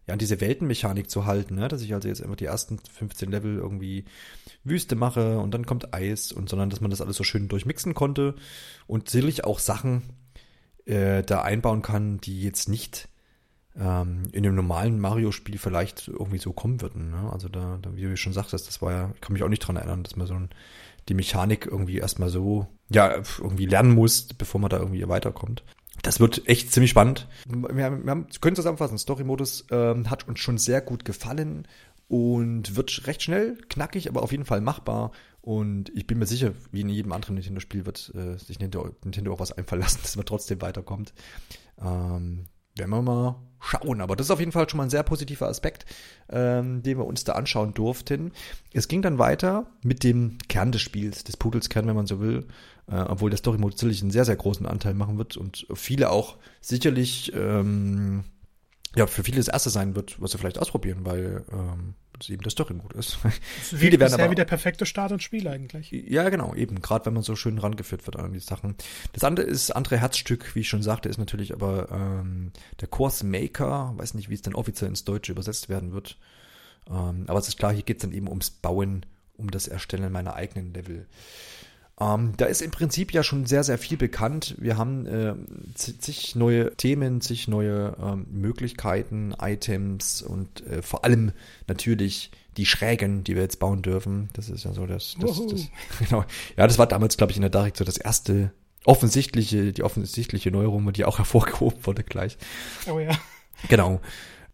ja, 0.06 0.13
an 0.13 0.19
diese 0.19 0.39
Weltenmechanik 0.41 1.10
zu 1.10 1.26
halten, 1.26 1.56
ne? 1.56 1.69
dass 1.69 1.82
ich 1.82 1.93
also 1.93 2.10
jetzt 2.10 2.19
immer 2.19 2.36
die 2.36 2.45
ersten 2.45 2.78
15 2.78 3.32
Level 3.32 3.56
irgendwie 3.56 4.04
Wüste 4.65 4.95
mache 4.95 5.39
und 5.39 5.52
dann 5.52 5.65
kommt 5.65 5.93
Eis 5.93 6.34
und 6.34 6.50
sondern 6.50 6.69
dass 6.69 6.82
man 6.82 6.91
das 6.91 7.02
alles 7.02 7.15
so 7.15 7.23
schön 7.23 7.47
durchmixen 7.47 7.93
konnte 7.93 8.36
und 8.86 9.10
sicherlich 9.10 9.45
auch 9.45 9.60
Sachen 9.60 10.04
äh, 10.86 11.23
da 11.23 11.41
einbauen 11.41 11.82
kann, 11.82 12.19
die 12.19 12.43
jetzt 12.43 12.67
nicht 12.67 13.08
ähm, 13.79 14.23
in 14.31 14.45
einem 14.45 14.55
normalen 14.55 14.99
Mario-Spiel 14.99 15.57
vielleicht 15.57 16.07
irgendwie 16.07 16.39
so 16.39 16.53
kommen 16.53 16.81
würden. 16.81 17.11
Ne? 17.11 17.29
Also 17.31 17.47
da, 17.49 17.77
da, 17.81 17.95
wie 17.95 18.03
du 18.03 18.17
schon 18.17 18.33
sagtest, 18.33 18.67
das 18.67 18.81
war 18.81 18.91
ja, 18.91 19.11
ich 19.13 19.21
kann 19.21 19.33
mich 19.33 19.43
auch 19.43 19.49
nicht 19.49 19.59
dran 19.59 19.75
erinnern, 19.75 20.03
dass 20.03 20.15
man 20.15 20.27
so 20.27 20.33
ein, 20.33 20.49
die 21.09 21.13
Mechanik 21.13 21.65
irgendwie 21.65 21.97
erstmal 21.97 22.29
so, 22.29 22.67
ja, 22.89 23.21
irgendwie 23.39 23.65
lernen 23.65 23.93
muss, 23.93 24.23
bevor 24.33 24.59
man 24.59 24.69
da 24.69 24.79
irgendwie 24.79 25.07
weiterkommt. 25.07 25.63
Das 26.03 26.19
wird 26.19 26.47
echt 26.47 26.71
ziemlich 26.71 26.91
spannend. 26.91 27.27
Wir, 27.47 27.85
haben, 27.85 28.03
wir 28.03 28.11
haben, 28.11 28.27
können 28.41 28.55
zusammenfassen, 28.55 28.97
Story-Modus 28.97 29.65
ähm, 29.71 30.09
hat 30.09 30.27
uns 30.27 30.39
schon 30.39 30.57
sehr 30.57 30.81
gut 30.81 31.05
gefallen 31.05 31.67
und 32.07 32.75
wird 32.75 33.07
recht 33.07 33.23
schnell, 33.23 33.57
knackig, 33.69 34.09
aber 34.09 34.21
auf 34.23 34.31
jeden 34.31 34.45
Fall 34.45 34.61
machbar. 34.61 35.11
Und 35.41 35.89
ich 35.95 36.05
bin 36.07 36.19
mir 36.19 36.25
sicher, 36.25 36.53
wie 36.71 36.81
in 36.81 36.89
jedem 36.89 37.13
anderen 37.13 37.35
Nintendo-Spiel 37.35 37.85
wird 37.85 38.11
äh, 38.15 38.37
sich 38.37 38.59
Nintendo, 38.59 38.95
Nintendo 39.03 39.33
auch 39.33 39.39
was 39.39 39.51
einfallen 39.51 39.81
lassen, 39.81 39.99
dass 40.03 40.15
man 40.15 40.25
trotzdem 40.25 40.61
weiterkommt. 40.61 41.13
Ähm, 41.81 42.45
werden 42.77 42.91
wir 42.91 43.01
mal 43.01 43.35
schauen. 43.59 44.01
Aber 44.01 44.15
das 44.15 44.27
ist 44.27 44.31
auf 44.31 44.39
jeden 44.39 44.51
Fall 44.51 44.69
schon 44.69 44.77
mal 44.77 44.83
ein 44.83 44.89
sehr 44.89 45.03
positiver 45.03 45.47
Aspekt, 45.47 45.85
ähm, 46.29 46.83
den 46.83 46.97
wir 46.97 47.05
uns 47.05 47.23
da 47.23 47.33
anschauen 47.33 47.73
durften. 47.73 48.31
Es 48.73 48.87
ging 48.87 49.01
dann 49.01 49.17
weiter 49.17 49.67
mit 49.83 50.03
dem 50.03 50.37
Kern 50.47 50.71
des 50.71 50.81
Spiels, 50.81 51.23
des 51.23 51.37
Pudelskern, 51.37 51.87
wenn 51.87 51.95
man 51.95 52.07
so 52.07 52.19
will. 52.19 52.47
Äh, 52.89 53.01
obwohl 53.01 53.29
der 53.29 53.37
Story 53.37 53.57
Mode 53.57 53.75
sicherlich 53.75 54.01
einen 54.01 54.11
sehr, 54.11 54.25
sehr 54.25 54.35
großen 54.35 54.65
Anteil 54.65 54.93
machen 54.93 55.17
wird 55.17 55.35
und 55.35 55.67
viele 55.73 56.09
auch 56.09 56.37
sicherlich 56.61 57.33
ähm, 57.35 58.23
ja, 58.95 59.07
für 59.07 59.23
viele 59.23 59.37
das 59.37 59.49
erste 59.49 59.69
sein 59.69 59.95
wird, 59.95 60.21
was 60.21 60.31
sie 60.31 60.37
vielleicht 60.37 60.59
ausprobieren, 60.59 60.99
weil 61.03 61.43
ähm, 61.51 61.95
das 62.19 62.30
eben 62.30 62.41
der 62.41 62.51
Story-Mode 62.51 62.97
ist. 62.97 63.17
Viele 63.62 63.99
werden 63.99 64.13
aber 64.13 64.32
wie 64.32 64.36
der 64.36 64.45
perfekte 64.45 64.86
Start 64.86 65.12
ins 65.12 65.23
Spiel 65.23 65.47
eigentlich. 65.47 65.91
Ja, 65.91 66.30
genau, 66.30 66.53
eben, 66.56 66.82
gerade 66.82 67.06
wenn 67.06 67.13
man 67.13 67.23
so 67.23 67.36
schön 67.36 67.58
rangeführt 67.58 68.06
wird 68.06 68.17
an 68.17 68.34
die 68.34 68.39
Sachen. 68.39 68.75
Das 69.13 69.23
andere 69.23 69.45
ist, 69.45 69.71
andere 69.71 69.97
Herzstück, 69.97 70.56
wie 70.56 70.62
ich 70.62 70.69
schon 70.69 70.84
sagte, 70.84 71.10
ist 71.10 71.17
natürlich 71.17 71.53
aber 71.53 71.89
ähm, 71.91 72.51
der 72.82 72.88
Course 72.88 73.25
Maker, 73.25 73.93
weiß 73.97 74.13
nicht, 74.13 74.30
wie 74.30 74.36
es 74.36 74.41
dann 74.41 74.56
offiziell 74.56 74.89
ins 74.89 75.06
Deutsche 75.06 75.32
übersetzt 75.32 75.69
werden 75.69 75.93
wird. 75.93 76.17
Ähm, 76.89 77.25
aber 77.27 77.39
es 77.39 77.47
ist 77.47 77.58
klar, 77.58 77.73
hier 77.73 77.84
geht 77.84 77.97
es 77.97 78.01
dann 78.01 78.13
eben 78.13 78.27
ums 78.27 78.49
Bauen, 78.49 79.06
um 79.36 79.51
das 79.51 79.67
Erstellen 79.67 80.12
meiner 80.12 80.36
eigenen 80.36 80.73
Level. 80.73 81.08
Ähm, 81.99 82.33
da 82.38 82.45
ist 82.45 82.62
im 82.62 82.71
Prinzip 82.71 83.12
ja 83.12 83.23
schon 83.23 83.45
sehr, 83.47 83.63
sehr 83.63 83.77
viel 83.77 83.97
bekannt. 83.97 84.55
Wir 84.60 84.77
haben 84.77 85.07
äh, 85.07 85.33
zig 85.73 86.36
neue 86.36 86.75
Themen, 86.75 87.21
zig 87.21 87.47
neue 87.47 87.95
ähm, 87.99 88.27
Möglichkeiten, 88.29 89.33
Items 89.39 90.21
und 90.21 90.65
äh, 90.67 90.83
vor 90.83 91.03
allem 91.03 91.31
natürlich 91.67 92.31
die 92.55 92.67
Schrägen, 92.67 93.23
die 93.23 93.36
wir 93.36 93.41
jetzt 93.41 93.60
bauen 93.60 93.81
dürfen. 93.81 94.29
Das 94.33 94.49
ist 94.49 94.63
ja 94.63 94.73
so 94.73 94.86
das, 94.86 95.15
das, 95.19 95.41
das 95.47 95.69
genau. 95.99 96.23
Ja, 96.55 96.67
das 96.67 96.77
war 96.77 96.88
damals, 96.88 97.17
glaube 97.17 97.31
ich, 97.31 97.38
in 97.38 97.41
der 97.41 97.49
Dark 97.49 97.77
so 97.77 97.83
das 97.83 97.97
erste 97.97 98.51
offensichtliche, 98.86 99.73
die 99.73 99.83
offensichtliche 99.83 100.51
Neuerung, 100.51 100.91
die 100.93 101.05
auch 101.05 101.17
hervorgehoben 101.17 101.86
wurde 101.86 102.03
gleich. 102.03 102.38
Oh 102.89 102.99
ja. 102.99 103.17
Genau. 103.69 104.01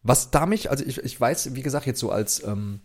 Was 0.02 0.32
da 0.32 0.46
mich, 0.46 0.70
also 0.70 0.86
ich, 0.86 0.98
ich 0.98 1.20
weiß, 1.20 1.56
wie 1.56 1.62
gesagt, 1.62 1.86
jetzt 1.86 2.00
so 2.00 2.10
als, 2.10 2.44
ähm, 2.44 2.82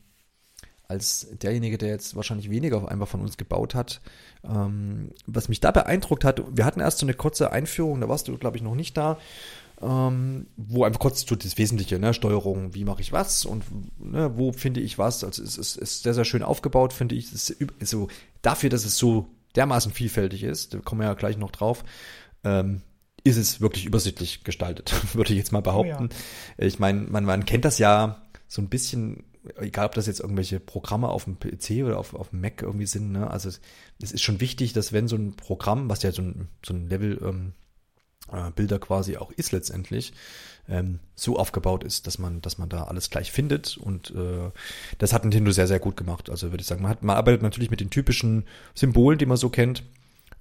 als 0.88 1.28
derjenige, 1.42 1.76
der 1.76 1.90
jetzt 1.90 2.16
wahrscheinlich 2.16 2.50
weniger 2.50 2.90
einfach 2.90 3.08
von 3.08 3.20
uns 3.20 3.36
gebaut 3.36 3.74
hat, 3.74 4.00
ähm, 4.42 5.10
was 5.26 5.48
mich 5.48 5.60
da 5.60 5.70
beeindruckt 5.70 6.24
hat, 6.24 6.42
wir 6.50 6.64
hatten 6.64 6.80
erst 6.80 6.98
so 6.98 7.06
eine 7.06 7.14
kurze 7.14 7.52
Einführung, 7.52 8.00
da 8.00 8.08
warst 8.08 8.26
du, 8.28 8.38
glaube 8.38 8.56
ich, 8.56 8.62
noch 8.62 8.74
nicht 8.74 8.96
da, 8.96 9.18
ähm, 9.82 10.46
wo 10.56 10.84
einfach 10.84 10.98
kurz 10.98 11.24
tut 11.26 11.44
das 11.44 11.58
Wesentliche, 11.58 11.98
ne, 11.98 12.14
Steuerung, 12.14 12.74
wie 12.74 12.84
mache 12.84 13.02
ich 13.02 13.12
was 13.12 13.44
und 13.44 13.64
ne, 13.98 14.36
wo 14.36 14.52
finde 14.52 14.80
ich 14.80 14.98
was. 14.98 15.22
Also 15.22 15.42
es 15.42 15.58
ist, 15.58 15.76
ist 15.76 16.02
sehr, 16.02 16.14
sehr 16.14 16.24
schön 16.24 16.42
aufgebaut, 16.42 16.92
finde 16.92 17.14
ich. 17.14 17.28
So 17.30 18.08
dafür, 18.42 18.70
dass 18.70 18.84
es 18.84 18.96
so 18.96 19.28
dermaßen 19.56 19.92
vielfältig 19.92 20.42
ist, 20.42 20.74
da 20.74 20.78
kommen 20.78 21.02
wir 21.02 21.06
ja 21.08 21.14
gleich 21.14 21.36
noch 21.36 21.50
drauf, 21.50 21.84
ähm, 22.44 22.82
ist 23.24 23.36
es 23.36 23.60
wirklich 23.60 23.84
übersichtlich 23.84 24.42
gestaltet, 24.42 24.94
würde 25.14 25.32
ich 25.32 25.38
jetzt 25.38 25.52
mal 25.52 25.60
behaupten. 25.60 26.08
Oh 26.10 26.62
ja. 26.62 26.66
Ich 26.66 26.78
meine, 26.78 27.02
man, 27.02 27.24
man 27.24 27.44
kennt 27.44 27.64
das 27.64 27.78
ja 27.78 28.22
so 28.46 28.62
ein 28.62 28.68
bisschen, 28.68 29.24
egal 29.56 29.86
ob 29.86 29.94
das 29.94 30.06
jetzt 30.06 30.20
irgendwelche 30.20 30.60
Programme 30.60 31.08
auf 31.08 31.24
dem 31.24 31.38
PC 31.38 31.84
oder 31.84 31.98
auf, 31.98 32.14
auf 32.14 32.30
dem 32.30 32.40
Mac 32.40 32.62
irgendwie 32.62 32.86
sind, 32.86 33.12
ne? 33.12 33.30
Also 33.30 33.48
es, 33.48 33.60
es 34.02 34.12
ist 34.12 34.22
schon 34.22 34.40
wichtig, 34.40 34.72
dass 34.72 34.92
wenn 34.92 35.08
so 35.08 35.16
ein 35.16 35.34
Programm, 35.34 35.88
was 35.88 36.02
ja 36.02 36.12
so 36.12 36.22
ein, 36.22 36.48
so 36.64 36.74
ein 36.74 36.88
Level 36.88 37.18
ähm, 37.22 37.52
äh, 38.32 38.50
Bilder 38.50 38.78
quasi 38.78 39.16
auch 39.16 39.30
ist 39.32 39.52
letztendlich, 39.52 40.12
ähm, 40.68 41.00
so 41.14 41.36
aufgebaut 41.38 41.84
ist, 41.84 42.06
dass 42.06 42.18
man, 42.18 42.40
dass 42.42 42.58
man 42.58 42.68
da 42.68 42.84
alles 42.84 43.10
gleich 43.10 43.32
findet. 43.32 43.76
Und 43.76 44.10
äh, 44.10 44.50
das 44.98 45.12
hat 45.12 45.24
Nintendo 45.24 45.50
sehr, 45.50 45.66
sehr 45.66 45.80
gut 45.80 45.96
gemacht. 45.96 46.30
Also 46.30 46.50
würde 46.50 46.60
ich 46.60 46.66
sagen, 46.66 46.82
man, 46.82 46.90
hat, 46.90 47.02
man 47.02 47.16
arbeitet 47.16 47.42
natürlich 47.42 47.70
mit 47.70 47.80
den 47.80 47.90
typischen 47.90 48.44
Symbolen, 48.74 49.18
die 49.18 49.26
man 49.26 49.36
so 49.36 49.48
kennt, 49.48 49.82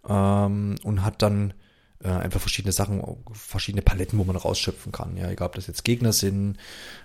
ähm, 0.08 0.76
und 0.84 1.04
hat 1.04 1.22
dann 1.22 1.54
äh, 2.04 2.10
einfach 2.10 2.40
verschiedene 2.40 2.72
Sachen, 2.72 3.02
verschiedene 3.32 3.82
Paletten, 3.82 4.20
wo 4.20 4.24
man 4.24 4.36
rausschöpfen 4.36 4.92
kann. 4.92 5.18
Ja, 5.18 5.30
egal 5.30 5.48
ob 5.48 5.56
das 5.56 5.68
jetzt 5.68 5.84
Gegner 5.84 6.14
sind, 6.14 6.58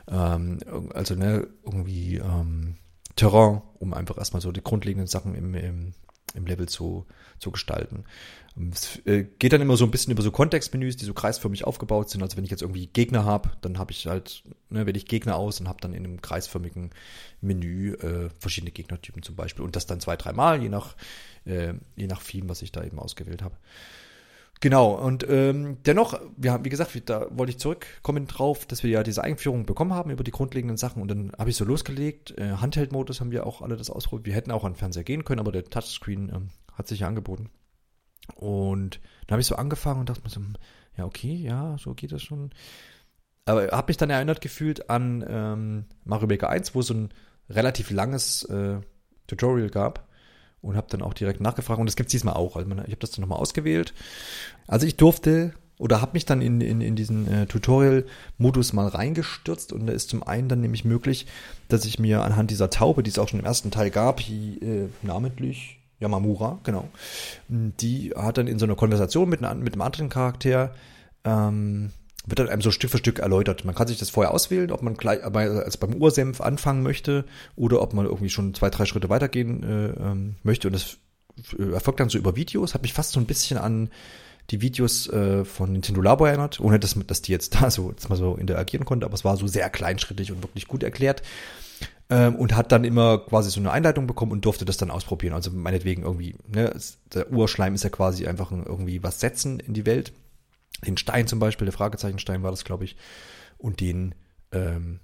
ähm, 0.09 0.59
also 0.95 1.15
ne, 1.15 1.49
irgendwie 1.65 2.17
ähm, 2.17 2.77
Terrain, 3.17 3.63
um 3.79 3.95
einfach 3.95 4.19
erstmal 4.19 4.43
so 4.43 4.53
die 4.53 4.63
grundlegenden 4.63 5.07
Sachen 5.07 5.35
im, 5.35 5.55
im, 5.55 5.95
im 6.35 6.47
Level 6.47 6.69
zu, 6.69 7.07
zu 7.39 7.51
gestalten. 7.51 8.05
Es 8.71 9.01
äh, 9.07 9.25
geht 9.39 9.55
dann 9.55 9.63
immer 9.63 9.79
so 9.79 9.85
ein 9.85 9.91
bisschen 9.91 10.13
über 10.13 10.23
so 10.23 10.31
Kontextmenüs, 10.31 10.97
die 10.97 11.07
so 11.07 11.15
kreisförmig 11.15 11.65
aufgebaut 11.65 12.11
sind. 12.11 12.23
Also 12.23 12.37
wenn 12.37 12.45
ich 12.45 12.51
jetzt 12.51 12.61
irgendwie 12.61 12.87
Gegner 12.87 13.25
habe, 13.25 13.51
dann 13.63 13.79
habe 13.79 13.93
ich 13.93 14.07
halt, 14.07 14.45
ne, 14.69 14.87
wähle 14.87 14.99
ich 14.99 15.07
Gegner 15.07 15.37
aus 15.37 15.59
und 15.61 15.69
habe 15.69 15.81
dann 15.81 15.95
in 15.95 16.05
einem 16.05 16.21
kreisförmigen 16.21 16.91
Menü 17.41 17.95
äh, 17.95 18.29
verschiedene 18.39 18.71
Gegnertypen 18.71 19.23
zum 19.23 19.37
Beispiel. 19.37 19.65
Und 19.65 19.75
das 19.75 19.87
dann 19.87 20.01
zwei, 20.01 20.17
dreimal, 20.17 20.63
je 20.63 20.69
nach, 20.69 20.97
äh, 21.47 21.75
je 21.97 22.07
nach 22.07 22.23
Theme, 22.23 22.51
was 22.51 22.61
ich 22.61 22.73
da 22.73 22.85
eben 22.85 22.99
ausgewählt 22.99 23.43
habe. 23.43 23.57
Genau, 24.63 24.93
und 24.93 25.29
ähm, 25.29 25.79
dennoch, 25.87 26.21
wir 26.37 26.53
haben, 26.53 26.65
wie 26.65 26.69
gesagt, 26.69 26.93
da 27.07 27.27
wollte 27.37 27.51
ich 27.51 27.59
zurückkommen 27.59 28.29
drauf, 28.29 28.65
dass 28.65 28.85
wir 28.85 28.91
ja 28.91 29.03
diese 29.03 29.25
Einführung 29.25 29.67
bekommen 29.67 29.93
haben 29.93 30.13
über 30.13 30.23
die 30.23 30.31
grundlegenden 30.31 30.77
Sachen 30.77 31.03
und 31.03 31.11
dann 31.11 31.33
habe 31.37 31.51
ich 31.51 31.57
so 31.57 31.65
losgelegt. 31.65 32.39
Äh, 32.39 32.53
Handheld-Modus 32.53 33.21
haben 33.21 33.33
wir 33.33 33.45
auch 33.45 33.61
alle 33.61 33.77
das 33.77 33.91
ausprobiert. 33.91 34.27
Wir 34.27 34.35
hätten 34.35 34.53
auch 34.53 34.63
an 34.63 34.77
Fernseher 34.77 35.03
gehen 35.03 35.25
können, 35.25 35.41
aber 35.41 35.51
der 35.51 35.65
Touchscreen 35.65 36.31
ähm, 36.33 36.51
hat 36.75 36.87
sich 36.87 37.01
ja 37.01 37.09
angeboten. 37.09 37.51
Und 38.37 39.01
dann 39.27 39.35
habe 39.35 39.41
ich 39.41 39.49
so 39.49 39.57
angefangen 39.57 39.99
und 39.99 40.09
dachte 40.09 40.23
mir 40.23 40.31
so, 40.31 40.41
ja, 40.97 41.07
okay, 41.07 41.35
ja, 41.35 41.77
so 41.79 41.95
geht 41.95 42.13
das 42.13 42.23
schon. 42.23 42.51
Aber 43.47 43.67
habe 43.73 43.91
mich 43.91 43.97
dann 43.97 44.11
erinnert 44.11 44.41
gefühlt 44.41 44.89
an 44.89 45.25
ähm, 45.29 45.87
Mario 46.05 46.29
Maker 46.29 46.51
1, 46.51 46.73
wo 46.77 46.81
es 46.81 46.87
so 46.87 46.95
ein 46.95 47.09
relativ 47.51 47.91
langes 47.91 48.45
äh, 48.45 48.79
Tutorial 49.27 49.71
gab 49.71 50.07
und 50.63 50.77
habe 50.77 50.87
dann 50.89 51.03
auch 51.03 51.13
direkt 51.13 51.41
nachgefragt 51.41 51.81
und 51.81 51.87
das 51.87 51.97
gibt 51.97 52.09
es 52.09 52.13
diesmal 52.13 52.35
auch. 52.35 52.57
Also 52.57 52.71
ich 52.71 52.79
habe 52.79 52.97
das 52.97 53.11
dann 53.11 53.21
nochmal 53.21 53.39
ausgewählt. 53.39 53.93
Also 54.67 54.87
ich 54.87 54.97
durfte 54.97 55.53
oder 55.79 56.01
habe 56.01 56.13
mich 56.15 56.25
dann 56.25 56.41
in, 56.41 56.61
in, 56.61 56.81
in 56.81 56.95
diesen 56.95 57.27
äh, 57.27 57.47
Tutorial-Modus 57.47 58.73
mal 58.73 58.87
reingestürzt 58.87 59.73
und 59.73 59.87
da 59.87 59.93
ist 59.93 60.11
zum 60.11 60.23
einen 60.23 60.49
dann 60.49 60.61
nämlich 60.61 60.85
möglich, 60.85 61.27
dass 61.69 61.85
ich 61.85 61.99
mir 61.99 62.23
anhand 62.23 62.51
dieser 62.51 62.71
Taube, 62.71 63.03
die 63.03 63.11
es 63.11 63.19
auch 63.19 63.29
schon 63.29 63.41
im 63.41 63.45
ersten 63.45 63.73
Teil 63.73 63.91
gab, 63.91 64.19
die, 64.19 64.63
äh, 64.63 64.89
namentlich 65.03 65.81
Yamamura, 65.99 66.59
genau. 66.65 66.89
Die 67.49 68.13
hat 68.15 68.39
dann 68.39 68.47
in 68.47 68.59
so 68.59 68.67
einer 68.67 68.75
Konversation 68.75 69.29
mit, 69.29 69.41
mit 69.41 69.73
einem 69.73 69.83
anderen 69.83 70.09
Charakter, 70.09 70.75
ähm, 71.25 71.91
wird 72.27 72.39
dann 72.39 72.49
einem 72.49 72.63
so 72.63 72.71
Stück 72.71 72.91
für 72.91 72.99
Stück 72.99 73.19
erläutert. 73.19 73.65
Man 73.65 73.75
kann 73.75 73.89
sich 73.89 73.99
das 73.99 74.11
vorher 74.11 74.33
auswählen, 74.33 74.71
ob 74.71 74.83
man 74.83 74.95
gleich 74.95 75.25
also 75.25 75.79
beim 75.79 75.95
Ursenf 75.95 76.41
anfangen 76.41 76.83
möchte 76.83 77.25
oder 77.57 77.83
ob 77.83 77.95
man 77.95 78.07
irgendwie 78.07 78.31
schon 78.31 78.55
zwei, 78.55 78.71
drei 78.71 78.87
Schritte 78.87 79.09
weitergehen 79.09 79.63
äh, 79.63 80.11
ähm, 80.11 80.37
möchte. 80.43 80.69
Und 80.69 80.75
das 80.75 80.99
äh, 81.59 81.73
erfolgt 81.73 82.01
dann 82.01 82.09
so 82.09 82.19
über 82.19 82.37
Videos. 82.37 82.75
Hat 82.75 82.83
mich 82.83 82.93
fast 82.93 83.13
so 83.13 83.21
ein 83.21 83.27
bisschen 83.27 83.59
an 83.59 83.91
die 84.51 84.61
Videos 84.61 85.09
äh, 85.09 85.45
von 85.45 85.73
Nintendo 85.73 86.01
Labo 86.01 86.25
erinnert, 86.25 86.61
ohne 86.61 86.79
dass, 86.79 86.97
dass 87.07 87.23
die 87.23 87.33
jetzt 87.33 87.55
da 87.61 87.71
so 87.71 87.91
jetzt 87.91 88.09
mal 88.09 88.17
so 88.17 88.37
interagieren 88.37 88.85
konnte, 88.85 89.07
aber 89.07 89.15
es 89.15 89.25
war 89.25 89.37
so 89.37 89.47
sehr 89.47 89.69
kleinschrittig 89.71 90.33
und 90.33 90.43
wirklich 90.43 90.69
gut 90.69 90.83
erklärt 90.83 91.23
ähm, 92.11 92.37
und 92.37 92.55
hat 92.55 92.73
dann 92.73 92.85
immer 92.85 93.19
quasi 93.19 93.51
so 93.51 93.61
eine 93.61 93.71
Einleitung 93.71 94.07
bekommen 94.07 94.33
und 94.33 94.45
durfte 94.45 94.65
das 94.65 94.77
dann 94.77 94.91
ausprobieren. 94.91 95.35
Also 95.35 95.51
meinetwegen 95.51 96.03
irgendwie, 96.03 96.37
ne, 96.47 96.75
der 97.15 97.33
Urschleim 97.33 97.75
ist 97.75 97.85
ja 97.85 97.91
quasi 97.91 98.27
einfach 98.27 98.51
irgendwie 98.53 99.03
was 99.03 99.21
setzen 99.21 99.61
in 99.61 99.75
die 99.75 99.87
Welt. 99.87 100.13
Den 100.85 100.97
Stein 100.97 101.27
zum 101.27 101.39
Beispiel, 101.39 101.67
der 101.67 101.73
Fragezeichenstein 101.73 102.43
war 102.43 102.51
das, 102.51 102.65
glaube 102.65 102.85
ich. 102.85 102.97
Und 103.59 103.81
den, 103.81 104.15
ähm, 104.51 105.01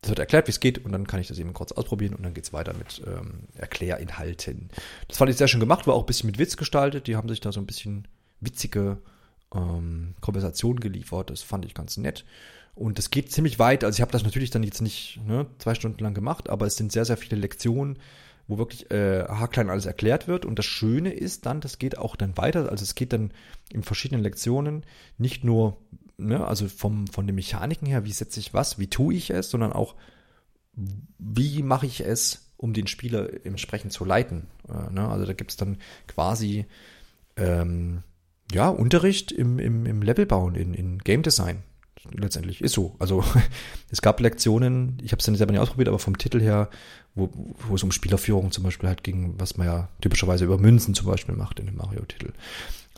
das 0.00 0.10
wird 0.10 0.18
erklärt, 0.18 0.46
wie 0.46 0.52
es 0.52 0.60
geht, 0.60 0.84
und 0.84 0.92
dann 0.92 1.06
kann 1.06 1.20
ich 1.20 1.28
das 1.28 1.38
eben 1.38 1.52
kurz 1.52 1.72
ausprobieren 1.72 2.14
und 2.14 2.22
dann 2.22 2.34
geht's 2.34 2.52
weiter 2.52 2.74
mit 2.74 3.02
ähm, 3.06 3.48
Erklärinhalten. 3.54 4.68
Das 5.08 5.18
fand 5.18 5.30
ich 5.30 5.36
sehr 5.36 5.48
schön 5.48 5.60
gemacht, 5.60 5.86
war 5.86 5.94
auch 5.94 6.02
ein 6.02 6.06
bisschen 6.06 6.28
mit 6.28 6.38
Witz 6.38 6.56
gestaltet. 6.56 7.06
Die 7.06 7.16
haben 7.16 7.28
sich 7.28 7.40
da 7.40 7.52
so 7.52 7.60
ein 7.60 7.66
bisschen 7.66 8.06
witzige 8.40 8.98
ähm, 9.54 10.14
Konversationen 10.20 10.80
geliefert. 10.80 11.30
Das 11.30 11.42
fand 11.42 11.64
ich 11.64 11.74
ganz 11.74 11.96
nett. 11.96 12.24
Und 12.74 12.98
es 12.98 13.10
geht 13.10 13.30
ziemlich 13.30 13.58
weit. 13.58 13.84
Also 13.84 13.96
ich 13.96 14.00
habe 14.00 14.12
das 14.12 14.24
natürlich 14.24 14.50
dann 14.50 14.62
jetzt 14.62 14.82
nicht 14.82 15.20
ne, 15.26 15.46
zwei 15.58 15.74
Stunden 15.74 16.02
lang 16.02 16.14
gemacht, 16.14 16.50
aber 16.50 16.66
es 16.66 16.76
sind 16.76 16.92
sehr, 16.92 17.04
sehr 17.04 17.16
viele 17.16 17.40
Lektionen, 17.40 17.98
wo 18.46 18.58
wirklich 18.58 18.90
äh, 18.90 19.24
haarklein 19.24 19.70
alles 19.70 19.86
erklärt 19.86 20.28
wird. 20.28 20.44
Und 20.44 20.58
das 20.58 20.66
Schöne 20.66 21.12
ist 21.12 21.46
dann, 21.46 21.60
das 21.60 21.78
geht 21.78 21.98
auch 21.98 22.16
dann 22.16 22.36
weiter. 22.36 22.70
Also 22.70 22.82
es 22.82 22.94
geht 22.94 23.12
dann 23.12 23.32
in 23.70 23.82
verschiedenen 23.82 24.22
Lektionen 24.22 24.84
nicht 25.18 25.44
nur, 25.44 25.78
ne, 26.16 26.46
also 26.46 26.68
vom, 26.68 27.06
von 27.06 27.26
den 27.26 27.36
Mechaniken 27.36 27.86
her, 27.86 28.04
wie 28.04 28.12
setze 28.12 28.40
ich 28.40 28.54
was, 28.54 28.78
wie 28.78 28.88
tue 28.88 29.14
ich 29.14 29.30
es, 29.30 29.50
sondern 29.50 29.72
auch, 29.72 29.94
wie 31.18 31.62
mache 31.62 31.86
ich 31.86 32.00
es, 32.00 32.50
um 32.56 32.72
den 32.72 32.86
Spieler 32.86 33.44
entsprechend 33.44 33.92
zu 33.92 34.04
leiten. 34.04 34.46
Äh, 34.68 34.92
ne? 34.92 35.08
Also 35.08 35.26
da 35.26 35.32
gibt 35.32 35.50
es 35.50 35.56
dann 35.56 35.78
quasi 36.06 36.66
ähm, 37.36 38.02
ja, 38.52 38.68
Unterricht 38.68 39.32
im, 39.32 39.58
im, 39.58 39.86
im 39.86 40.02
Levelbauen, 40.02 40.54
in, 40.54 40.74
in 40.74 40.98
Game 40.98 41.22
Design 41.22 41.62
letztendlich. 42.12 42.60
Ist 42.60 42.74
so. 42.74 42.96
Also 42.98 43.24
es 43.90 44.02
gab 44.02 44.20
Lektionen, 44.20 44.98
ich 45.02 45.12
habe 45.12 45.20
es 45.20 45.26
dann 45.26 45.36
selber 45.36 45.52
nicht 45.52 45.60
ausprobiert, 45.60 45.88
aber 45.88 45.98
vom 45.98 46.18
Titel 46.18 46.40
her, 46.40 46.68
wo, 47.14 47.30
wo 47.68 47.74
es 47.74 47.82
um 47.82 47.92
Spielerführung 47.92 48.50
zum 48.50 48.64
Beispiel 48.64 48.88
halt 48.88 49.04
ging, 49.04 49.34
was 49.38 49.56
man 49.56 49.66
ja 49.66 49.88
typischerweise 50.00 50.44
über 50.44 50.58
Münzen 50.58 50.94
zum 50.94 51.06
Beispiel 51.06 51.34
macht 51.34 51.60
in 51.60 51.66
dem 51.66 51.76
Mario-Titel. 51.76 52.32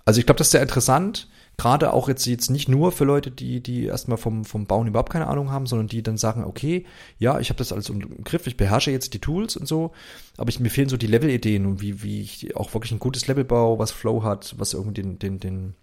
Also 0.04 0.20
ich 0.20 0.26
glaube, 0.26 0.38
das 0.38 0.48
ist 0.48 0.52
sehr 0.52 0.62
interessant, 0.62 1.28
gerade 1.56 1.92
auch 1.92 2.08
jetzt, 2.08 2.26
jetzt 2.26 2.50
nicht 2.50 2.68
nur 2.68 2.92
für 2.92 3.04
Leute, 3.04 3.30
die, 3.30 3.60
die 3.60 3.86
erstmal 3.86 4.18
vom, 4.18 4.44
vom 4.44 4.66
Bauen 4.66 4.86
überhaupt 4.86 5.12
keine 5.12 5.26
Ahnung 5.26 5.50
haben, 5.50 5.66
sondern 5.66 5.88
die 5.88 6.02
dann 6.02 6.16
sagen, 6.16 6.44
okay, 6.44 6.86
ja, 7.18 7.40
ich 7.40 7.48
habe 7.48 7.58
das 7.58 7.72
alles 7.72 7.88
im 7.88 8.22
Griff, 8.24 8.46
ich 8.46 8.56
beherrsche 8.56 8.90
jetzt 8.90 9.14
die 9.14 9.18
Tools 9.18 9.56
und 9.56 9.66
so, 9.66 9.92
aber 10.36 10.50
ich, 10.50 10.60
mir 10.60 10.70
fehlen 10.70 10.88
so 10.88 10.96
die 10.96 11.06
Level-Ideen 11.06 11.66
und 11.66 11.80
wie, 11.80 12.02
wie 12.02 12.20
ich 12.20 12.56
auch 12.56 12.72
wirklich 12.74 12.92
ein 12.92 12.98
gutes 12.98 13.26
Level 13.26 13.44
baue, 13.44 13.78
was 13.78 13.90
Flow 13.90 14.22
hat, 14.22 14.54
was 14.58 14.74
irgendwie 14.74 15.02
den, 15.02 15.18
den, 15.18 15.40
den 15.40 15.74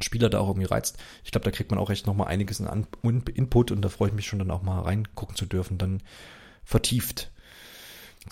Spieler 0.00 0.30
da 0.30 0.38
auch 0.38 0.48
irgendwie 0.48 0.66
reizt. 0.66 0.98
Ich 1.24 1.32
glaube, 1.32 1.44
da 1.44 1.50
kriegt 1.50 1.70
man 1.70 1.80
auch 1.80 1.90
echt 1.90 2.06
nochmal 2.06 2.28
einiges 2.28 2.60
an 2.60 2.86
Input 3.02 3.70
und 3.70 3.82
da 3.82 3.88
freue 3.88 4.08
ich 4.08 4.14
mich 4.14 4.26
schon 4.26 4.38
dann 4.38 4.50
auch 4.50 4.62
mal 4.62 4.80
reingucken 4.80 5.36
zu 5.36 5.46
dürfen, 5.46 5.78
dann 5.78 6.02
vertieft. 6.64 7.32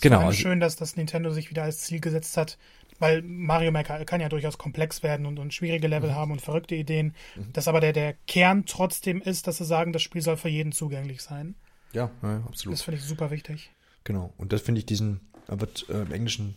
Genau. 0.01 0.19
Also, 0.19 0.39
schön, 0.39 0.59
dass 0.59 0.75
das 0.75 0.95
Nintendo 0.95 1.31
sich 1.31 1.49
wieder 1.49 1.63
als 1.63 1.79
Ziel 1.79 1.99
gesetzt 1.99 2.37
hat, 2.37 2.57
weil 2.99 3.21
Mario 3.21 3.71
Maker 3.71 4.05
kann 4.05 4.21
ja 4.21 4.29
durchaus 4.29 4.57
komplex 4.57 5.03
werden 5.03 5.25
und, 5.25 5.39
und 5.39 5.53
schwierige 5.53 5.87
Level 5.87 6.11
mhm. 6.11 6.15
haben 6.15 6.31
und 6.31 6.41
verrückte 6.41 6.75
Ideen. 6.75 7.15
Mhm. 7.35 7.53
Dass 7.53 7.67
aber 7.67 7.81
der, 7.81 7.93
der 7.93 8.13
Kern 8.27 8.65
trotzdem 8.65 9.21
ist, 9.21 9.47
dass 9.47 9.57
sie 9.57 9.65
sagen, 9.65 9.93
das 9.93 10.01
Spiel 10.01 10.21
soll 10.21 10.37
für 10.37 10.49
jeden 10.49 10.71
zugänglich 10.71 11.21
sein. 11.21 11.55
Ja, 11.93 12.11
ja 12.21 12.43
absolut. 12.47 12.77
Das 12.77 12.83
finde 12.83 12.99
ich 12.99 13.05
super 13.05 13.31
wichtig. 13.31 13.71
Genau. 14.03 14.33
Und 14.37 14.53
das 14.53 14.61
finde 14.61 14.79
ich 14.79 14.85
diesen, 14.85 15.21
wird 15.47 15.89
äh, 15.89 16.01
im 16.01 16.11
Englischen 16.11 16.55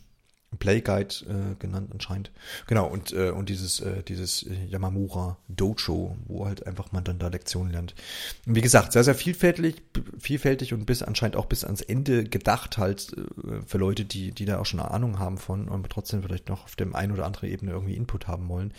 Playguide 0.59 1.15
äh, 1.27 1.55
genannt 1.59 1.91
anscheinend. 1.93 2.33
Genau, 2.67 2.87
und, 2.87 3.13
äh, 3.13 3.31
und 3.31 3.49
dieses, 3.49 3.81
äh, 3.81 4.03
dieses 4.03 4.45
Yamamura 4.69 5.39
Dojo, 5.49 6.17
wo 6.27 6.47
halt 6.47 6.67
einfach 6.67 6.91
man 6.93 7.05
dann 7.05 7.19
da 7.19 7.29
Lektionen 7.29 7.73
lernt. 7.73 7.95
Und 8.47 8.57
wie 8.57 8.61
gesagt, 8.61 8.93
sehr, 8.93 9.05
sehr 9.05 9.15
vielfältig, 9.15 9.83
vielfältig 10.19 10.75
und 10.75 10.87
bis 10.87 11.03
anscheinend 11.03 11.37
auch 11.37 11.47
bis 11.47 11.65
ans 11.65 11.83
Ende 11.83 12.25
gedacht 12.25 12.79
halt 12.79 13.13
äh, 13.17 13.61
für 13.65 13.79
Leute, 13.79 14.05
die, 14.05 14.33
die 14.33 14.45
da 14.45 14.59
auch 14.59 14.67
schon 14.67 14.81
eine 14.81 14.91
Ahnung 14.91 15.19
haben 15.19 15.39
von 15.39 15.69
und 15.69 15.89
trotzdem 15.89 16.23
vielleicht 16.23 16.49
noch 16.49 16.65
auf 16.65 16.77
dem 16.77 16.97
einen 16.97 17.13
oder 17.13 17.27
anderen 17.27 17.49
Ebene 17.49 17.73
irgendwie 17.73 17.95
Input 17.95 18.27
haben 18.27 18.49
wollen. 18.49 18.73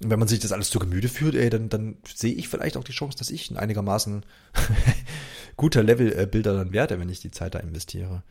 Und 0.00 0.10
wenn 0.10 0.18
man 0.18 0.28
sich 0.28 0.38
das 0.38 0.52
alles 0.52 0.70
zu 0.70 0.78
Gemüte 0.78 1.08
führt, 1.08 1.34
ey, 1.34 1.50
dann, 1.50 1.68
dann 1.68 1.96
sehe 2.06 2.34
ich 2.34 2.48
vielleicht 2.48 2.76
auch 2.76 2.84
die 2.84 2.92
Chance, 2.92 3.18
dass 3.18 3.30
ich 3.30 3.50
ein 3.50 3.56
einigermaßen 3.56 4.24
guter 5.56 5.82
Level-Bilder 5.82 6.54
dann 6.54 6.72
werde, 6.72 7.00
wenn 7.00 7.08
ich 7.08 7.20
die 7.20 7.32
Zeit 7.32 7.56
da 7.56 7.58
investiere. 7.58 8.22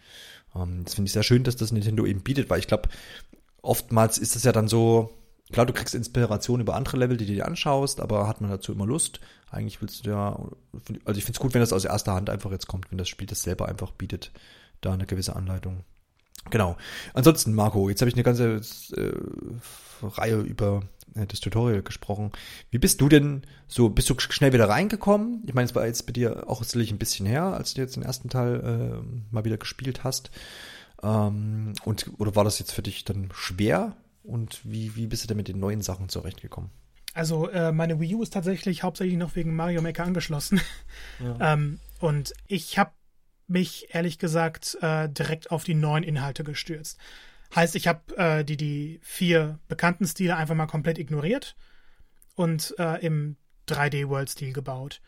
Ähm, 0.58 0.84
das 0.84 0.96
finde 0.96 1.08
ich 1.08 1.14
sehr 1.14 1.24
schön, 1.24 1.44
dass 1.44 1.56
das 1.56 1.72
Nintendo 1.72 2.06
eben 2.06 2.22
bietet, 2.22 2.50
weil 2.50 2.60
ich 2.60 2.68
glaube, 2.68 2.90
oftmals 3.62 4.18
ist 4.18 4.36
es 4.36 4.44
ja 4.44 4.52
dann 4.52 4.68
so, 4.68 5.12
klar, 5.52 5.66
du 5.66 5.74
kriegst 5.74 5.96
Inspiration 5.96 6.62
über 6.62 6.76
andere 6.76 6.98
Level, 6.98 7.18
die 7.18 7.26
du 7.26 7.34
dir 7.34 7.48
anschaust, 7.48 8.00
aber 8.02 8.28
hat 8.28 8.42
man 8.42 8.50
dazu 8.50 8.72
immer 8.72 8.86
Lust? 8.86 9.20
Eigentlich 9.50 9.82
willst 9.82 10.06
du 10.06 10.10
ja, 10.10 10.40
also 11.06 11.18
ich 11.18 11.26
finde 11.26 11.38
es 11.38 11.40
gut, 11.40 11.54
wenn 11.54 11.62
das 11.62 11.74
aus 11.74 11.86
erster 11.86 12.14
Hand 12.14 12.30
einfach 12.30 12.52
jetzt 12.52 12.68
kommt, 12.68 12.92
wenn 12.92 12.98
das 12.98 13.10
Spiel 13.10 13.28
das 13.28 13.44
selber 13.44 13.68
einfach 13.68 13.92
bietet, 13.92 14.32
da 14.82 14.94
eine 14.94 15.06
gewisse 15.06 15.36
Anleitung. 15.36 15.84
Genau. 16.50 16.78
Ansonsten, 17.14 17.54
Marco, 17.54 17.90
jetzt 17.90 18.02
habe 18.02 18.10
ich 18.10 18.16
eine 18.16 18.24
ganze 18.24 18.62
äh, 18.96 20.06
Reihe 20.06 20.40
über 20.40 20.82
das 21.26 21.40
Tutorial 21.40 21.82
gesprochen. 21.82 22.32
Wie 22.70 22.78
bist 22.78 23.02
du 23.02 23.10
denn 23.10 23.44
so, 23.68 23.90
bist 23.90 24.10
du 24.10 24.16
schnell 24.20 24.54
wieder 24.54 24.70
reingekommen? 24.70 25.44
Ich 25.48 25.54
meine, 25.54 25.66
es 25.66 25.76
war 25.76 25.86
jetzt 25.86 26.06
bei 26.06 26.14
dir 26.14 26.50
auch 26.50 26.64
sicherlich 26.64 26.92
ein 26.92 27.00
bisschen 27.00 27.26
her, 27.26 27.44
als 27.44 27.74
du 27.74 27.82
jetzt 27.82 27.96
den 27.96 28.04
ersten 28.04 28.30
Teil 28.30 29.02
äh, 29.02 29.34
mal 29.34 29.46
wieder 29.46 29.58
gespielt 29.58 30.04
hast. 30.04 30.32
Ähm, 31.02 31.74
und, 31.86 32.12
oder 32.20 32.36
war 32.36 32.44
das 32.44 32.60
jetzt 32.60 32.72
für 32.72 32.84
dich 32.84 33.06
dann 33.06 33.30
schwer? 33.34 33.96
Und 34.24 34.60
wie, 34.64 34.96
wie 34.96 35.08
bist 35.08 35.24
du 35.24 35.28
denn 35.28 35.38
mit 35.38 35.48
den 35.48 35.60
neuen 35.60 35.82
Sachen 35.82 36.10
zurechtgekommen? 36.10 36.70
Also 37.14 37.50
äh, 37.50 37.72
meine 37.72 38.00
Wii 38.00 38.16
U 38.16 38.22
ist 38.22 38.34
tatsächlich 38.34 38.84
hauptsächlich 38.84 39.18
noch 39.18 39.36
wegen 39.36 39.56
Mario 39.56 39.82
Maker 39.82 40.04
angeschlossen. 40.04 40.62
Ja. 41.20 41.54
ähm, 41.54 41.80
und 42.00 42.34
ich 42.46 42.78
habe 42.78 42.92
mich 43.48 43.88
ehrlich 43.90 44.20
gesagt 44.20 44.78
äh, 44.82 45.10
direkt 45.10 45.50
auf 45.50 45.64
die 45.64 45.74
neuen 45.74 46.04
Inhalte 46.04 46.44
gestürzt. 46.44 47.00
Heißt, 47.56 47.76
ich 47.76 47.88
habe 47.88 48.18
äh, 48.18 48.44
die, 48.44 48.58
die 48.58 49.00
vier 49.02 49.60
bekannten 49.68 50.06
Stile 50.06 50.36
einfach 50.36 50.56
mal 50.56 50.68
komplett 50.68 50.98
ignoriert 50.98 51.56
und 52.36 52.76
äh, 52.78 53.04
im 53.06 53.38
3D-World-Stil 53.68 54.54
gebaut. 54.54 55.02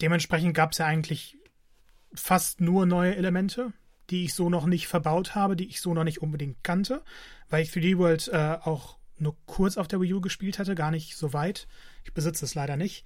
Dementsprechend 0.00 0.54
gab 0.54 0.72
es 0.72 0.78
ja 0.78 0.86
eigentlich 0.86 1.38
fast 2.14 2.60
nur 2.60 2.86
neue 2.86 3.16
Elemente, 3.16 3.72
die 4.10 4.24
ich 4.24 4.34
so 4.34 4.50
noch 4.50 4.66
nicht 4.66 4.86
verbaut 4.86 5.34
habe, 5.34 5.56
die 5.56 5.68
ich 5.68 5.80
so 5.80 5.94
noch 5.94 6.04
nicht 6.04 6.20
unbedingt 6.22 6.62
kannte, 6.62 7.02
weil 7.48 7.62
ich 7.62 7.70
3D 7.70 7.98
World 7.98 8.28
äh, 8.28 8.58
auch 8.62 8.98
nur 9.18 9.36
kurz 9.46 9.76
auf 9.76 9.88
der 9.88 10.00
Wii 10.00 10.14
U 10.14 10.20
gespielt 10.20 10.58
hatte, 10.58 10.74
gar 10.74 10.90
nicht 10.90 11.16
so 11.16 11.32
weit. 11.32 11.66
Ich 12.04 12.12
besitze 12.12 12.44
es 12.44 12.54
leider 12.54 12.76
nicht. 12.76 13.04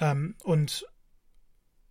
Ähm, 0.00 0.36
und 0.44 0.86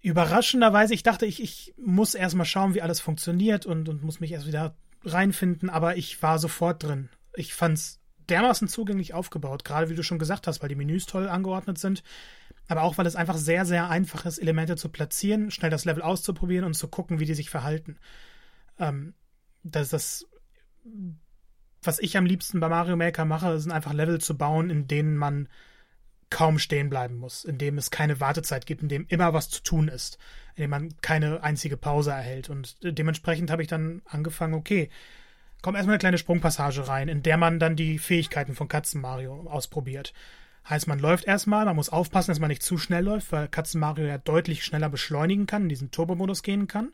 überraschenderweise, 0.02 0.94
ich 0.94 1.04
dachte, 1.04 1.26
ich, 1.26 1.42
ich 1.42 1.74
muss 1.78 2.16
erstmal 2.16 2.46
schauen, 2.46 2.74
wie 2.74 2.82
alles 2.82 3.02
funktioniert 3.02 3.66
und, 3.66 3.90
und 3.90 4.04
muss 4.04 4.20
mich 4.20 4.32
erst 4.32 4.48
wieder 4.48 4.76
reinfinden, 5.04 5.70
aber 5.70 5.98
ich 5.98 6.22
war 6.22 6.40
sofort 6.40 6.84
drin. 6.84 7.10
Ich 7.36 7.54
fand's 7.54 8.00
dermaßen 8.30 8.68
zugänglich 8.68 9.14
aufgebaut, 9.14 9.64
gerade 9.64 9.90
wie 9.90 9.96
du 9.96 10.04
schon 10.04 10.20
gesagt 10.20 10.48
hast, 10.48 10.62
weil 10.62 10.70
die 10.70 10.76
Menüs 10.76 11.06
toll 11.06 11.30
angeordnet 11.30 11.78
sind, 11.78 12.04
aber 12.68 12.84
auch 12.84 12.98
weil 12.98 13.06
es 13.06 13.16
einfach 13.16 13.38
sehr, 13.38 13.66
sehr 13.66 13.90
einfach 13.90 14.26
ist, 14.26 14.40
Elemente 14.40 14.76
zu 14.76 14.90
platzieren, 14.90 15.52
schnell 15.52 15.72
das 15.72 15.86
Level 15.86 16.04
auszuprobieren 16.04 16.66
und 16.66 16.74
zu 16.74 16.88
gucken, 16.88 17.20
wie 17.20 17.26
die 17.26 17.36
sich 17.36 17.50
verhalten. 17.50 17.98
Ähm, 18.80 19.14
das, 19.64 19.90
das, 19.90 20.26
was 21.82 22.00
ich 22.00 22.18
am 22.18 22.26
liebsten 22.26 22.60
bei 22.60 22.70
Mario 22.70 22.98
Maker 22.98 23.26
mache, 23.26 23.60
sind 23.60 23.72
einfach 23.72 23.94
Level 23.94 24.20
zu 24.20 24.38
bauen, 24.38 24.70
in 24.70 24.88
denen 24.88 25.16
man 25.16 25.48
kaum 26.30 26.60
stehen 26.60 26.90
bleiben 26.90 27.18
muss, 27.18 27.46
in 27.46 27.58
dem 27.58 27.78
es 27.78 27.92
keine 27.92 28.20
Wartezeit 28.20 28.66
gibt, 28.66 28.82
in 28.82 28.90
dem 28.90 29.06
immer 29.08 29.34
was 29.34 29.50
zu 29.50 29.64
tun 29.64 29.88
ist, 29.88 30.18
in 30.56 30.64
dem 30.64 30.70
man 30.70 30.94
keine 31.02 31.44
einzige 31.44 31.78
Pause 31.78 32.12
erhält. 32.12 32.50
Und 32.50 32.78
dementsprechend 32.82 33.50
habe 33.50 33.62
ich 33.62 33.68
dann 33.68 34.02
angefangen, 34.06 34.54
okay, 34.54 34.90
kommt 35.62 35.78
erstmal 35.78 35.94
eine 35.94 36.00
kleine 36.00 36.18
Sprungpassage 36.18 36.88
rein, 36.88 37.08
in 37.08 37.24
der 37.24 37.38
man 37.38 37.60
dann 37.60 37.76
die 37.76 38.00
Fähigkeiten 38.00 38.56
von 38.56 38.68
Katzen 38.68 39.02
Mario 39.02 39.48
ausprobiert. 39.48 40.14
Heißt, 40.70 40.88
man 40.88 41.00
läuft 41.00 41.26
erstmal, 41.26 41.66
man 41.66 41.78
muss 41.78 41.90
aufpassen, 41.90 42.32
dass 42.32 42.40
man 42.40 42.50
nicht 42.50 42.62
zu 42.62 42.78
schnell 42.78 43.06
läuft, 43.06 43.32
weil 43.32 43.48
Katzen 43.48 43.80
Mario 43.80 44.06
ja 44.06 44.18
deutlich 44.18 44.66
schneller 44.66 44.90
beschleunigen 44.90 45.46
kann, 45.46 45.64
in 45.64 45.70
diesen 45.70 45.92
Turbo-Modus 45.92 46.44
gehen 46.44 46.68
kann. 46.68 46.92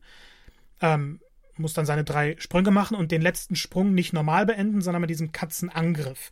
Ähm, 0.79 1.19
muss 1.55 1.73
dann 1.73 1.85
seine 1.85 2.03
drei 2.03 2.35
Sprünge 2.37 2.71
machen 2.71 2.95
und 2.95 3.11
den 3.11 3.21
letzten 3.21 3.55
Sprung 3.55 3.93
nicht 3.93 4.13
normal 4.13 4.45
beenden, 4.45 4.81
sondern 4.81 5.01
mit 5.01 5.09
diesem 5.09 5.31
Katzenangriff. 5.31 6.31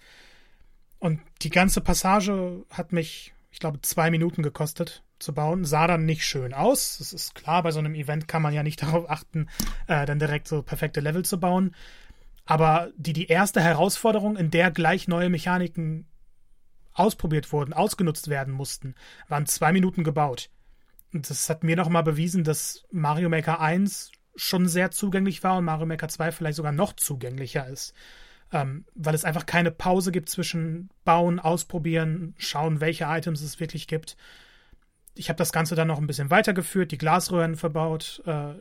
Und 1.01 1.19
die 1.41 1.49
ganze 1.49 1.81
Passage 1.81 2.63
hat 2.69 2.93
mich, 2.93 3.33
ich 3.49 3.57
glaube, 3.57 3.81
zwei 3.81 4.11
Minuten 4.11 4.43
gekostet 4.43 5.03
zu 5.17 5.33
bauen. 5.33 5.65
Sah 5.65 5.87
dann 5.87 6.05
nicht 6.05 6.23
schön 6.23 6.53
aus. 6.53 6.99
Das 6.99 7.11
ist 7.11 7.33
klar, 7.33 7.63
bei 7.63 7.71
so 7.71 7.79
einem 7.79 7.95
Event 7.95 8.27
kann 8.27 8.43
man 8.43 8.53
ja 8.53 8.61
nicht 8.61 8.81
darauf 8.83 9.09
achten, 9.09 9.49
äh, 9.87 10.05
dann 10.05 10.19
direkt 10.19 10.47
so 10.47 10.61
perfekte 10.61 10.99
Level 10.99 11.25
zu 11.25 11.39
bauen. 11.39 11.75
Aber 12.45 12.91
die, 12.97 13.13
die 13.13 13.27
erste 13.27 13.61
Herausforderung, 13.61 14.37
in 14.37 14.51
der 14.51 14.69
gleich 14.69 15.07
neue 15.07 15.29
Mechaniken 15.29 16.05
ausprobiert 16.93 17.51
wurden, 17.51 17.73
ausgenutzt 17.73 18.27
werden 18.27 18.53
mussten, 18.53 18.93
waren 19.27 19.47
zwei 19.47 19.73
Minuten 19.73 20.03
gebaut. 20.03 20.51
Und 21.13 21.31
das 21.31 21.49
hat 21.49 21.63
mir 21.63 21.75
nochmal 21.75 22.03
bewiesen, 22.03 22.43
dass 22.43 22.85
Mario 22.91 23.27
Maker 23.27 23.59
1 23.59 24.11
schon 24.35 24.67
sehr 24.67 24.91
zugänglich 24.91 25.43
war 25.43 25.57
und 25.57 25.65
Mario 25.65 25.87
Maker 25.87 26.09
2 26.09 26.31
vielleicht 26.31 26.57
sogar 26.57 26.71
noch 26.71 26.93
zugänglicher 26.93 27.67
ist 27.67 27.95
ähm, 28.51 28.85
weil 28.95 29.15
es 29.15 29.25
einfach 29.25 29.45
keine 29.45 29.71
Pause 29.71 30.11
gibt 30.11 30.29
zwischen 30.29 30.89
Bauen, 31.05 31.39
Ausprobieren, 31.39 32.35
schauen, 32.37 32.81
welche 32.81 33.05
Items 33.05 33.41
es 33.41 33.59
wirklich 33.59 33.87
gibt. 33.87 34.17
Ich 35.15 35.29
habe 35.29 35.37
das 35.37 35.51
Ganze 35.51 35.75
dann 35.75 35.87
noch 35.87 35.99
ein 35.99 36.07
bisschen 36.07 36.29
weitergeführt, 36.29 36.91
die 36.91 36.97
Glasröhren 36.97 37.55
verbaut, 37.55 38.21
äh, 38.25 38.53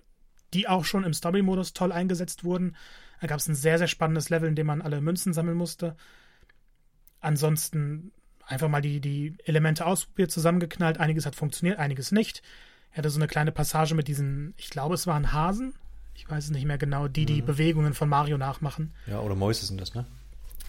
die 0.55 0.69
auch 0.69 0.85
schon 0.85 1.05
im 1.05 1.15
Story-Modus 1.15 1.73
toll 1.73 1.93
eingesetzt 1.93 2.45
wurden. 2.45 2.77
Da 3.21 3.27
gab 3.27 3.39
es 3.39 3.49
ein 3.49 3.55
sehr, 3.55 3.79
sehr 3.79 3.87
spannendes 3.87 4.31
Level, 4.31 4.49
in 4.49 4.57
dem 4.57 4.67
man 4.67 4.83
alle 4.83 5.01
Münzen 5.01 5.33
sammeln 5.33 5.57
musste. 5.57 5.97
Ansonsten 7.21 8.13
einfach 8.47 8.69
mal 8.69 8.81
die, 8.81 9.01
die 9.01 9.37
Elemente 9.45 9.87
ausprobiert, 9.87 10.31
zusammengeknallt. 10.31 10.99
Einiges 10.99 11.27
hat 11.27 11.37
funktioniert, 11.37 11.79
einiges 11.79 12.13
nicht. 12.13 12.43
Er 12.93 12.99
hatte 12.99 13.11
so 13.11 13.19
eine 13.19 13.29
kleine 13.29 13.53
Passage 13.53 13.95
mit 13.95 14.09
diesen, 14.09 14.55
ich 14.57 14.71
glaube, 14.71 14.95
es 14.95 15.07
waren 15.07 15.33
Hasen, 15.33 15.75
ich 16.15 16.29
weiß 16.29 16.45
es 16.45 16.51
nicht 16.51 16.67
mehr 16.67 16.79
genau, 16.79 17.09
die 17.09 17.27
die 17.27 17.43
mhm. 17.43 17.47
Bewegungen 17.47 17.95
von 17.95 18.09
Mario 18.09 18.39
nachmachen. 18.39 18.95
Ja, 19.07 19.21
oder 19.21 19.35
Mäuse 19.35 19.67
sind 19.67 19.81
das, 19.81 19.95
ne? 19.95 20.07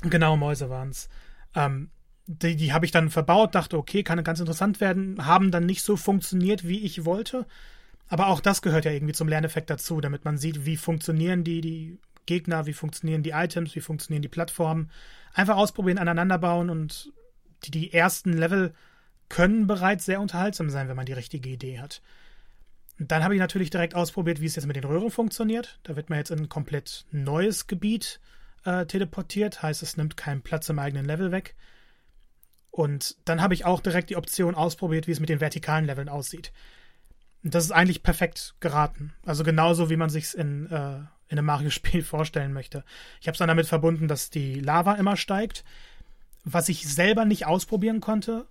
Genau, 0.01 0.37
Mäuse 0.37 0.69
waren 0.69 0.89
es. 0.89 1.09
Ähm, 1.55 1.89
die, 2.27 2.55
die 2.55 2.73
habe 2.73 2.85
ich 2.85 2.91
dann 2.91 3.09
verbaut, 3.09 3.55
dachte, 3.55 3.77
okay, 3.77 4.03
kann 4.03 4.23
ganz 4.23 4.39
interessant 4.39 4.79
werden, 4.81 5.25
haben 5.25 5.51
dann 5.51 5.65
nicht 5.65 5.83
so 5.83 5.97
funktioniert, 5.97 6.67
wie 6.67 6.83
ich 6.83 7.05
wollte. 7.05 7.45
Aber 8.07 8.27
auch 8.27 8.41
das 8.41 8.61
gehört 8.61 8.85
ja 8.85 8.91
irgendwie 8.91 9.13
zum 9.13 9.27
Lerneffekt 9.27 9.69
dazu, 9.69 10.01
damit 10.01 10.25
man 10.25 10.37
sieht, 10.37 10.65
wie 10.65 10.77
funktionieren 10.77 11.43
die, 11.43 11.61
die 11.61 11.99
Gegner, 12.25 12.65
wie 12.65 12.73
funktionieren 12.73 13.23
die 13.23 13.31
Items, 13.31 13.75
wie 13.75 13.81
funktionieren 13.81 14.21
die 14.21 14.27
Plattformen. 14.27 14.89
Einfach 15.33 15.57
ausprobieren, 15.57 15.97
aneinander 15.97 16.37
bauen 16.37 16.69
und 16.69 17.11
die, 17.63 17.71
die 17.71 17.93
ersten 17.93 18.33
Level 18.33 18.73
können 19.29 19.65
bereits 19.65 20.05
sehr 20.05 20.19
unterhaltsam 20.19 20.69
sein, 20.69 20.89
wenn 20.89 20.95
man 20.95 21.05
die 21.05 21.13
richtige 21.13 21.49
Idee 21.49 21.79
hat. 21.79 22.01
Dann 23.07 23.23
habe 23.23 23.33
ich 23.33 23.39
natürlich 23.39 23.71
direkt 23.71 23.95
ausprobiert, 23.95 24.41
wie 24.41 24.45
es 24.45 24.55
jetzt 24.55 24.67
mit 24.67 24.75
den 24.75 24.83
Röhren 24.83 25.09
funktioniert. 25.09 25.79
Da 25.81 25.95
wird 25.95 26.11
man 26.11 26.19
jetzt 26.19 26.29
in 26.29 26.37
ein 26.37 26.49
komplett 26.49 27.05
neues 27.11 27.65
Gebiet 27.65 28.19
äh, 28.63 28.85
teleportiert, 28.85 29.63
heißt 29.63 29.81
es 29.81 29.97
nimmt 29.97 30.17
keinen 30.17 30.43
Platz 30.43 30.69
im 30.69 30.77
eigenen 30.77 31.05
Level 31.05 31.31
weg. 31.31 31.55
Und 32.69 33.17
dann 33.25 33.41
habe 33.41 33.55
ich 33.55 33.65
auch 33.65 33.81
direkt 33.81 34.11
die 34.11 34.17
Option 34.17 34.53
ausprobiert, 34.53 35.07
wie 35.07 35.11
es 35.11 35.19
mit 35.19 35.29
den 35.29 35.41
vertikalen 35.41 35.85
Leveln 35.85 36.09
aussieht. 36.09 36.53
Und 37.43 37.55
das 37.55 37.63
ist 37.65 37.71
eigentlich 37.71 38.03
perfekt 38.03 38.53
geraten. 38.59 39.13
Also 39.25 39.43
genauso, 39.43 39.89
wie 39.89 39.97
man 39.97 40.11
sich 40.11 40.35
in, 40.37 40.67
äh, 40.67 40.97
in 41.27 41.39
einem 41.39 41.45
Mario-Spiel 41.45 42.03
vorstellen 42.03 42.53
möchte. 42.53 42.83
Ich 43.19 43.27
habe 43.27 43.33
es 43.33 43.39
dann 43.39 43.47
damit 43.47 43.65
verbunden, 43.65 44.07
dass 44.07 44.29
die 44.29 44.59
Lava 44.59 44.93
immer 44.93 45.17
steigt. 45.17 45.63
Was 46.43 46.69
ich 46.69 46.87
selber 46.87 47.25
nicht 47.25 47.47
ausprobieren 47.47 47.99
konnte, 47.99 48.45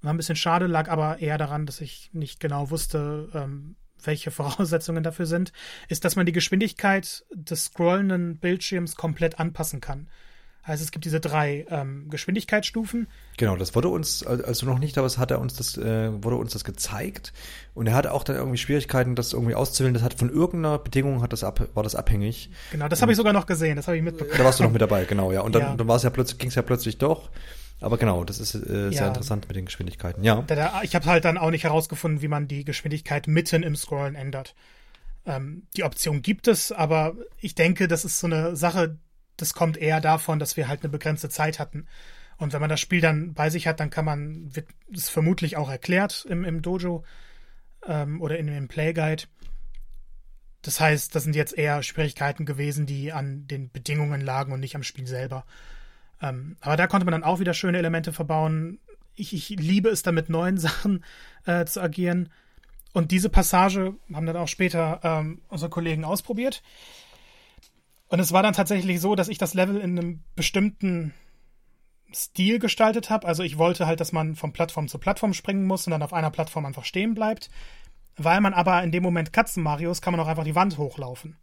war 0.00 0.14
ein 0.14 0.16
bisschen 0.16 0.36
schade, 0.36 0.68
lag 0.68 0.88
aber 0.88 1.18
eher 1.18 1.38
daran, 1.38 1.66
dass 1.66 1.80
ich 1.80 2.10
nicht 2.12 2.38
genau 2.38 2.70
wusste, 2.70 3.30
ähm, 3.34 3.74
welche 4.02 4.30
Voraussetzungen 4.30 5.02
dafür 5.02 5.26
sind, 5.26 5.52
ist, 5.88 6.04
dass 6.04 6.16
man 6.16 6.26
die 6.26 6.32
Geschwindigkeit 6.32 7.24
des 7.32 7.64
scrollenden 7.66 8.38
Bildschirms 8.38 8.96
komplett 8.96 9.38
anpassen 9.38 9.80
kann. 9.80 10.08
Also 10.66 10.82
es 10.82 10.90
gibt 10.90 11.04
diese 11.04 11.20
drei 11.20 11.64
ähm, 11.70 12.10
Geschwindigkeitsstufen. 12.10 13.06
Genau, 13.36 13.54
das 13.54 13.76
wurde 13.76 13.88
uns, 13.88 14.26
als 14.26 14.58
du 14.58 14.66
noch 14.66 14.80
nicht 14.80 14.96
da 14.96 15.02
warst, 15.02 15.16
hat 15.16 15.30
er 15.30 15.40
uns 15.40 15.54
das, 15.54 15.78
äh, 15.78 16.10
wurde 16.24 16.36
uns 16.36 16.52
das 16.52 16.64
gezeigt. 16.64 17.32
Und 17.74 17.86
er 17.86 17.94
hatte 17.94 18.12
auch 18.12 18.24
dann 18.24 18.34
irgendwie 18.34 18.58
Schwierigkeiten, 18.58 19.14
das 19.14 19.32
irgendwie 19.32 19.54
auszuwählen. 19.54 19.94
Das 19.94 20.02
hat 20.02 20.14
von 20.14 20.28
irgendeiner 20.28 20.78
Bedingung 20.78 21.22
hat 21.22 21.32
das 21.32 21.44
ab, 21.44 21.68
war 21.74 21.84
das 21.84 21.94
abhängig. 21.94 22.50
Genau, 22.72 22.88
das 22.88 23.00
habe 23.00 23.12
ich 23.12 23.16
sogar 23.16 23.32
noch 23.32 23.46
gesehen, 23.46 23.76
das 23.76 23.86
habe 23.86 23.96
ich 23.96 24.02
mitbekommen. 24.02 24.36
Da 24.36 24.44
warst 24.44 24.58
du 24.58 24.64
noch 24.64 24.72
mit 24.72 24.82
dabei, 24.82 25.04
genau, 25.04 25.30
ja. 25.30 25.42
Und 25.42 25.54
dann, 25.54 25.62
ja. 25.62 25.76
dann 25.76 25.86
war 25.86 25.96
es 25.96 26.02
ja 26.02 26.10
plötzlich, 26.10 26.38
ging 26.38 26.48
es 26.48 26.56
ja 26.56 26.62
plötzlich 26.62 26.98
doch. 26.98 27.30
Aber 27.80 27.98
genau, 27.98 28.24
das 28.24 28.40
ist 28.40 28.54
äh, 28.54 28.90
sehr 28.90 28.92
ja. 28.92 29.08
interessant 29.08 29.48
mit 29.48 29.56
den 29.56 29.66
Geschwindigkeiten. 29.66 30.24
Ja. 30.24 30.44
Ich 30.82 30.94
habe 30.94 31.06
halt 31.06 31.24
dann 31.24 31.36
auch 31.36 31.50
nicht 31.50 31.64
herausgefunden, 31.64 32.22
wie 32.22 32.28
man 32.28 32.48
die 32.48 32.64
Geschwindigkeit 32.64 33.28
mitten 33.28 33.62
im 33.62 33.76
Scrollen 33.76 34.14
ändert. 34.14 34.54
Ähm, 35.26 35.66
die 35.76 35.84
Option 35.84 36.22
gibt 36.22 36.48
es, 36.48 36.72
aber 36.72 37.14
ich 37.38 37.54
denke, 37.54 37.88
das 37.88 38.04
ist 38.04 38.18
so 38.18 38.26
eine 38.26 38.56
Sache, 38.56 38.98
das 39.36 39.52
kommt 39.52 39.76
eher 39.76 40.00
davon, 40.00 40.38
dass 40.38 40.56
wir 40.56 40.68
halt 40.68 40.82
eine 40.82 40.90
begrenzte 40.90 41.28
Zeit 41.28 41.58
hatten. 41.58 41.86
Und 42.38 42.52
wenn 42.52 42.60
man 42.60 42.70
das 42.70 42.80
Spiel 42.80 43.00
dann 43.00 43.34
bei 43.34 43.50
sich 43.50 43.66
hat, 43.66 43.80
dann 43.80 43.90
kann 43.90 44.04
man, 44.04 44.54
wird 44.54 44.68
es 44.94 45.08
vermutlich 45.08 45.56
auch 45.56 45.70
erklärt 45.70 46.26
im, 46.28 46.44
im 46.44 46.62
Dojo 46.62 47.04
ähm, 47.86 48.20
oder 48.20 48.38
in 48.38 48.46
dem 48.46 48.68
Playguide. 48.68 49.24
Das 50.62 50.80
heißt, 50.80 51.14
das 51.14 51.24
sind 51.24 51.36
jetzt 51.36 51.56
eher 51.56 51.82
Schwierigkeiten 51.82 52.44
gewesen, 52.44 52.86
die 52.86 53.12
an 53.12 53.46
den 53.46 53.70
Bedingungen 53.70 54.20
lagen 54.20 54.52
und 54.52 54.60
nicht 54.60 54.76
am 54.76 54.82
Spiel 54.82 55.06
selber. 55.06 55.44
Ähm, 56.22 56.56
aber 56.60 56.76
da 56.76 56.86
konnte 56.86 57.04
man 57.04 57.12
dann 57.12 57.24
auch 57.24 57.40
wieder 57.40 57.54
schöne 57.54 57.78
Elemente 57.78 58.12
verbauen. 58.12 58.78
Ich, 59.14 59.32
ich 59.32 59.48
liebe 59.50 59.88
es, 59.88 60.02
da 60.02 60.12
mit 60.12 60.28
neuen 60.28 60.58
Sachen 60.58 61.04
äh, 61.44 61.64
zu 61.64 61.80
agieren. 61.80 62.30
Und 62.92 63.10
diese 63.10 63.28
Passage 63.28 63.94
haben 64.12 64.26
dann 64.26 64.36
auch 64.36 64.48
später 64.48 65.00
ähm, 65.02 65.42
unsere 65.48 65.70
Kollegen 65.70 66.04
ausprobiert. 66.04 66.62
Und 68.08 68.20
es 68.20 68.32
war 68.32 68.42
dann 68.42 68.54
tatsächlich 68.54 69.00
so, 69.00 69.14
dass 69.14 69.28
ich 69.28 69.38
das 69.38 69.54
Level 69.54 69.76
in 69.76 69.98
einem 69.98 70.20
bestimmten 70.34 71.12
Stil 72.14 72.58
gestaltet 72.58 73.10
habe. 73.10 73.26
Also 73.26 73.42
ich 73.42 73.58
wollte 73.58 73.86
halt, 73.86 74.00
dass 74.00 74.12
man 74.12 74.36
von 74.36 74.52
Plattform 74.52 74.88
zu 74.88 74.98
Plattform 74.98 75.34
springen 75.34 75.66
muss 75.66 75.86
und 75.86 75.90
dann 75.90 76.02
auf 76.02 76.12
einer 76.12 76.30
Plattform 76.30 76.64
einfach 76.64 76.84
stehen 76.84 77.14
bleibt. 77.14 77.50
Weil 78.16 78.40
man 78.40 78.54
aber 78.54 78.82
in 78.82 78.92
dem 78.92 79.02
Moment 79.02 79.32
Katzen 79.32 79.62
Marios 79.62 80.00
kann 80.00 80.12
man 80.12 80.20
auch 80.20 80.28
einfach 80.28 80.44
die 80.44 80.54
Wand 80.54 80.78
hochlaufen. 80.78 81.36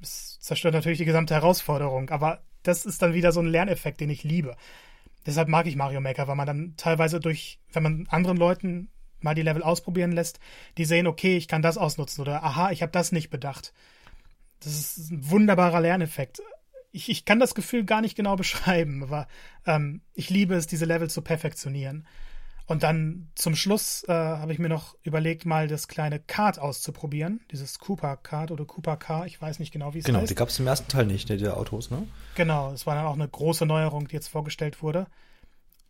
Das 0.00 0.38
zerstört 0.40 0.74
natürlich 0.74 0.98
die 0.98 1.04
gesamte 1.04 1.34
Herausforderung, 1.34 2.10
aber 2.10 2.42
das 2.68 2.84
ist 2.84 3.02
dann 3.02 3.14
wieder 3.14 3.32
so 3.32 3.40
ein 3.40 3.46
Lerneffekt, 3.46 4.00
den 4.00 4.10
ich 4.10 4.22
liebe. 4.24 4.56
Deshalb 5.26 5.48
mag 5.48 5.66
ich 5.66 5.76
Mario 5.76 6.00
Maker, 6.00 6.28
weil 6.28 6.36
man 6.36 6.46
dann 6.46 6.74
teilweise 6.76 7.20
durch, 7.20 7.58
wenn 7.72 7.82
man 7.82 8.06
anderen 8.08 8.36
Leuten 8.36 8.88
mal 9.20 9.34
die 9.34 9.42
Level 9.42 9.62
ausprobieren 9.62 10.12
lässt, 10.12 10.38
die 10.76 10.84
sehen, 10.84 11.06
okay, 11.06 11.36
ich 11.36 11.48
kann 11.48 11.62
das 11.62 11.76
ausnutzen 11.76 12.22
oder 12.22 12.44
aha, 12.44 12.70
ich 12.70 12.82
habe 12.82 12.92
das 12.92 13.10
nicht 13.10 13.30
bedacht. 13.30 13.72
Das 14.60 14.72
ist 14.72 15.10
ein 15.10 15.30
wunderbarer 15.30 15.80
Lerneffekt. 15.80 16.40
Ich, 16.92 17.08
ich 17.08 17.24
kann 17.24 17.40
das 17.40 17.54
Gefühl 17.54 17.84
gar 17.84 18.00
nicht 18.00 18.16
genau 18.16 18.36
beschreiben, 18.36 19.02
aber 19.02 19.26
ähm, 19.66 20.02
ich 20.14 20.30
liebe 20.30 20.54
es, 20.54 20.66
diese 20.66 20.84
Level 20.84 21.10
zu 21.10 21.22
perfektionieren. 21.22 22.06
Und 22.68 22.82
dann 22.82 23.30
zum 23.34 23.56
Schluss 23.56 24.04
äh, 24.08 24.12
habe 24.12 24.52
ich 24.52 24.58
mir 24.58 24.68
noch 24.68 24.94
überlegt, 25.02 25.46
mal 25.46 25.68
das 25.68 25.88
kleine 25.88 26.20
Kart 26.20 26.58
auszuprobieren. 26.58 27.40
Dieses 27.50 27.78
Cooper 27.78 28.18
Kart 28.18 28.50
oder 28.50 28.66
Cooper 28.66 28.98
Car, 28.98 29.24
ich 29.24 29.40
weiß 29.40 29.58
nicht 29.58 29.72
genau, 29.72 29.94
wie 29.94 30.00
es 30.00 30.04
genau, 30.04 30.18
heißt. 30.18 30.28
Genau, 30.28 30.36
die 30.36 30.38
gab 30.38 30.48
es 30.50 30.58
im 30.58 30.66
ersten 30.66 30.86
Teil 30.86 31.06
nicht, 31.06 31.30
ne, 31.30 31.38
der 31.38 31.56
Autos, 31.56 31.90
ne? 31.90 32.06
Genau, 32.34 32.70
es 32.72 32.86
war 32.86 32.94
dann 32.94 33.06
auch 33.06 33.14
eine 33.14 33.26
große 33.26 33.64
Neuerung, 33.64 34.06
die 34.06 34.14
jetzt 34.14 34.28
vorgestellt 34.28 34.82
wurde. 34.82 35.06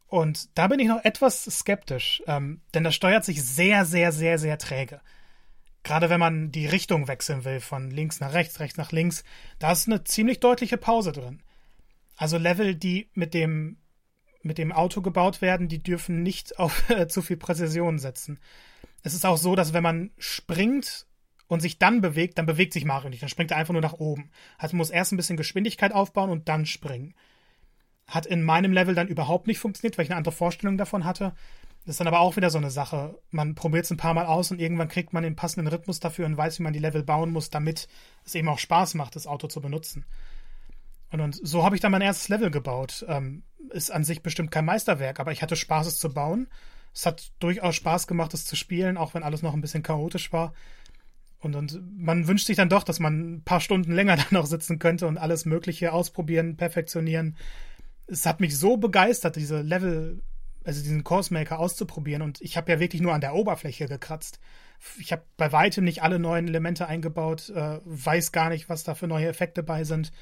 Und 0.06 0.56
da 0.56 0.68
bin 0.68 0.78
ich 0.78 0.86
noch 0.86 1.04
etwas 1.04 1.46
skeptisch, 1.46 2.22
ähm, 2.28 2.60
denn 2.74 2.84
das 2.84 2.94
steuert 2.94 3.24
sich 3.24 3.42
sehr, 3.42 3.84
sehr, 3.84 4.12
sehr, 4.12 4.38
sehr 4.38 4.56
träge. 4.56 5.00
Gerade 5.82 6.10
wenn 6.10 6.20
man 6.20 6.52
die 6.52 6.66
Richtung 6.66 7.08
wechseln 7.08 7.44
will, 7.44 7.58
von 7.58 7.90
links 7.90 8.20
nach 8.20 8.34
rechts, 8.34 8.60
rechts 8.60 8.78
nach 8.78 8.92
links, 8.92 9.24
da 9.58 9.72
ist 9.72 9.88
eine 9.88 10.04
ziemlich 10.04 10.38
deutliche 10.38 10.76
Pause 10.76 11.10
drin. 11.10 11.42
Also 12.16 12.38
Level, 12.38 12.76
die 12.76 13.10
mit 13.14 13.34
dem 13.34 13.78
mit 14.42 14.58
dem 14.58 14.72
Auto 14.72 15.02
gebaut 15.02 15.40
werden, 15.42 15.68
die 15.68 15.82
dürfen 15.82 16.22
nicht 16.22 16.58
auf 16.58 16.88
äh, 16.90 17.08
zu 17.08 17.22
viel 17.22 17.36
Präzision 17.36 17.98
setzen. 17.98 18.38
Es 19.02 19.14
ist 19.14 19.26
auch 19.26 19.36
so, 19.36 19.54
dass 19.54 19.72
wenn 19.72 19.82
man 19.82 20.10
springt 20.18 21.06
und 21.46 21.60
sich 21.60 21.78
dann 21.78 22.00
bewegt, 22.00 22.38
dann 22.38 22.46
bewegt 22.46 22.72
sich 22.72 22.84
Mario 22.84 23.08
nicht. 23.08 23.22
Dann 23.22 23.28
springt 23.28 23.50
er 23.50 23.56
einfach 23.56 23.72
nur 23.72 23.82
nach 23.82 23.94
oben. 23.94 24.30
Also 24.58 24.76
muss 24.76 24.90
erst 24.90 25.12
ein 25.12 25.16
bisschen 25.16 25.36
Geschwindigkeit 25.36 25.92
aufbauen 25.92 26.30
und 26.30 26.48
dann 26.48 26.66
springen. 26.66 27.14
Hat 28.06 28.26
in 28.26 28.42
meinem 28.42 28.72
Level 28.72 28.94
dann 28.94 29.08
überhaupt 29.08 29.46
nicht 29.46 29.58
funktioniert, 29.58 29.96
weil 29.96 30.04
ich 30.04 30.10
eine 30.10 30.18
andere 30.18 30.34
Vorstellung 30.34 30.76
davon 30.76 31.04
hatte. 31.04 31.34
Das 31.84 31.94
ist 31.94 32.00
dann 32.00 32.08
aber 32.08 32.20
auch 32.20 32.36
wieder 32.36 32.50
so 32.50 32.58
eine 32.58 32.70
Sache. 32.70 33.18
Man 33.30 33.54
probiert 33.54 33.84
es 33.84 33.90
ein 33.90 33.96
paar 33.96 34.12
Mal 34.12 34.26
aus 34.26 34.50
und 34.50 34.60
irgendwann 34.60 34.88
kriegt 34.88 35.14
man 35.14 35.22
den 35.22 35.36
passenden 35.36 35.68
Rhythmus 35.72 36.00
dafür 36.00 36.26
und 36.26 36.36
weiß, 36.36 36.58
wie 36.58 36.62
man 36.62 36.74
die 36.74 36.78
Level 36.78 37.02
bauen 37.02 37.30
muss, 37.30 37.48
damit 37.48 37.88
es 38.26 38.34
eben 38.34 38.48
auch 38.48 38.58
Spaß 38.58 38.94
macht, 38.94 39.16
das 39.16 39.26
Auto 39.26 39.46
zu 39.48 39.62
benutzen. 39.62 40.04
Und, 41.10 41.20
und 41.20 41.40
so 41.42 41.64
habe 41.64 41.74
ich 41.76 41.80
dann 41.80 41.92
mein 41.92 42.02
erstes 42.02 42.28
Level 42.28 42.50
gebaut. 42.50 43.06
Ähm, 43.08 43.42
ist 43.70 43.90
an 43.90 44.04
sich 44.04 44.22
bestimmt 44.22 44.50
kein 44.50 44.64
Meisterwerk, 44.64 45.20
aber 45.20 45.32
ich 45.32 45.42
hatte 45.42 45.56
Spaß, 45.56 45.86
es 45.86 45.98
zu 45.98 46.12
bauen. 46.12 46.48
Es 46.94 47.06
hat 47.06 47.32
durchaus 47.38 47.76
Spaß 47.76 48.06
gemacht, 48.06 48.34
es 48.34 48.44
zu 48.44 48.56
spielen, 48.56 48.96
auch 48.96 49.14
wenn 49.14 49.22
alles 49.22 49.42
noch 49.42 49.54
ein 49.54 49.60
bisschen 49.60 49.82
chaotisch 49.82 50.32
war. 50.32 50.52
Und, 51.40 51.54
und 51.54 51.80
man 51.96 52.26
wünscht 52.26 52.46
sich 52.46 52.56
dann 52.56 52.68
doch, 52.68 52.82
dass 52.82 52.98
man 52.98 53.36
ein 53.36 53.42
paar 53.44 53.60
Stunden 53.60 53.92
länger 53.92 54.16
da 54.16 54.24
noch 54.30 54.46
sitzen 54.46 54.78
könnte 54.78 55.06
und 55.06 55.18
alles 55.18 55.44
Mögliche 55.44 55.92
ausprobieren, 55.92 56.56
perfektionieren. 56.56 57.36
Es 58.06 58.26
hat 58.26 58.40
mich 58.40 58.58
so 58.58 58.76
begeistert, 58.76 59.36
diese 59.36 59.60
Level, 59.60 60.22
also 60.64 60.82
diesen 60.82 61.04
Course 61.04 61.32
Maker 61.32 61.58
auszuprobieren. 61.58 62.22
Und 62.22 62.40
ich 62.40 62.56
habe 62.56 62.72
ja 62.72 62.80
wirklich 62.80 63.02
nur 63.02 63.14
an 63.14 63.20
der 63.20 63.34
Oberfläche 63.34 63.86
gekratzt. 63.86 64.40
Ich 64.98 65.12
habe 65.12 65.22
bei 65.36 65.52
weitem 65.52 65.84
nicht 65.84 66.02
alle 66.02 66.18
neuen 66.18 66.48
Elemente 66.48 66.86
eingebaut, 66.86 67.50
äh, 67.50 67.80
weiß 67.84 68.32
gar 68.32 68.48
nicht, 68.48 68.68
was 68.68 68.84
da 68.84 68.94
für 68.94 69.08
neue 69.08 69.28
Effekte 69.28 69.62
bei 69.62 69.84
sind 69.84 70.12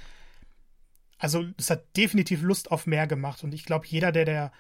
also 1.19 1.45
es 1.57 1.71
hat 1.71 1.97
definitiv 1.97 2.43
Lust 2.43 2.71
auf 2.71 2.87
mehr 2.87 3.07
gemacht 3.07 3.45
und 3.45 3.55
ich 3.55 3.65
glaube, 3.65 3.87
jeder, 3.87 4.13
der 4.13 4.25
der 4.25 4.53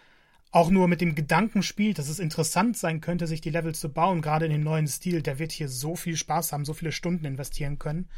auch 0.52 0.70
nur 0.70 0.88
mit 0.88 1.00
dem 1.00 1.14
Gedanken 1.14 1.62
spielt, 1.62 1.98
dass 1.98 2.08
es 2.08 2.18
interessant 2.18 2.78
sein 2.78 3.00
könnte, 3.00 3.26
sich 3.26 3.40
die 3.40 3.50
Level 3.50 3.74
zu 3.74 3.92
bauen, 3.92 4.22
gerade 4.22 4.46
in 4.46 4.52
dem 4.52 4.62
neuen 4.62 4.86
Stil, 4.86 5.20
der 5.20 5.38
wird 5.38 5.52
hier 5.52 5.68
so 5.68 5.96
viel 5.96 6.16
Spaß 6.16 6.52
haben, 6.52 6.64
so 6.64 6.72
viele 6.72 6.92
Stunden 6.92 7.24
investieren 7.24 7.78
können. 7.78 8.08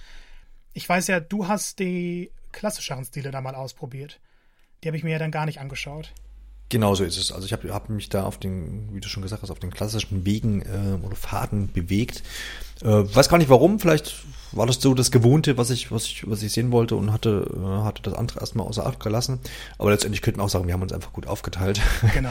Ich 0.72 0.88
weiß 0.88 1.08
ja, 1.08 1.20
du 1.20 1.48
hast 1.48 1.80
die 1.80 2.30
klassischeren 2.52 3.04
Stile 3.04 3.30
da 3.30 3.40
mal 3.40 3.54
ausprobiert. 3.54 4.20
Die 4.82 4.88
habe 4.88 4.96
ich 4.96 5.04
mir 5.04 5.10
ja 5.10 5.18
dann 5.18 5.32
gar 5.32 5.46
nicht 5.46 5.58
angeschaut. 5.58 6.12
Genau 6.70 6.94
so 6.94 7.04
ist 7.04 7.16
es. 7.16 7.32
Also 7.32 7.46
ich 7.46 7.52
habe 7.52 7.72
hab 7.72 7.88
mich 7.88 8.10
da 8.10 8.24
auf 8.24 8.38
den, 8.38 8.88
wie 8.92 9.00
du 9.00 9.08
schon 9.08 9.22
gesagt 9.22 9.42
hast, 9.42 9.50
auf 9.50 9.58
den 9.58 9.70
klassischen 9.70 10.26
Wegen 10.26 10.62
äh, 10.62 11.04
oder 11.04 11.16
Faden 11.16 11.72
bewegt. 11.72 12.22
Äh, 12.82 12.86
weiß 12.86 13.28
gar 13.28 13.38
nicht 13.38 13.48
warum, 13.48 13.80
vielleicht 13.80 14.14
war 14.52 14.66
das 14.66 14.80
so 14.80 14.94
das 14.94 15.10
Gewohnte, 15.10 15.56
was 15.56 15.70
ich, 15.70 15.90
was 15.90 16.04
ich, 16.04 16.28
was 16.28 16.42
ich 16.42 16.52
sehen 16.52 16.70
wollte 16.70 16.96
und 16.96 17.12
hatte, 17.12 17.50
äh, 17.54 17.84
hatte 17.84 18.02
das 18.02 18.14
andere 18.14 18.40
erstmal 18.40 18.66
außer 18.66 18.86
Acht 18.86 19.00
gelassen. 19.00 19.40
Aber 19.78 19.90
letztendlich 19.90 20.20
könnten 20.20 20.40
wir 20.40 20.44
auch 20.44 20.50
sagen, 20.50 20.66
wir 20.66 20.74
haben 20.74 20.82
uns 20.82 20.92
einfach 20.92 21.12
gut 21.12 21.26
aufgeteilt. 21.26 21.80
Genau. 22.12 22.30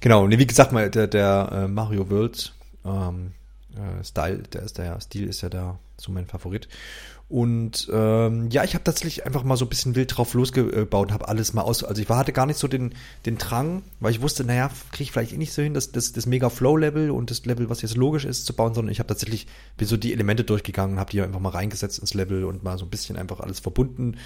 genau. 0.00 0.24
Und 0.24 0.38
wie 0.38 0.46
gesagt, 0.46 0.72
mal 0.72 0.90
der, 0.90 1.06
der 1.06 1.48
äh, 1.52 1.68
Mario 1.68 2.08
World 2.10 2.52
ähm, 2.84 3.32
äh, 3.74 4.04
Style, 4.04 4.42
der 4.52 4.62
ist 4.62 4.78
der 4.78 5.00
Stil 5.00 5.28
ist 5.28 5.42
ja 5.42 5.48
da 5.48 5.78
so 5.96 6.12
mein 6.12 6.26
Favorit. 6.26 6.68
Und 7.28 7.88
ähm, 7.90 8.50
ja, 8.50 8.62
ich 8.62 8.74
habe 8.74 8.84
tatsächlich 8.84 9.24
einfach 9.24 9.42
mal 9.42 9.56
so 9.56 9.64
ein 9.64 9.68
bisschen 9.70 9.94
wild 9.94 10.16
drauf 10.16 10.34
losgebaut 10.34 11.08
und 11.08 11.14
habe 11.14 11.28
alles 11.28 11.54
mal 11.54 11.62
aus. 11.62 11.82
Also 11.82 12.02
ich 12.02 12.08
war, 12.10 12.18
hatte 12.18 12.32
gar 12.32 12.44
nicht 12.44 12.58
so 12.58 12.68
den, 12.68 12.94
den 13.24 13.38
Drang, 13.38 13.82
weil 14.00 14.10
ich 14.10 14.20
wusste, 14.20 14.44
naja, 14.44 14.70
kriege 14.90 15.04
ich 15.04 15.12
vielleicht 15.12 15.32
eh 15.32 15.38
nicht 15.38 15.54
so 15.54 15.62
hin, 15.62 15.72
das, 15.72 15.92
das, 15.92 16.12
das 16.12 16.26
Mega-Flow-Level 16.26 17.10
und 17.10 17.30
das 17.30 17.46
Level, 17.46 17.70
was 17.70 17.80
jetzt 17.80 17.96
logisch 17.96 18.26
ist, 18.26 18.44
zu 18.44 18.52
bauen, 18.52 18.74
sondern 18.74 18.92
ich 18.92 18.98
habe 18.98 19.06
tatsächlich 19.06 19.46
bin 19.78 19.88
so 19.88 19.96
die 19.96 20.12
Elemente 20.12 20.44
durchgegangen 20.44 20.98
habe 20.98 21.10
die 21.10 21.22
einfach 21.22 21.40
mal 21.40 21.48
reingesetzt 21.48 21.98
ins 22.00 22.12
Level 22.12 22.44
und 22.44 22.62
mal 22.62 22.76
so 22.76 22.84
ein 22.84 22.90
bisschen 22.90 23.16
einfach 23.16 23.40
alles 23.40 23.60
verbunden 23.60 24.18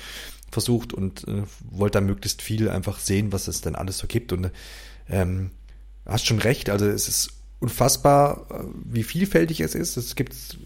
versucht 0.51 0.93
und 0.93 1.27
äh, 1.29 1.43
wollte 1.71 1.99
da 1.99 2.01
möglichst 2.01 2.43
viel 2.43 2.69
einfach 2.69 2.99
sehen, 2.99 3.33
was 3.33 3.49
es 3.49 3.61
denn 3.61 3.77
alles 3.77 3.99
so 3.99 4.07
gibt. 4.07 4.33
Und 4.33 4.51
ähm, 5.09 5.51
hast 6.05 6.27
schon 6.27 6.39
recht, 6.39 6.71
also 6.71 6.87
es 6.87 7.09
ist 7.09 7.31
unfassbar, 7.61 8.47
äh, 8.51 8.65
wie 8.85 9.03
vielfältig 9.03 9.61
es 9.61 9.75
ist. 9.75 9.97
Es 9.97 10.15
gibt 10.15 10.59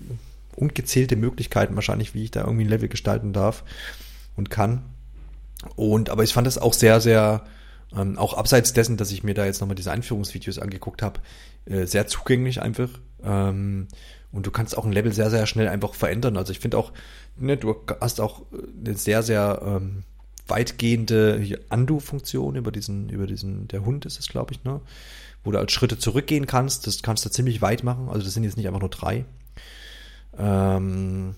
ungezählte 0.61 1.17
Möglichkeiten 1.17 1.75
wahrscheinlich, 1.75 2.15
wie 2.15 2.25
ich 2.25 2.31
da 2.31 2.43
irgendwie 2.43 2.65
ein 2.65 2.71
Level 2.71 2.89
gestalten 2.89 3.33
darf 3.33 3.65
und 4.37 4.51
kann. 4.51 4.83
Und 5.77 6.11
aber 6.11 6.23
ich 6.23 6.33
fand 6.33 6.47
das 6.47 6.59
auch 6.59 6.73
sehr, 6.73 7.01
sehr, 7.01 7.45
ähm, 7.97 8.19
auch 8.19 8.35
abseits 8.35 8.73
dessen, 8.73 8.97
dass 8.97 9.11
ich 9.11 9.23
mir 9.23 9.35
da 9.35 9.45
jetzt 9.45 9.61
nochmal 9.61 9.75
diese 9.75 9.93
Einführungsvideos 9.93 10.59
angeguckt 10.59 11.03
habe, 11.03 11.21
äh, 11.67 11.87
sehr 11.87 12.07
zugänglich 12.07 12.63
einfach. 12.63 12.91
Ähm, 13.23 13.89
und 14.33 14.47
du 14.47 14.51
kannst 14.51 14.77
auch 14.79 14.85
ein 14.85 14.93
Level 14.93 15.13
sehr, 15.13 15.31
sehr 15.31 15.47
schnell 15.47 15.69
einfach 15.69 15.95
verändern. 15.95 16.37
Also 16.37 16.53
ich 16.53 16.61
finde 16.61 16.79
auch, 16.79 16.93
ne, 17.37 17.57
du 17.57 17.75
hast 18.01 18.21
auch 18.21 18.43
eine 18.53 18.95
sehr, 18.97 19.23
sehr 19.23 19.61
ähm, 19.65 20.05
weitgehende 20.47 21.59
Undo-Funktion 21.71 22.57
über 22.57 22.73
diesen, 22.73 23.09
über 23.09 23.27
diesen, 23.27 23.69
der 23.69 23.85
Hund 23.85 24.07
ist 24.07 24.19
es, 24.19 24.29
glaube 24.29 24.53
ich, 24.53 24.65
ne? 24.65 24.81
Wo 25.43 25.53
du 25.53 25.59
als 25.59 25.73
Schritte 25.73 25.99
zurückgehen 25.99 26.47
kannst. 26.47 26.87
Das 26.87 27.03
kannst 27.03 27.25
du 27.25 27.31
ziemlich 27.31 27.63
weit 27.63 27.83
machen. 27.83 28.09
Also 28.09 28.25
das 28.25 28.35
sind 28.35 28.45
jetzt 28.45 28.57
nicht 28.59 28.67
einfach 28.67 28.81
nur 28.81 28.91
drei. 28.91 29.25
Ähm, 30.39 31.35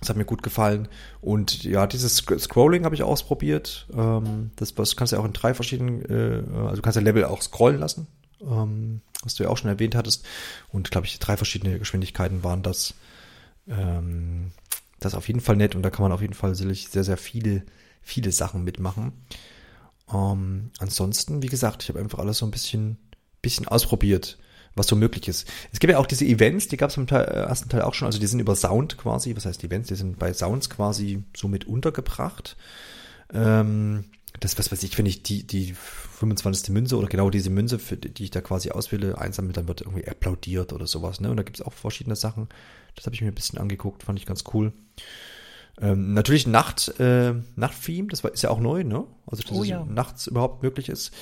das 0.00 0.10
hat 0.10 0.16
mir 0.16 0.24
gut 0.24 0.42
gefallen. 0.42 0.88
Und 1.20 1.64
ja, 1.64 1.86
dieses 1.86 2.16
Scrolling 2.16 2.84
habe 2.84 2.94
ich 2.94 3.02
ausprobiert. 3.02 3.86
Ähm, 3.94 4.50
das, 4.56 4.74
das 4.74 4.96
kannst 4.96 5.12
du 5.12 5.16
ja 5.16 5.22
auch 5.22 5.26
in 5.26 5.32
drei 5.32 5.54
verschiedenen, 5.54 6.04
äh, 6.04 6.42
also 6.66 6.82
kannst 6.82 6.96
ja 6.96 7.02
Level 7.02 7.24
auch 7.24 7.42
scrollen 7.42 7.78
lassen, 7.80 8.06
ähm, 8.42 9.00
was 9.22 9.34
du 9.34 9.44
ja 9.44 9.48
auch 9.48 9.56
schon 9.56 9.70
erwähnt 9.70 9.94
hattest. 9.94 10.24
Und 10.70 10.90
glaube 10.90 11.06
ich, 11.06 11.18
drei 11.18 11.36
verschiedene 11.36 11.78
Geschwindigkeiten 11.78 12.44
waren 12.44 12.62
das. 12.62 12.94
Ähm, 13.68 14.52
das 15.00 15.12
ist 15.12 15.16
auf 15.18 15.28
jeden 15.28 15.40
Fall 15.40 15.56
nett 15.56 15.74
und 15.74 15.82
da 15.82 15.90
kann 15.90 16.02
man 16.02 16.12
auf 16.12 16.22
jeden 16.22 16.34
Fall 16.34 16.54
sehr, 16.54 17.04
sehr 17.04 17.16
viele, 17.16 17.62
viele 18.00 18.32
Sachen 18.32 18.64
mitmachen. 18.64 19.12
Ähm, 20.12 20.70
ansonsten, 20.78 21.42
wie 21.42 21.48
gesagt, 21.48 21.82
ich 21.82 21.88
habe 21.88 22.00
einfach 22.00 22.18
alles 22.18 22.38
so 22.38 22.46
ein 22.46 22.50
bisschen, 22.50 22.98
bisschen 23.42 23.68
ausprobiert 23.68 24.38
was 24.76 24.86
so 24.86 24.94
möglich 24.94 25.26
ist. 25.26 25.48
Es 25.72 25.80
gibt 25.80 25.90
ja 25.90 25.98
auch 25.98 26.06
diese 26.06 26.24
Events, 26.24 26.68
die 26.68 26.76
gab 26.76 26.90
es 26.90 26.96
im 26.96 27.06
Teil, 27.06 27.24
äh, 27.24 27.40
ersten 27.40 27.68
Teil 27.68 27.82
auch 27.82 27.94
schon, 27.94 28.06
also 28.06 28.20
die 28.20 28.26
sind 28.26 28.40
über 28.40 28.54
Sound 28.54 28.98
quasi, 28.98 29.34
was 29.34 29.46
heißt 29.46 29.64
Events, 29.64 29.88
die 29.88 29.96
sind 29.96 30.18
bei 30.18 30.32
Sounds 30.32 30.70
quasi 30.70 31.24
so 31.36 31.48
mit 31.48 31.66
untergebracht. 31.66 32.56
Ähm, 33.32 34.04
das, 34.40 34.58
was 34.58 34.70
weiß 34.70 34.82
ich, 34.82 34.96
wenn 34.98 35.06
ich 35.06 35.22
die, 35.22 35.46
die 35.46 35.74
25. 35.74 36.70
Münze 36.70 36.96
oder 36.96 37.08
genau 37.08 37.30
diese 37.30 37.50
Münze, 37.50 37.78
für 37.78 37.96
die, 37.96 38.12
die 38.12 38.24
ich 38.24 38.30
da 38.30 38.42
quasi 38.42 38.70
auswähle, 38.70 39.18
einsammle, 39.18 39.52
dann 39.52 39.66
wird 39.66 39.80
irgendwie 39.80 40.06
applaudiert 40.06 40.72
oder 40.72 40.86
sowas, 40.86 41.20
ne? 41.20 41.30
Und 41.30 41.38
da 41.38 41.42
gibt 41.42 41.58
es 41.58 41.64
auch 41.64 41.72
verschiedene 41.72 42.16
Sachen. 42.16 42.48
Das 42.94 43.06
habe 43.06 43.14
ich 43.14 43.22
mir 43.22 43.28
ein 43.28 43.34
bisschen 43.34 43.58
angeguckt, 43.58 44.02
fand 44.02 44.18
ich 44.18 44.26
ganz 44.26 44.44
cool. 44.52 44.72
Ähm, 45.80 46.14
natürlich 46.14 46.46
Nacht, 46.46 47.00
äh, 47.00 47.34
Nachttheme, 47.54 48.08
das 48.08 48.24
war, 48.24 48.32
ist 48.32 48.42
ja 48.42 48.50
auch 48.50 48.60
neu, 48.60 48.84
ne? 48.84 49.06
Also, 49.26 49.42
dass 49.42 49.52
oh, 49.52 49.62
es 49.62 49.68
ja. 49.68 49.84
nachts 49.84 50.26
überhaupt 50.26 50.62
möglich 50.62 50.88
ist. 50.88 51.12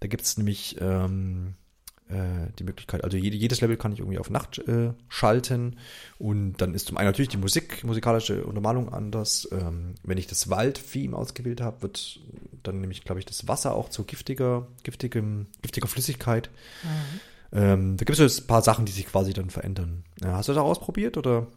Da 0.00 0.08
gibt 0.08 0.24
es 0.24 0.36
nämlich 0.36 0.76
ähm, 0.80 1.54
äh, 1.54 1.65
die 2.08 2.62
Möglichkeit, 2.62 3.02
also 3.02 3.16
jede, 3.16 3.36
jedes 3.36 3.60
Level 3.60 3.76
kann 3.76 3.92
ich 3.92 3.98
irgendwie 3.98 4.18
auf 4.18 4.30
Nacht 4.30 4.58
äh, 4.58 4.92
schalten 5.08 5.76
und 6.18 6.54
dann 6.58 6.72
ist 6.72 6.86
zum 6.86 6.96
einen 6.98 7.08
natürlich 7.08 7.30
die 7.30 7.36
Musik, 7.36 7.82
musikalische 7.82 8.44
Untermalung 8.44 8.92
anders. 8.92 9.48
Ähm, 9.50 9.96
wenn 10.04 10.16
ich 10.16 10.28
das 10.28 10.48
Wald-Theme 10.48 11.16
ausgewählt 11.16 11.60
habe, 11.60 11.82
wird 11.82 12.20
dann 12.62 12.80
nämlich, 12.80 13.02
glaube 13.02 13.18
ich, 13.18 13.26
das 13.26 13.48
Wasser 13.48 13.74
auch 13.74 13.88
zu 13.88 14.04
giftiger, 14.04 14.68
giftigem, 14.84 15.48
giftiger 15.62 15.88
Flüssigkeit. 15.88 16.48
Mhm. 16.84 17.58
Ähm, 17.58 17.96
da 17.96 18.04
gibt 18.04 18.18
es 18.18 18.18
jetzt 18.18 18.44
ein 18.44 18.46
paar 18.46 18.62
Sachen, 18.62 18.84
die 18.86 18.92
sich 18.92 19.06
quasi 19.06 19.32
dann 19.32 19.50
verändern. 19.50 20.04
Ja, 20.22 20.34
hast 20.34 20.48
du 20.48 20.52
das 20.52 20.62
ausprobiert 20.62 21.16
oder 21.16 21.48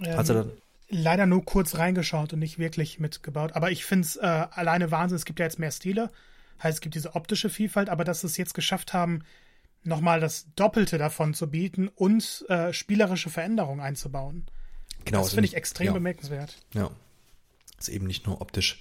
Ähm, 0.00 0.16
hast 0.16 0.28
du 0.28 0.34
dann? 0.34 0.50
leider 0.88 1.26
nur 1.26 1.44
kurz 1.44 1.76
reingeschaut 1.76 2.32
und 2.32 2.38
nicht 2.38 2.58
wirklich 2.58 3.00
mitgebaut. 3.00 3.52
Aber 3.54 3.70
ich 3.70 3.84
finde 3.84 4.06
es 4.06 4.16
äh, 4.16 4.46
alleine 4.50 4.90
Wahnsinn. 4.90 5.16
Es 5.16 5.24
gibt 5.24 5.38
ja 5.38 5.46
jetzt 5.46 5.58
mehr 5.58 5.70
Stile. 5.70 6.10
Heißt, 6.62 6.76
es 6.76 6.80
gibt 6.80 6.94
diese 6.94 7.14
optische 7.14 7.50
Vielfalt, 7.50 7.88
aber 7.88 8.04
dass 8.04 8.20
sie 8.20 8.26
es 8.26 8.36
jetzt 8.36 8.54
geschafft 8.54 8.92
haben, 8.92 9.22
nochmal 9.86 10.20
das 10.20 10.46
Doppelte 10.56 10.98
davon 10.98 11.34
zu 11.34 11.48
bieten 11.48 11.88
und 11.88 12.44
äh, 12.48 12.72
spielerische 12.72 13.30
Veränderungen 13.30 13.80
einzubauen. 13.80 14.46
Genau, 15.04 15.18
das 15.18 15.26
also 15.28 15.34
finde 15.36 15.46
ich 15.48 15.54
extrem 15.54 15.86
ja. 15.88 15.92
bemerkenswert. 15.92 16.56
Ja. 16.74 16.90
Ist 17.78 17.88
eben 17.88 18.06
nicht 18.06 18.26
nur 18.26 18.40
optisch, 18.40 18.80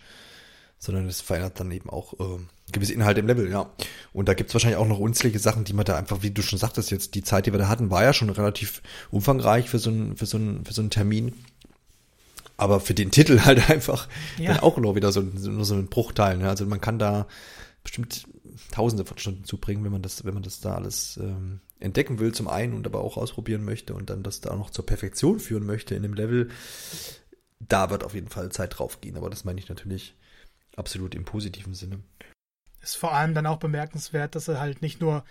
sondern 0.80 1.08
es 1.08 1.22
verändert 1.22 1.60
dann 1.60 1.70
eben 1.72 1.90
auch 1.90 2.14
äh, 2.14 2.40
gewisse 2.72 2.94
Inhalte 2.94 3.20
im 3.20 3.28
Level, 3.28 3.50
ja. 3.52 3.70
Und 4.14 4.28
da 4.28 4.34
gibt's 4.34 4.54
wahrscheinlich 4.54 4.78
auch 4.78 4.88
noch 4.88 5.00
unzählige 5.00 5.40
Sachen, 5.40 5.64
die 5.66 5.74
man 5.74 5.86
da 5.86 5.98
einfach, 5.98 6.22
wie 6.24 6.32
du 6.32 6.42
schon 6.42 6.58
sagtest, 6.60 6.92
jetzt 6.92 7.14
die 7.16 7.24
Zeit, 7.24 7.46
die 7.46 7.52
wir 7.54 7.60
da 7.60 7.68
hatten, 7.68 7.92
war 7.92 8.04
ja 8.04 8.14
schon 8.14 8.30
relativ 8.30 8.82
umfangreich 9.12 9.70
für 9.70 9.80
so 9.80 9.90
einen, 9.90 10.16
für 10.18 10.26
so 10.26 10.38
einen, 10.38 10.66
für 10.66 10.74
so 10.74 10.82
einen 10.82 10.90
Termin. 10.90 11.34
Aber 12.58 12.80
für 12.80 12.94
den 12.94 13.12
Titel 13.12 13.42
halt 13.46 13.70
einfach 13.70 14.08
Ja. 14.40 14.54
dann 14.54 14.64
auch 14.64 14.78
nur 14.78 14.96
wieder 14.96 15.12
so, 15.12 15.20
ein- 15.22 15.34
nur 15.36 15.66
so 15.66 15.76
ein 15.76 15.88
Bruchteil. 15.88 16.38
Ne? 16.38 16.50
Also 16.50 16.66
man 16.66 16.82
kann 16.82 16.98
da 17.00 17.28
bestimmt 17.84 18.26
tausende 18.72 19.06
von 19.06 19.18
Stunden 19.18 19.44
zubringen, 19.44 19.84
wenn 19.84 19.92
man 19.92 20.02
das, 20.02 20.26
wenn 20.26 20.34
man 20.34 20.44
das 20.44 20.60
da 20.60 20.76
alles 20.76 21.18
ähm, 21.18 21.62
entdecken 21.80 22.20
will 22.20 22.34
zum 22.34 22.48
einen 22.48 22.74
und 22.74 22.86
aber 22.86 23.02
auch 23.02 23.18
ausprobieren 23.18 23.64
möchte 23.64 23.94
und 23.94 24.10
dann 24.10 24.24
das 24.24 24.42
da 24.42 24.56
noch 24.56 24.70
zur 24.70 24.86
Perfektion 24.86 25.40
führen 25.40 25.66
möchte 25.66 25.96
in 25.96 26.04
dem 26.04 26.14
Level. 26.14 26.50
Da 27.60 27.90
wird 27.90 28.04
auf 28.04 28.14
jeden 28.14 28.30
Fall 28.30 28.52
Zeit 28.52 28.78
drauf 28.78 29.02
gehen, 29.02 29.18
aber 29.18 29.30
das 29.30 29.46
meine 29.46 29.60
ich 29.60 29.70
natürlich 29.70 30.16
absolut 30.76 31.16
im 31.16 31.26
positiven 31.26 31.74
Sinne. 31.74 32.00
Ist 32.82 32.98
vor 32.98 33.14
allem 33.14 33.34
dann 33.34 33.46
auch 33.46 33.58
bemerkenswert, 33.58 34.36
dass 34.36 34.46
sie 34.46 34.60
halt 34.60 34.82
nicht 34.82 35.02
nur 35.02 35.24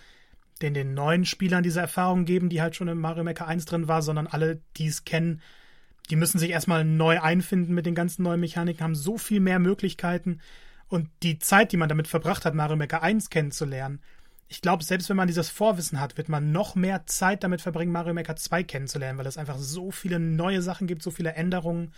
den, 0.61 0.73
den 0.73 0.93
neuen 0.93 1.25
Spielern 1.25 1.63
diese 1.63 1.81
Erfahrung 1.81 2.25
geben, 2.25 2.49
die 2.49 2.61
halt 2.61 2.75
schon 2.75 2.87
im 2.87 2.99
Mario 2.99 3.23
Maker 3.23 3.47
1 3.47 3.65
drin 3.65 3.87
war, 3.87 4.01
sondern 4.01 4.27
alle, 4.27 4.61
die 4.77 4.87
es 4.87 5.03
kennen, 5.03 5.41
die 6.09 6.15
müssen 6.15 6.39
sich 6.39 6.51
erstmal 6.51 6.85
neu 6.85 7.19
einfinden 7.19 7.73
mit 7.73 7.85
den 7.85 7.95
ganzen 7.95 8.23
neuen 8.23 8.39
Mechaniken, 8.39 8.83
haben 8.83 8.95
so 8.95 9.17
viel 9.17 9.39
mehr 9.39 9.59
Möglichkeiten 9.59 10.39
und 10.87 11.09
die 11.23 11.39
Zeit, 11.39 11.71
die 11.71 11.77
man 11.77 11.89
damit 11.89 12.07
verbracht 12.07 12.45
hat, 12.45 12.53
Mario 12.53 12.75
Maker 12.75 13.01
1 13.01 13.29
kennenzulernen, 13.29 14.01
ich 14.47 14.61
glaube, 14.61 14.83
selbst 14.83 15.09
wenn 15.09 15.17
man 15.17 15.27
dieses 15.27 15.49
Vorwissen 15.49 15.99
hat, 15.99 16.17
wird 16.17 16.29
man 16.29 16.51
noch 16.51 16.75
mehr 16.75 17.07
Zeit 17.07 17.43
damit 17.43 17.61
verbringen, 17.61 17.91
Mario 17.91 18.13
Maker 18.13 18.35
2 18.35 18.63
kennenzulernen, 18.63 19.17
weil 19.17 19.25
es 19.25 19.37
einfach 19.37 19.57
so 19.57 19.91
viele 19.91 20.19
neue 20.19 20.61
Sachen 20.61 20.85
gibt, 20.85 21.01
so 21.01 21.09
viele 21.09 21.33
Änderungen. 21.33 21.93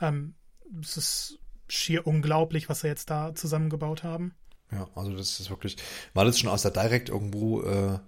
Ähm, 0.00 0.34
es 0.82 0.96
ist 0.96 1.38
schier 1.68 2.06
unglaublich, 2.06 2.68
was 2.68 2.80
sie 2.80 2.88
jetzt 2.88 3.10
da 3.10 3.34
zusammengebaut 3.34 4.04
haben. 4.04 4.34
Ja, 4.70 4.88
also 4.94 5.16
das 5.16 5.40
ist 5.40 5.48
wirklich, 5.48 5.76
man 6.12 6.26
hat 6.26 6.34
es 6.34 6.40
schon 6.40 6.50
aus 6.50 6.62
der 6.62 6.70
Direct 6.70 7.08
irgendwo 7.08 7.62
äh, 7.62 7.98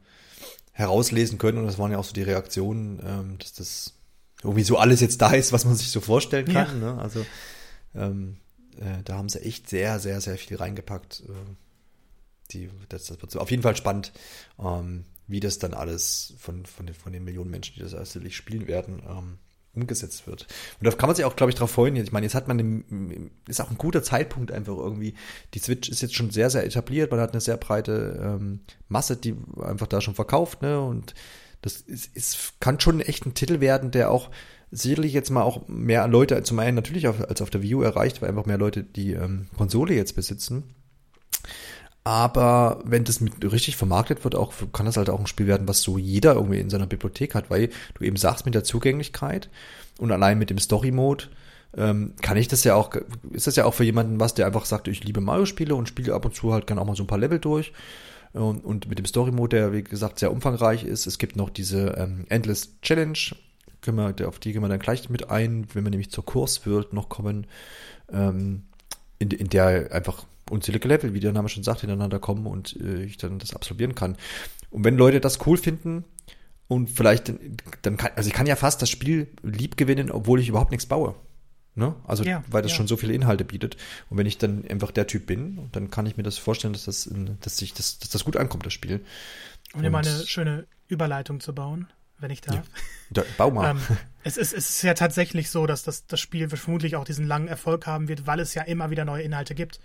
herauslesen 0.72 1.39
können 1.39 1.59
und 1.59 1.66
das 1.66 1.79
waren 1.79 1.91
ja 1.91 1.99
auch 1.99 2.05
so 2.05 2.12
die 2.12 2.22
Reaktionen, 2.22 3.01
ähm, 3.05 3.39
dass 3.39 3.55
das 3.55 3.95
irgendwie 4.43 4.64
so 4.64 4.76
alles 4.76 5.01
jetzt 5.01 5.20
da 5.22 5.33
ist, 5.33 5.53
was 5.53 5.64
man 5.64 5.74
sich 5.74 5.91
so 5.91 6.01
vorstellen 6.01 6.47
kann. 6.47 6.81
Ne? 6.81 6.99
Also 6.99 7.24
ähm, 7.95 8.37
äh, 8.79 9.03
da 9.05 9.16
haben 9.16 9.29
sie 9.29 9.41
echt 9.41 9.68
sehr, 9.68 9.99
sehr, 9.99 10.20
sehr 10.20 10.37
viel 10.39 10.57
reingepackt. 10.57 11.24
Äh, 11.29 11.33
die, 12.53 12.70
das, 12.89 13.07
das 13.07 13.20
wird 13.20 13.37
auf 13.37 13.51
jeden 13.51 13.62
Fall 13.62 13.76
spannend, 13.76 14.12
ähm, 14.59 15.05
wie 15.26 15.41
das 15.41 15.59
dann 15.59 15.74
alles 15.74 16.35
von, 16.39 16.64
von, 16.64 16.87
den, 16.87 16.95
von 16.95 17.12
den 17.12 17.24
Millionen 17.24 17.51
Menschen, 17.51 17.74
die 17.76 17.83
das 17.83 17.93
natürlich 17.93 18.37
spielen 18.37 18.66
werden, 18.66 19.03
ähm, 19.07 19.39
umgesetzt 19.74 20.26
wird. 20.26 20.47
Und 20.81 20.87
da 20.87 20.91
kann 20.91 21.09
man 21.09 21.16
sich 21.16 21.24
auch, 21.24 21.37
glaube 21.37 21.51
ich, 21.51 21.57
darauf 21.57 21.70
freuen. 21.70 21.97
Ich 21.97 22.12
meine, 22.12 22.26
jetzt 22.26 22.35
hat 22.35 22.49
man, 22.49 22.59
im, 22.59 23.31
ist 23.47 23.61
auch 23.61 23.70
ein 23.70 23.79
guter 23.79 24.03
Zeitpunkt 24.03 24.51
einfach 24.51 24.76
irgendwie. 24.76 25.14
Die 25.55 25.59
Switch 25.59 25.89
ist 25.89 26.01
jetzt 26.01 26.14
schon 26.14 26.31
sehr, 26.31 26.51
sehr 26.51 26.64
etabliert. 26.64 27.11
Man 27.11 27.20
hat 27.20 27.33
eine 27.33 27.41
sehr 27.41 27.57
breite 27.57 28.18
ähm, 28.22 28.61
Masse, 28.89 29.16
die 29.16 29.37
einfach 29.61 29.87
da 29.87 30.01
schon 30.01 30.14
verkauft, 30.14 30.62
ne? 30.62 30.81
Und 30.81 31.14
das 31.61 31.76
ist, 31.76 32.16
ist, 32.16 32.61
kann 32.61 32.81
schon 32.81 33.01
echt 33.01 33.26
ein 33.26 33.35
Titel 33.35 33.61
werden, 33.61 33.91
der 33.91 34.11
auch 34.11 34.31
sicherlich 34.71 35.12
jetzt 35.12 35.31
mal 35.31 35.43
auch 35.43 35.66
mehr 35.69 36.07
Leute 36.09 36.43
zum 36.43 36.59
einen 36.59 36.75
natürlich 36.75 37.09
auf, 37.09 37.21
als 37.29 37.43
auf 37.43 37.51
der 37.51 37.62
U 37.62 37.83
erreicht, 37.83 38.21
weil 38.21 38.29
einfach 38.29 38.47
mehr 38.47 38.59
Leute 38.59 38.83
die 38.83 39.12
ähm, 39.12 39.47
Konsole 39.57 39.95
jetzt 39.95 40.16
besitzen. 40.16 40.75
Aber 42.05 42.81
wenn 42.85 43.05
das 43.05 43.21
mit 43.21 43.45
richtig 43.53 43.77
vermarktet 43.77 44.25
wird, 44.25 44.35
auch 44.35 44.55
kann 44.73 44.87
das 44.87 44.97
halt 44.97 45.11
auch 45.11 45.21
ein 45.21 45.27
Spiel 45.27 45.47
werden, 45.47 45.69
was 45.69 45.83
so 45.83 45.99
jeder 45.99 46.35
irgendwie 46.35 46.59
in 46.59 46.71
seiner 46.71 46.87
Bibliothek 46.87 47.35
hat, 47.35 47.51
weil 47.51 47.69
du 47.95 48.05
eben 48.05 48.16
sagst 48.16 48.47
mit 48.47 48.55
der 48.55 48.64
Zugänglichkeit 48.64 49.51
und 49.99 50.11
allein 50.11 50.39
mit 50.39 50.49
dem 50.49 50.59
Story-Mode 50.59 51.25
ähm, 51.77 52.14
kann 52.23 52.39
ich 52.39 52.49
das 52.49 52.64
ja 52.64 52.77
auch, 52.77 52.95
ist 53.33 53.47
das 53.47 53.57
ja 53.57 53.66
auch 53.66 53.75
für 53.75 53.85
jemanden 53.85 54.21
was, 54.21 54.33
der 54.33 54.47
einfach 54.47 54.64
sagt, 54.64 54.89
ich 54.89 55.05
liebe 55.05 55.21
Mario-Spiele 55.21 55.75
und 55.75 55.89
spiele 55.89 56.14
ab 56.14 56.25
und 56.25 56.35
zu 56.35 56.53
halt 56.53 56.66
gerne 56.66 56.81
auch 56.81 56.87
mal 56.87 56.97
so 56.97 57.03
ein 57.03 57.09
paar 57.09 57.19
Level 57.19 57.41
durch. 57.41 57.73
Und, 58.33 58.64
und 58.64 58.89
mit 58.89 58.99
dem 58.99 59.07
Story-Mode, 59.07 59.57
der 59.57 59.73
wie 59.73 59.85
gesagt 59.85 60.19
sehr 60.19 60.33
umfangreich 60.33 60.85
ist, 60.85 61.07
es 61.07 61.19
gibt 61.19 61.37
noch 61.37 61.51
diese 61.51 61.95
ähm, 61.99 62.25
Endless 62.29 62.81
Challenge, 62.81 63.19
können 63.81 63.97
wir, 63.97 64.29
auf 64.29 64.39
die 64.39 64.53
gehen 64.53 64.62
wir 64.62 64.68
dann 64.68 64.79
gleich 64.79 65.09
mit 65.09 65.31
ein, 65.31 65.66
wenn 65.72 65.85
wir 65.85 65.91
nämlich 65.91 66.11
zur 66.11 66.24
Kursworld 66.24 66.93
noch 66.93 67.09
kommen, 67.09 67.47
ähm, 68.12 68.64
in, 69.18 69.31
in 69.31 69.49
der 69.49 69.93
einfach 69.93 70.24
unzählige 70.51 70.89
Level, 70.89 71.14
wie 71.14 71.20
der 71.20 71.33
Name 71.33 71.49
schon 71.49 71.62
sagt, 71.62 71.81
hintereinander 71.81 72.18
kommen 72.18 72.47
und 72.47 72.76
äh, 72.81 73.03
ich 73.05 73.18
dann 73.18 73.39
das 73.39 73.55
absolvieren 73.55 73.95
kann. 73.95 74.16
Und 74.70 74.85
wenn 74.85 74.97
Leute 74.97 75.20
das 75.20 75.47
cool 75.47 75.57
finden 75.57 76.05
und 76.68 76.89
vielleicht 76.89 77.33
dann, 77.83 77.97
kann, 77.97 78.12
also 78.16 78.29
ich 78.29 78.35
kann 78.35 78.47
ja 78.47 78.57
fast 78.57 78.83
das 78.83 78.91
Spiel 78.91 79.29
lieb 79.43 79.76
gewinnen, 79.76 80.11
obwohl 80.11 80.41
ich 80.41 80.49
überhaupt 80.49 80.70
nichts 80.70 80.87
baue. 80.87 81.14
Ne? 81.74 81.95
Also, 82.07 82.24
Ja, 82.24 82.43
weil 82.49 82.62
das 82.62 82.72
ja. 82.72 82.76
schon 82.76 82.89
so 82.89 82.97
viele 82.97 83.12
Inhalte 83.12 83.45
bietet. 83.45 83.76
Und 84.11 84.18
wenn 84.18 84.26
ich 84.26 84.37
dann 84.37 84.64
einfach 84.68 84.91
der 84.91 85.07
Typ 85.07 85.26
bin, 85.26 85.68
dann 85.72 85.91
kann 85.91 86.07
ich 86.07 86.16
mir 86.16 86.24
das 86.24 86.37
vorstellen, 86.37 86.72
dass 86.72 86.85
das, 86.85 87.09
dass 87.41 87.57
sich 87.57 87.72
das, 87.72 88.01
dass 88.01 88.11
das 88.11 88.24
gut 88.24 88.37
ankommt, 88.37 88.66
das 88.66 88.72
Spiel. 88.72 89.05
Um 89.74 89.83
dir 89.83 89.91
mal 89.91 90.05
eine 90.05 90.26
schöne 90.26 90.66
Überleitung 90.89 91.41
zu 91.41 91.55
bauen, 91.55 91.87
wenn 92.21 92.31
ich 92.31 92.41
darf. 92.41 92.57
Ja. 92.57 92.62
Da, 93.11 93.23
bau 93.37 93.51
mal. 93.51 93.71
Ähm, 93.71 93.81
es, 94.25 94.37
ist, 94.37 94.53
es 94.53 94.71
ist 94.71 94.83
ja 94.83 94.95
tatsächlich 94.95 95.51
so, 95.51 95.66
dass 95.66 95.83
das, 95.83 96.07
das 96.07 96.21
Spiel 96.21 96.49
vermutlich 96.49 96.97
auch 96.97 97.05
diesen 97.05 97.27
langen 97.27 97.49
Erfolg 97.49 97.87
haben 97.87 98.09
wird, 98.09 98.27
weil 98.27 98.41
es 98.41 98.55
ja 98.55 98.62
immer 98.62 98.91
wieder 98.91 99.05
neue 99.05 99.23
Inhalte 99.23 99.55
gibt. 99.55 99.77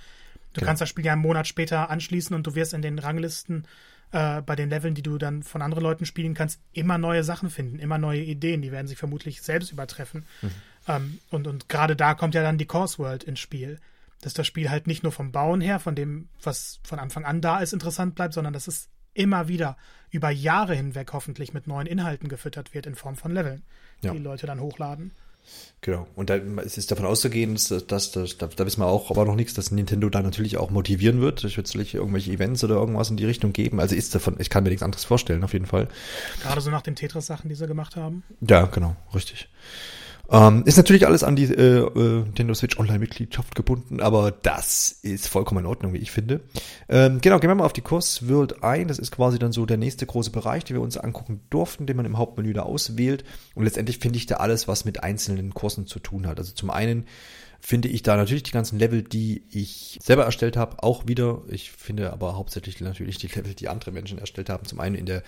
Du 0.54 0.60
Genau. 0.60 0.68
kannst 0.68 0.82
das 0.82 0.90
Spiel 0.90 1.06
ja 1.06 1.14
einen 1.14 1.22
Monat 1.22 1.48
später 1.48 1.90
anschließen 1.90 2.36
und 2.36 2.46
du 2.46 2.54
wirst 2.54 2.74
in 2.74 2.82
den 2.84 3.00
Ranglisten 3.00 3.66
äh, 4.12 4.42
bei 4.44 4.56
den 4.56 4.70
Leveln, 4.70 4.94
die 4.94 5.02
du 5.02 5.18
dann 5.18 5.42
von 5.42 5.64
anderen 5.64 5.84
Leuten 5.84 6.06
spielen 6.06 6.36
kannst, 6.36 6.60
immer 6.74 7.00
neue 7.00 7.24
Sachen 7.24 7.50
finden, 7.50 7.80
immer 7.80 7.98
neue 7.98 8.22
Ideen. 8.22 8.62
Die 8.62 8.72
werden 8.72 8.86
sich 8.88 8.98
vermutlich 9.00 9.42
selbst 9.42 9.72
übertreffen. 9.72 10.26
Ähm, 10.88 11.20
und 11.32 11.48
und 11.48 11.70
gerade 11.70 11.96
da 11.96 12.14
kommt 12.14 12.36
ja 12.36 12.44
dann 12.44 12.60
die 12.60 12.66
Course 12.68 13.00
World 13.00 13.24
ins 13.24 13.40
Spiel. 13.40 13.80
Dass 14.22 14.34
das 14.34 14.46
Spiel 14.48 14.70
halt 14.70 14.86
nicht 14.88 15.02
nur 15.04 15.12
vom 15.12 15.32
Bauen 15.32 15.60
her, 15.60 15.80
von 15.80 15.96
dem, 15.96 16.30
was 16.42 16.80
von 16.84 17.00
Anfang 17.00 17.26
an 17.26 17.42
da 17.42 17.60
ist, 17.60 17.74
interessant 17.74 18.16
bleibt, 18.16 18.34
sondern 18.36 18.54
dass 18.54 18.68
es 18.68 18.90
immer 19.14 19.47
wieder 19.47 19.78
über 20.11 20.30
Jahre 20.30 20.76
hinweg 20.76 21.11
hoffentlich 21.14 21.53
mit 21.53 21.68
neuen 21.68 21.88
Inhalten 21.88 22.30
gefüttert 22.30 22.74
wird 22.74 22.86
in 22.86 22.95
Form 22.95 23.16
von 23.16 23.34
Leveln, 23.34 23.64
Ja. 24.01 24.11
die 24.14 24.20
Leute 24.20 24.45
dann 24.47 24.59
hochladen. 24.59 25.11
Genau. 25.82 26.07
Und 26.16 26.30
da 26.30 26.38
es 26.38 26.78
ist 26.78 26.89
davon 26.91 27.05
auszugehen, 27.05 27.55
dass, 27.55 27.68
dass, 27.88 28.11
dass 28.11 28.38
da, 28.38 28.47
da 28.47 28.66
wissen 28.66 28.80
wir 28.80 28.86
auch, 28.88 29.11
aber 29.11 29.26
noch 29.26 29.36
nichts, 29.36 29.53
dass 29.53 29.72
Nintendo 29.72 30.09
da 30.09 30.22
natürlich 30.22 30.55
auch 30.55 30.70
motivieren 30.70 31.20
wird. 31.20 31.41
Sicherlich 31.41 31.95
irgendwelche 31.95 32.32
Events 32.32 32.64
oder 32.64 32.76
irgendwas 32.76 33.09
in 33.09 33.18
die 33.18 33.26
Richtung 33.26 33.51
geben. 33.51 33.82
Also 33.82 33.93
ist 33.93 34.16
davon, 34.16 34.36
ich 34.39 34.49
kann 34.49 34.64
mir 34.64 34.70
nichts 34.70 34.84
anderes 34.84 35.03
vorstellen, 35.03 35.43
auf 35.43 35.51
jeden 35.51 35.66
Fall. 35.66 35.89
Gerade 36.43 36.61
so 36.61 36.72
nach 36.72 36.82
den 36.82 36.95
Tetris-Sachen, 36.95 37.49
die 37.49 37.55
sie 37.55 37.68
gemacht 37.68 37.97
haben. 37.97 38.24
Ja, 38.39 38.68
genau, 38.68 38.95
richtig. 39.14 39.49
Ähm, 40.30 40.63
ist 40.65 40.78
natürlich 40.78 41.05
alles 41.05 41.24
an 41.24 41.36
die 41.36 41.43
äh, 41.43 41.80
äh, 41.80 42.24
Nintendo 42.24 42.53
Switch 42.53 42.80
Online-Mitgliedschaft 42.80 43.55
gebunden, 43.55 43.99
aber 43.99 44.32
das 44.32 44.91
ist 45.03 45.28
vollkommen 45.28 45.61
in 45.61 45.65
Ordnung, 45.65 45.93
wie 45.93 45.97
ich 45.97 46.11
finde. 46.11 46.41
Ähm, 46.88 47.19
genau, 47.21 47.39
gehen 47.39 47.49
wir 47.49 47.55
mal 47.55 47.65
auf 47.65 47.74
die 47.74 47.82
Kurs 47.82 48.28
World 48.30 48.63
ein. 48.63 48.88
Das 48.88 48.99
ist 48.99 49.11
quasi 49.11 49.38
dann 49.38 49.51
so 49.51 49.65
der 49.65 49.78
nächste 49.78 50.05
große 50.05 50.32
Bereich, 50.32 50.63
den 50.63 50.78
wir 50.78 50.82
uns 50.82 50.97
angucken 50.97 51.41
durften, 51.49 51.88
den 51.88 51.97
man 51.97 52.05
im 52.05 52.17
Hauptmenü 52.17 52.53
da 52.53 52.63
auswählt. 52.63 53.26
Und 53.53 53.65
letztendlich 53.65 53.99
finde 53.99 54.17
ich 54.17 54.26
da 54.26 54.36
alles, 54.36 54.67
was 54.67 54.86
mit 54.86 55.03
einzelnen 55.03 55.53
Kursen 55.53 55.88
zu 55.88 55.99
tun 55.99 56.26
hat. 56.26 56.39
Also 56.39 56.53
zum 56.53 56.69
einen 56.69 57.05
finde 57.59 57.88
ich 57.89 58.01
da 58.03 58.17
natürlich 58.17 58.43
die 58.43 58.51
ganzen 58.51 58.80
Level, 58.80 59.03
die 59.03 59.43
ich 59.49 59.97
selber 60.01 60.26
erstellt 60.26 60.57
habe, 60.57 60.84
auch 60.84 61.07
wieder. 61.07 61.41
Ich 61.47 61.71
finde 61.71 62.11
aber 62.11 62.36
hauptsächlich 62.36 62.80
natürlich 62.82 63.17
die 63.17 63.28
Level, 63.28 63.53
die 63.53 63.69
andere 63.69 63.91
Menschen 63.91 64.19
erstellt 64.19 64.49
haben. 64.49 64.65
Zum 64.65 64.80
einen 64.80 64.95
in 64.95 65.05
der 65.05 65.21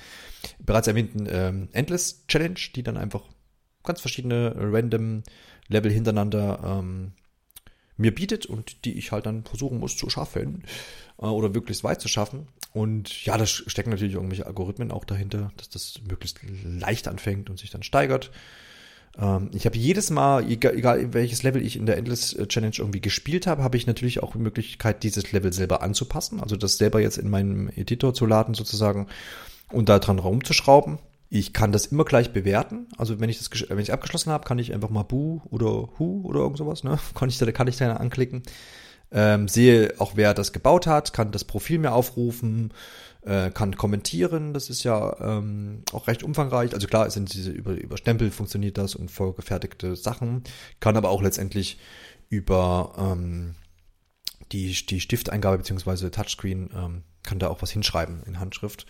bereits 0.59 0.87
erwähnten 0.87 1.27
ähm, 1.29 1.69
Endless 1.73 2.25
Challenge, 2.27 2.59
die 2.75 2.83
dann 2.83 2.97
einfach 2.97 3.21
ganz 3.85 4.01
verschiedene 4.01 4.53
random 4.57 5.23
Level 5.67 5.91
hintereinander 5.91 6.59
ähm, 6.63 7.11
mir 7.97 8.13
bietet 8.13 8.45
und 8.45 8.85
die 8.85 8.97
ich 8.97 9.11
halt 9.11 9.25
dann 9.25 9.43
versuchen 9.43 9.79
muss 9.79 9.97
zu 9.97 10.09
schaffen 10.09 10.63
äh, 11.19 11.25
oder 11.25 11.49
möglichst 11.49 11.83
weit 11.83 12.01
zu 12.01 12.07
schaffen. 12.07 12.47
Und 12.73 13.23
ja, 13.25 13.37
da 13.37 13.45
stecken 13.45 13.89
natürlich 13.89 14.15
irgendwelche 14.15 14.45
Algorithmen 14.45 14.91
auch 14.91 15.05
dahinter, 15.05 15.51
dass 15.57 15.69
das 15.69 16.01
möglichst 16.07 16.39
leicht 16.63 17.07
anfängt 17.07 17.49
und 17.49 17.57
sich 17.57 17.69
dann 17.69 17.83
steigert. 17.83 18.31
Ähm, 19.17 19.49
ich 19.53 19.65
habe 19.65 19.77
jedes 19.77 20.09
Mal, 20.09 20.49
egal, 20.49 20.75
egal 20.75 21.13
welches 21.13 21.43
Level 21.43 21.65
ich 21.65 21.77
in 21.77 21.85
der 21.85 21.97
Endless 21.97 22.37
Challenge 22.47 22.75
irgendwie 22.77 23.01
gespielt 23.01 23.47
habe, 23.47 23.63
habe 23.63 23.77
ich 23.77 23.87
natürlich 23.87 24.21
auch 24.21 24.33
die 24.33 24.39
Möglichkeit, 24.39 25.03
dieses 25.03 25.31
Level 25.31 25.53
selber 25.53 25.81
anzupassen. 25.81 26.41
Also 26.41 26.57
das 26.57 26.77
selber 26.77 26.99
jetzt 26.99 27.17
in 27.17 27.29
meinem 27.29 27.69
Editor 27.69 28.13
zu 28.13 28.25
laden 28.25 28.55
sozusagen 28.55 29.07
und 29.71 29.87
da 29.87 29.99
dran 29.99 30.19
rumzuschrauben. 30.19 30.99
Ich 31.29 31.53
kann 31.53 31.71
das 31.71 31.87
immer 31.87 32.05
gleich 32.05 32.33
bewerten. 32.33 32.87
Also 32.97 33.19
wenn 33.19 33.29
ich 33.29 33.37
das, 33.39 33.49
wenn 33.69 33.79
ich 33.79 33.91
abgeschlossen 33.91 34.31
habe, 34.31 34.45
kann 34.45 34.59
ich 34.59 34.73
einfach 34.73 34.89
mal 34.89 35.03
Bu 35.03 35.41
oder 35.49 35.89
Hu 35.97 36.21
oder 36.23 36.39
irgend 36.41 36.57
sowas, 36.57 36.83
ne? 36.83 36.99
Kann 37.15 37.29
ich 37.29 37.37
da, 37.37 37.51
kann 37.51 37.67
ich 37.67 37.77
da 37.77 37.95
anklicken. 37.95 38.43
ähm, 39.11 39.47
sehe 39.47 39.93
auch, 39.99 40.15
wer 40.15 40.33
das 40.33 40.53
gebaut 40.53 40.87
hat, 40.87 41.13
kann 41.13 41.31
das 41.31 41.43
Profil 41.43 41.79
mir 41.79 41.93
aufrufen, 41.93 42.73
äh, 43.21 43.49
kann 43.51 43.75
kommentieren. 43.75 44.53
Das 44.53 44.69
ist 44.69 44.83
ja 44.83 45.15
ähm, 45.19 45.83
auch 45.93 46.07
recht 46.07 46.23
umfangreich. 46.23 46.73
Also 46.73 46.87
klar, 46.87 47.09
sind 47.09 47.33
diese 47.33 47.51
über, 47.51 47.73
über 47.73 47.97
Stempel 47.97 48.31
funktioniert 48.31 48.77
das 48.77 48.95
und 48.95 49.09
vorgefertigte 49.11 49.95
Sachen, 49.95 50.43
kann 50.79 50.97
aber 50.97 51.09
auch 51.09 51.21
letztendlich 51.21 51.79
über 52.29 52.93
ähm, 52.97 53.55
die, 54.51 54.73
die 54.85 54.99
Stifteingabe 54.99 55.57
beziehungsweise 55.57 56.11
Touchscreen 56.11 56.69
ähm, 56.75 57.03
kann 57.23 57.39
da 57.39 57.47
auch 57.47 57.61
was 57.61 57.71
hinschreiben 57.71 58.23
in 58.25 58.39
Handschrift. 58.39 58.85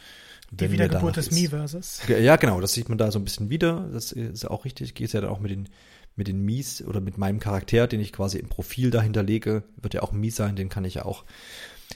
Die 0.59 0.71
Wiedergeburt 0.71 1.17
des 1.17 1.31
Miiverses. 1.31 2.01
Ja, 2.07 2.35
genau, 2.35 2.61
das 2.61 2.73
sieht 2.73 2.89
man 2.89 2.97
da 2.97 3.11
so 3.11 3.19
ein 3.19 3.23
bisschen 3.23 3.49
wieder. 3.49 3.89
Das 3.91 4.11
ist 4.11 4.45
auch 4.45 4.65
richtig. 4.65 4.93
Geht 4.93 5.13
ja 5.13 5.21
dann 5.21 5.29
auch 5.29 5.39
mit 5.39 5.51
den, 5.51 5.69
mit 6.15 6.27
den 6.27 6.43
Mies 6.43 6.83
oder 6.83 7.01
mit 7.01 7.17
meinem 7.17 7.39
Charakter, 7.39 7.87
den 7.87 7.99
ich 7.99 8.13
quasi 8.13 8.37
im 8.37 8.47
Profil 8.47 8.91
dahinter 8.91 9.23
lege, 9.23 9.63
wird 9.81 9.93
ja 9.93 10.01
auch 10.01 10.11
ein 10.11 10.19
Mies 10.19 10.35
sein, 10.35 10.55
den 10.55 10.69
kann 10.69 10.85
ich 10.85 10.95
ja 10.95 11.05
auch 11.05 11.25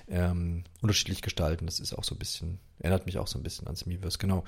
ähm, 0.08 0.64
unterschiedlich 0.82 1.22
gestalten. 1.22 1.66
Das 1.66 1.80
ist 1.80 1.94
auch 1.94 2.04
so 2.04 2.16
ein 2.16 2.20
bisschen, 2.20 2.60
erinnert 2.80 3.06
mich 3.06 3.18
auch 3.18 3.28
so 3.28 3.40
ein 3.40 3.44
bisschen 3.44 3.68
ans 3.68 3.86
Miiverse, 3.86 4.18
genau. 4.18 4.44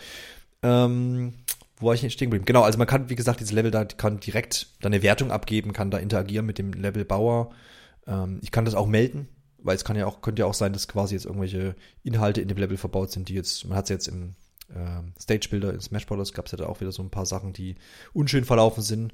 Ähm, 0.64 1.34
wo 1.78 1.88
war 1.88 1.96
ich 1.96 2.04
nicht 2.04 2.14
stehen 2.14 2.30
geblieben? 2.30 2.46
Genau, 2.46 2.62
also 2.62 2.78
man 2.78 2.88
kann, 2.88 3.10
wie 3.10 3.16
gesagt, 3.16 3.40
dieses 3.40 3.54
Level 3.54 3.72
da 3.72 3.86
kann 3.86 4.20
direkt 4.20 4.68
da 4.82 4.88
eine 4.88 5.02
Wertung 5.02 5.32
abgeben, 5.32 5.74
kann 5.74 5.90
da 5.90 5.98
interagieren 5.98 6.46
mit 6.46 6.58
dem 6.58 6.74
Levelbauer. 6.74 7.52
Ähm, 8.08 8.40
ich 8.44 8.52
kann 8.52 8.66
das 8.66 8.76
auch 8.76 8.88
melden, 8.88 9.28
weil 9.64 9.76
es 9.76 9.84
kann 9.84 9.96
ja 9.96 10.06
auch, 10.06 10.22
könnte 10.22 10.42
ja 10.42 10.46
auch 10.46 10.54
sein, 10.54 10.74
dass 10.74 10.88
quasi 10.88 11.16
jetzt 11.16 11.26
irgendwelche 11.26 11.76
Inhalte 12.04 12.42
in 12.42 12.48
dem 12.48 12.58
Level 12.58 12.78
verbaut 12.78 13.12
sind, 13.12 13.30
die 13.30 13.34
jetzt, 13.34 13.66
man 13.66 13.78
hat 13.78 13.86
es 13.86 13.90
jetzt 13.90 14.08
im 14.08 14.36
äh, 14.70 15.22
Stage 15.22 15.48
Builder 15.50 15.74
in 15.74 15.80
Smash 15.80 16.06
Bros. 16.06 16.34
gab 16.34 16.46
es 16.46 16.52
ja 16.52 16.58
da 16.58 16.68
auch 16.68 16.82
wieder 16.82 16.92
so 16.92 17.04
ein 17.04 17.10
paar 17.10 17.26
Sachen, 17.26 17.54
die 17.54 17.76
unschön 18.14 18.46
verlaufen 18.46 18.84
sind. 18.84 19.14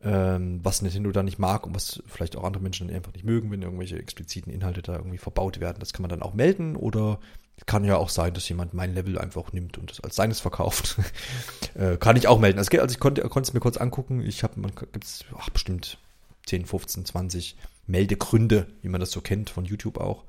Ähm, 0.00 0.60
was 0.62 0.80
Nintendo 0.80 1.10
da 1.10 1.24
nicht 1.24 1.40
mag 1.40 1.66
und 1.66 1.74
was 1.74 2.00
vielleicht 2.06 2.36
auch 2.36 2.44
andere 2.44 2.62
Menschen 2.62 2.88
einfach 2.88 3.12
nicht 3.12 3.24
mögen, 3.24 3.50
wenn 3.50 3.62
irgendwelche 3.62 3.98
expliziten 3.98 4.52
Inhalte 4.52 4.80
da 4.80 4.94
irgendwie 4.94 5.18
verbaut 5.18 5.58
werden. 5.58 5.78
Das 5.80 5.92
kann 5.92 6.02
man 6.02 6.08
dann 6.08 6.22
auch 6.22 6.34
melden 6.34 6.76
oder 6.76 7.18
kann 7.66 7.82
ja 7.82 7.96
auch 7.96 8.08
sein, 8.08 8.32
dass 8.32 8.48
jemand 8.48 8.74
mein 8.74 8.94
Level 8.94 9.18
einfach 9.18 9.52
nimmt 9.52 9.76
und 9.76 9.90
es 9.90 10.00
als 10.00 10.14
seines 10.14 10.38
verkauft. 10.38 10.98
äh, 11.74 11.96
kann 11.96 12.14
ich 12.14 12.28
auch 12.28 12.38
melden. 12.38 12.60
Also, 12.60 12.78
also 12.78 12.92
ich 12.92 13.00
konnte, 13.00 13.22
konnte 13.22 13.48
es 13.48 13.54
mir 13.54 13.60
kurz 13.60 13.76
angucken. 13.76 14.20
Ich 14.20 14.44
habe, 14.44 14.60
man 14.60 14.72
gibt 14.72 15.04
es 15.04 15.24
bestimmt 15.52 15.98
10, 16.46 16.66
15, 16.66 17.04
20 17.04 17.56
Meldegründe, 17.88 18.68
wie 18.82 18.88
man 18.88 19.00
das 19.00 19.10
so 19.10 19.20
kennt, 19.20 19.50
von 19.50 19.64
YouTube 19.64 19.98
auch 19.98 20.24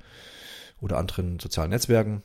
oder 0.82 0.98
anderen 0.98 1.40
sozialen 1.40 1.70
Netzwerken. 1.70 2.24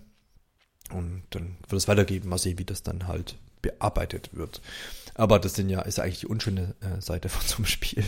Und 0.92 1.24
dann 1.30 1.56
wird 1.68 1.80
es 1.80 1.88
weitergeben, 1.88 2.28
mal 2.28 2.38
sehen, 2.38 2.58
wie 2.58 2.64
das 2.64 2.82
dann 2.82 3.08
halt 3.08 3.36
bearbeitet 3.62 4.30
wird. 4.32 4.60
Aber 5.14 5.38
das 5.38 5.54
sind 5.54 5.70
ja, 5.70 5.80
ist 5.82 5.98
ja 5.98 6.04
eigentlich 6.04 6.20
die 6.20 6.26
unschöne 6.26 6.74
äh, 6.80 7.00
Seite 7.00 7.28
von 7.30 7.46
so 7.46 7.56
einem 7.56 7.66
Spiel. 7.66 8.04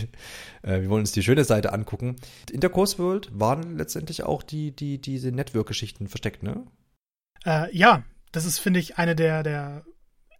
Äh, 0.61 0.81
wir 0.81 0.89
wollen 0.89 1.01
uns 1.01 1.11
die 1.11 1.23
schöne 1.23 1.43
Seite 1.43 1.73
angucken. 1.73 2.15
In 2.51 2.59
der 2.59 2.69
Course 2.69 2.97
World 2.99 3.29
waren 3.31 3.77
letztendlich 3.77 4.23
auch 4.23 4.43
die, 4.43 4.75
die, 4.75 4.99
diese 4.99 5.31
Network-Geschichten 5.31 6.07
versteckt, 6.07 6.43
ne? 6.43 6.65
Äh, 7.45 7.75
ja, 7.75 8.03
das 8.31 8.45
ist, 8.45 8.59
finde 8.59 8.79
ich, 8.79 8.97
eine 8.97 9.15
der, 9.15 9.43
der. 9.43 9.83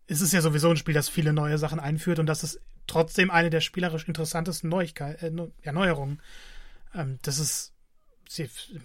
Es 0.07 0.21
ist 0.21 0.33
ja 0.33 0.41
sowieso 0.41 0.69
ein 0.69 0.77
Spiel, 0.77 0.93
das 0.93 1.09
viele 1.09 1.33
neue 1.33 1.57
Sachen 1.57 1.79
einführt 1.79 2.19
und 2.19 2.27
das 2.27 2.43
ist 2.43 2.61
trotzdem 2.85 3.29
eine 3.29 3.49
der 3.49 3.59
spielerisch 3.59 4.07
interessantesten 4.07 4.69
Neuigkeiten, 4.69 5.39
äh, 5.39 5.47
ja, 5.63 5.71
Neuerungen. 5.71 6.21
Ähm, 6.97 7.19
das 7.21 7.39
ist, 7.39 7.73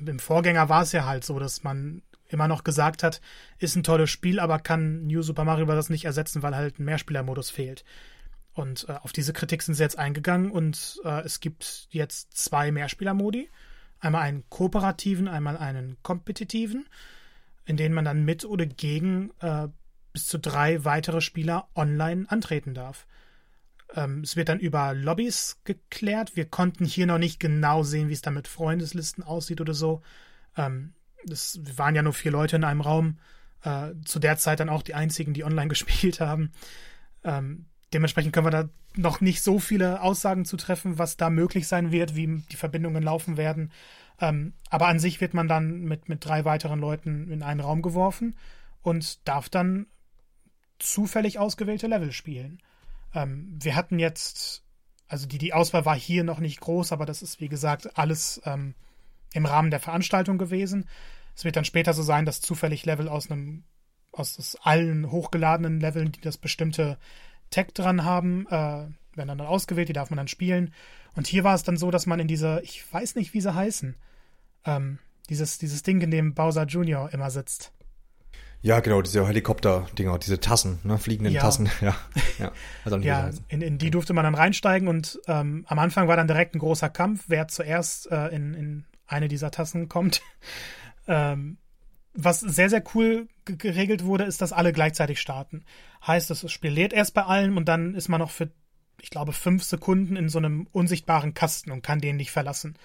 im 0.06 0.18
Vorgänger 0.18 0.68
war 0.68 0.82
es 0.82 0.92
ja 0.92 1.04
halt 1.06 1.24
so, 1.24 1.38
dass 1.38 1.64
man 1.64 2.02
immer 2.28 2.48
noch 2.48 2.64
gesagt 2.64 3.02
hat, 3.02 3.20
ist 3.58 3.76
ein 3.76 3.82
tolles 3.82 4.10
Spiel, 4.10 4.40
aber 4.40 4.58
kann 4.58 5.06
New 5.06 5.22
Super 5.22 5.44
Mario 5.44 5.66
Bros. 5.66 5.90
nicht 5.90 6.04
ersetzen, 6.04 6.42
weil 6.42 6.56
halt 6.56 6.78
ein 6.78 6.84
Mehrspielermodus 6.84 7.50
fehlt. 7.50 7.84
Und 8.54 8.86
äh, 8.88 8.92
auf 9.02 9.12
diese 9.12 9.32
Kritik 9.32 9.62
sind 9.62 9.74
sie 9.74 9.82
jetzt 9.82 9.98
eingegangen 9.98 10.50
und 10.50 11.00
äh, 11.04 11.22
es 11.22 11.40
gibt 11.40 11.88
jetzt 11.90 12.36
zwei 12.36 12.70
Mehrspielermodi. 12.70 13.50
Einmal 13.98 14.22
einen 14.22 14.48
kooperativen, 14.48 15.28
einmal 15.28 15.56
einen 15.56 15.96
kompetitiven, 16.02 16.86
in 17.64 17.76
denen 17.76 17.94
man 17.94 18.04
dann 18.04 18.24
mit 18.24 18.44
oder 18.44 18.66
gegen 18.66 19.30
äh, 19.40 19.68
bis 20.12 20.26
zu 20.26 20.38
drei 20.38 20.84
weitere 20.84 21.20
Spieler 21.20 21.68
online 21.74 22.26
antreten 22.28 22.74
darf. 22.74 23.06
Ähm, 23.94 24.20
es 24.22 24.36
wird 24.36 24.48
dann 24.48 24.58
über 24.58 24.94
Lobbys 24.94 25.60
geklärt. 25.64 26.36
Wir 26.36 26.46
konnten 26.46 26.84
hier 26.84 27.06
noch 27.06 27.18
nicht 27.18 27.40
genau 27.40 27.82
sehen, 27.82 28.08
wie 28.08 28.14
es 28.14 28.22
dann 28.22 28.34
mit 28.34 28.48
Freundeslisten 28.48 29.22
aussieht 29.22 29.60
oder 29.60 29.74
so. 29.74 30.02
Ähm, 30.56 30.94
das 31.24 31.60
waren 31.76 31.94
ja 31.94 32.02
nur 32.02 32.12
vier 32.12 32.32
Leute 32.32 32.56
in 32.56 32.64
einem 32.64 32.80
Raum. 32.80 33.18
Äh, 33.62 33.94
zu 34.04 34.18
der 34.18 34.38
Zeit 34.38 34.60
dann 34.60 34.68
auch 34.68 34.82
die 34.82 34.94
einzigen, 34.94 35.34
die 35.34 35.44
online 35.44 35.68
gespielt 35.68 36.20
haben. 36.20 36.52
Ähm, 37.24 37.66
dementsprechend 37.92 38.32
können 38.32 38.46
wir 38.46 38.50
da 38.50 38.68
noch 38.96 39.20
nicht 39.20 39.42
so 39.42 39.58
viele 39.58 40.02
Aussagen 40.02 40.44
zu 40.44 40.56
treffen, 40.56 40.98
was 40.98 41.16
da 41.16 41.30
möglich 41.30 41.68
sein 41.68 41.92
wird, 41.92 42.16
wie 42.16 42.42
die 42.50 42.56
Verbindungen 42.56 43.02
laufen 43.02 43.36
werden. 43.36 43.72
Ähm, 44.20 44.54
aber 44.68 44.88
an 44.88 44.98
sich 44.98 45.20
wird 45.20 45.34
man 45.34 45.48
dann 45.48 45.82
mit, 45.82 46.08
mit 46.08 46.24
drei 46.24 46.44
weiteren 46.44 46.80
Leuten 46.80 47.30
in 47.30 47.42
einen 47.42 47.60
Raum 47.60 47.82
geworfen 47.82 48.36
und 48.82 49.26
darf 49.26 49.48
dann 49.48 49.86
zufällig 50.78 51.38
ausgewählte 51.38 51.86
Level 51.86 52.12
spielen. 52.12 52.60
Ähm, 53.14 53.58
wir 53.60 53.76
hatten 53.76 53.98
jetzt, 53.98 54.64
also 55.08 55.26
die, 55.26 55.38
die 55.38 55.52
Auswahl 55.52 55.84
war 55.84 55.96
hier 55.96 56.24
noch 56.24 56.40
nicht 56.40 56.60
groß, 56.60 56.92
aber 56.92 57.06
das 57.06 57.22
ist 57.22 57.40
wie 57.40 57.48
gesagt 57.48 57.98
alles 57.98 58.40
ähm, 58.44 58.74
im 59.32 59.46
Rahmen 59.46 59.70
der 59.70 59.80
Veranstaltung 59.80 60.38
gewesen. 60.38 60.88
Es 61.34 61.44
wird 61.44 61.56
dann 61.56 61.64
später 61.64 61.94
so 61.94 62.02
sein, 62.02 62.26
dass 62.26 62.40
zufällig 62.40 62.84
Level 62.84 63.08
aus 63.08 63.30
einem, 63.30 63.64
aus 64.12 64.56
allen 64.62 65.10
hochgeladenen 65.10 65.80
Leveln, 65.80 66.12
die 66.12 66.20
das 66.20 66.36
bestimmte 66.36 66.98
Tag 67.50 67.74
dran 67.74 68.04
haben, 68.04 68.46
äh, 68.48 68.88
werden 69.16 69.28
dann 69.28 69.40
ausgewählt, 69.40 69.88
die 69.88 69.94
darf 69.94 70.10
man 70.10 70.16
dann 70.16 70.28
spielen. 70.28 70.72
Und 71.14 71.26
hier 71.26 71.44
war 71.44 71.54
es 71.54 71.62
dann 71.62 71.76
so, 71.76 71.90
dass 71.90 72.06
man 72.06 72.20
in 72.20 72.28
dieser, 72.28 72.62
ich 72.62 72.90
weiß 72.92 73.14
nicht, 73.14 73.34
wie 73.34 73.40
sie 73.40 73.54
heißen, 73.54 73.96
ähm, 74.64 74.98
dieses, 75.28 75.58
dieses 75.58 75.82
Ding, 75.82 76.00
in 76.00 76.10
dem 76.10 76.34
Bowser 76.34 76.64
Jr. 76.64 77.12
immer 77.12 77.30
sitzt. 77.30 77.72
Ja, 78.62 78.78
genau, 78.78 79.02
diese 79.02 79.26
Helikopter-Dinger, 79.26 80.18
diese 80.20 80.38
Tassen, 80.38 80.78
ne, 80.84 80.96
fliegenden 80.96 81.34
ja. 81.34 81.40
Tassen, 81.40 81.68
ja. 81.80 81.96
Ja, 82.38 82.52
ja 82.98 83.30
in, 83.48 83.60
in 83.60 83.78
die 83.78 83.90
durfte 83.90 84.12
man 84.12 84.22
dann 84.24 84.36
reinsteigen 84.36 84.86
und 84.86 85.20
ähm, 85.26 85.64
am 85.66 85.78
Anfang 85.80 86.06
war 86.06 86.16
dann 86.16 86.28
direkt 86.28 86.54
ein 86.54 86.60
großer 86.60 86.88
Kampf, 86.88 87.24
wer 87.26 87.48
zuerst 87.48 88.10
äh, 88.12 88.28
in, 88.28 88.54
in 88.54 88.84
eine 89.08 89.26
dieser 89.26 89.50
Tassen 89.50 89.88
kommt. 89.88 90.22
ähm, 91.08 91.58
was 92.14 92.40
sehr, 92.40 92.70
sehr 92.70 92.84
cool 92.94 93.26
geregelt 93.44 94.04
wurde, 94.04 94.24
ist, 94.24 94.40
dass 94.40 94.52
alle 94.52 94.72
gleichzeitig 94.72 95.20
starten. 95.20 95.64
Heißt, 96.06 96.30
das 96.30 96.50
Spiel 96.50 96.70
lädt 96.70 96.92
erst 96.92 97.14
bei 97.14 97.24
allen 97.24 97.56
und 97.56 97.66
dann 97.68 97.94
ist 97.94 98.08
man 98.08 98.20
noch 98.20 98.30
für, 98.30 98.50
ich 99.00 99.10
glaube, 99.10 99.32
fünf 99.32 99.64
Sekunden 99.64 100.14
in 100.14 100.28
so 100.28 100.38
einem 100.38 100.68
unsichtbaren 100.72 101.34
Kasten 101.34 101.72
und 101.72 101.82
kann 101.82 102.00
den 102.00 102.16
nicht 102.16 102.30
verlassen. 102.30 102.76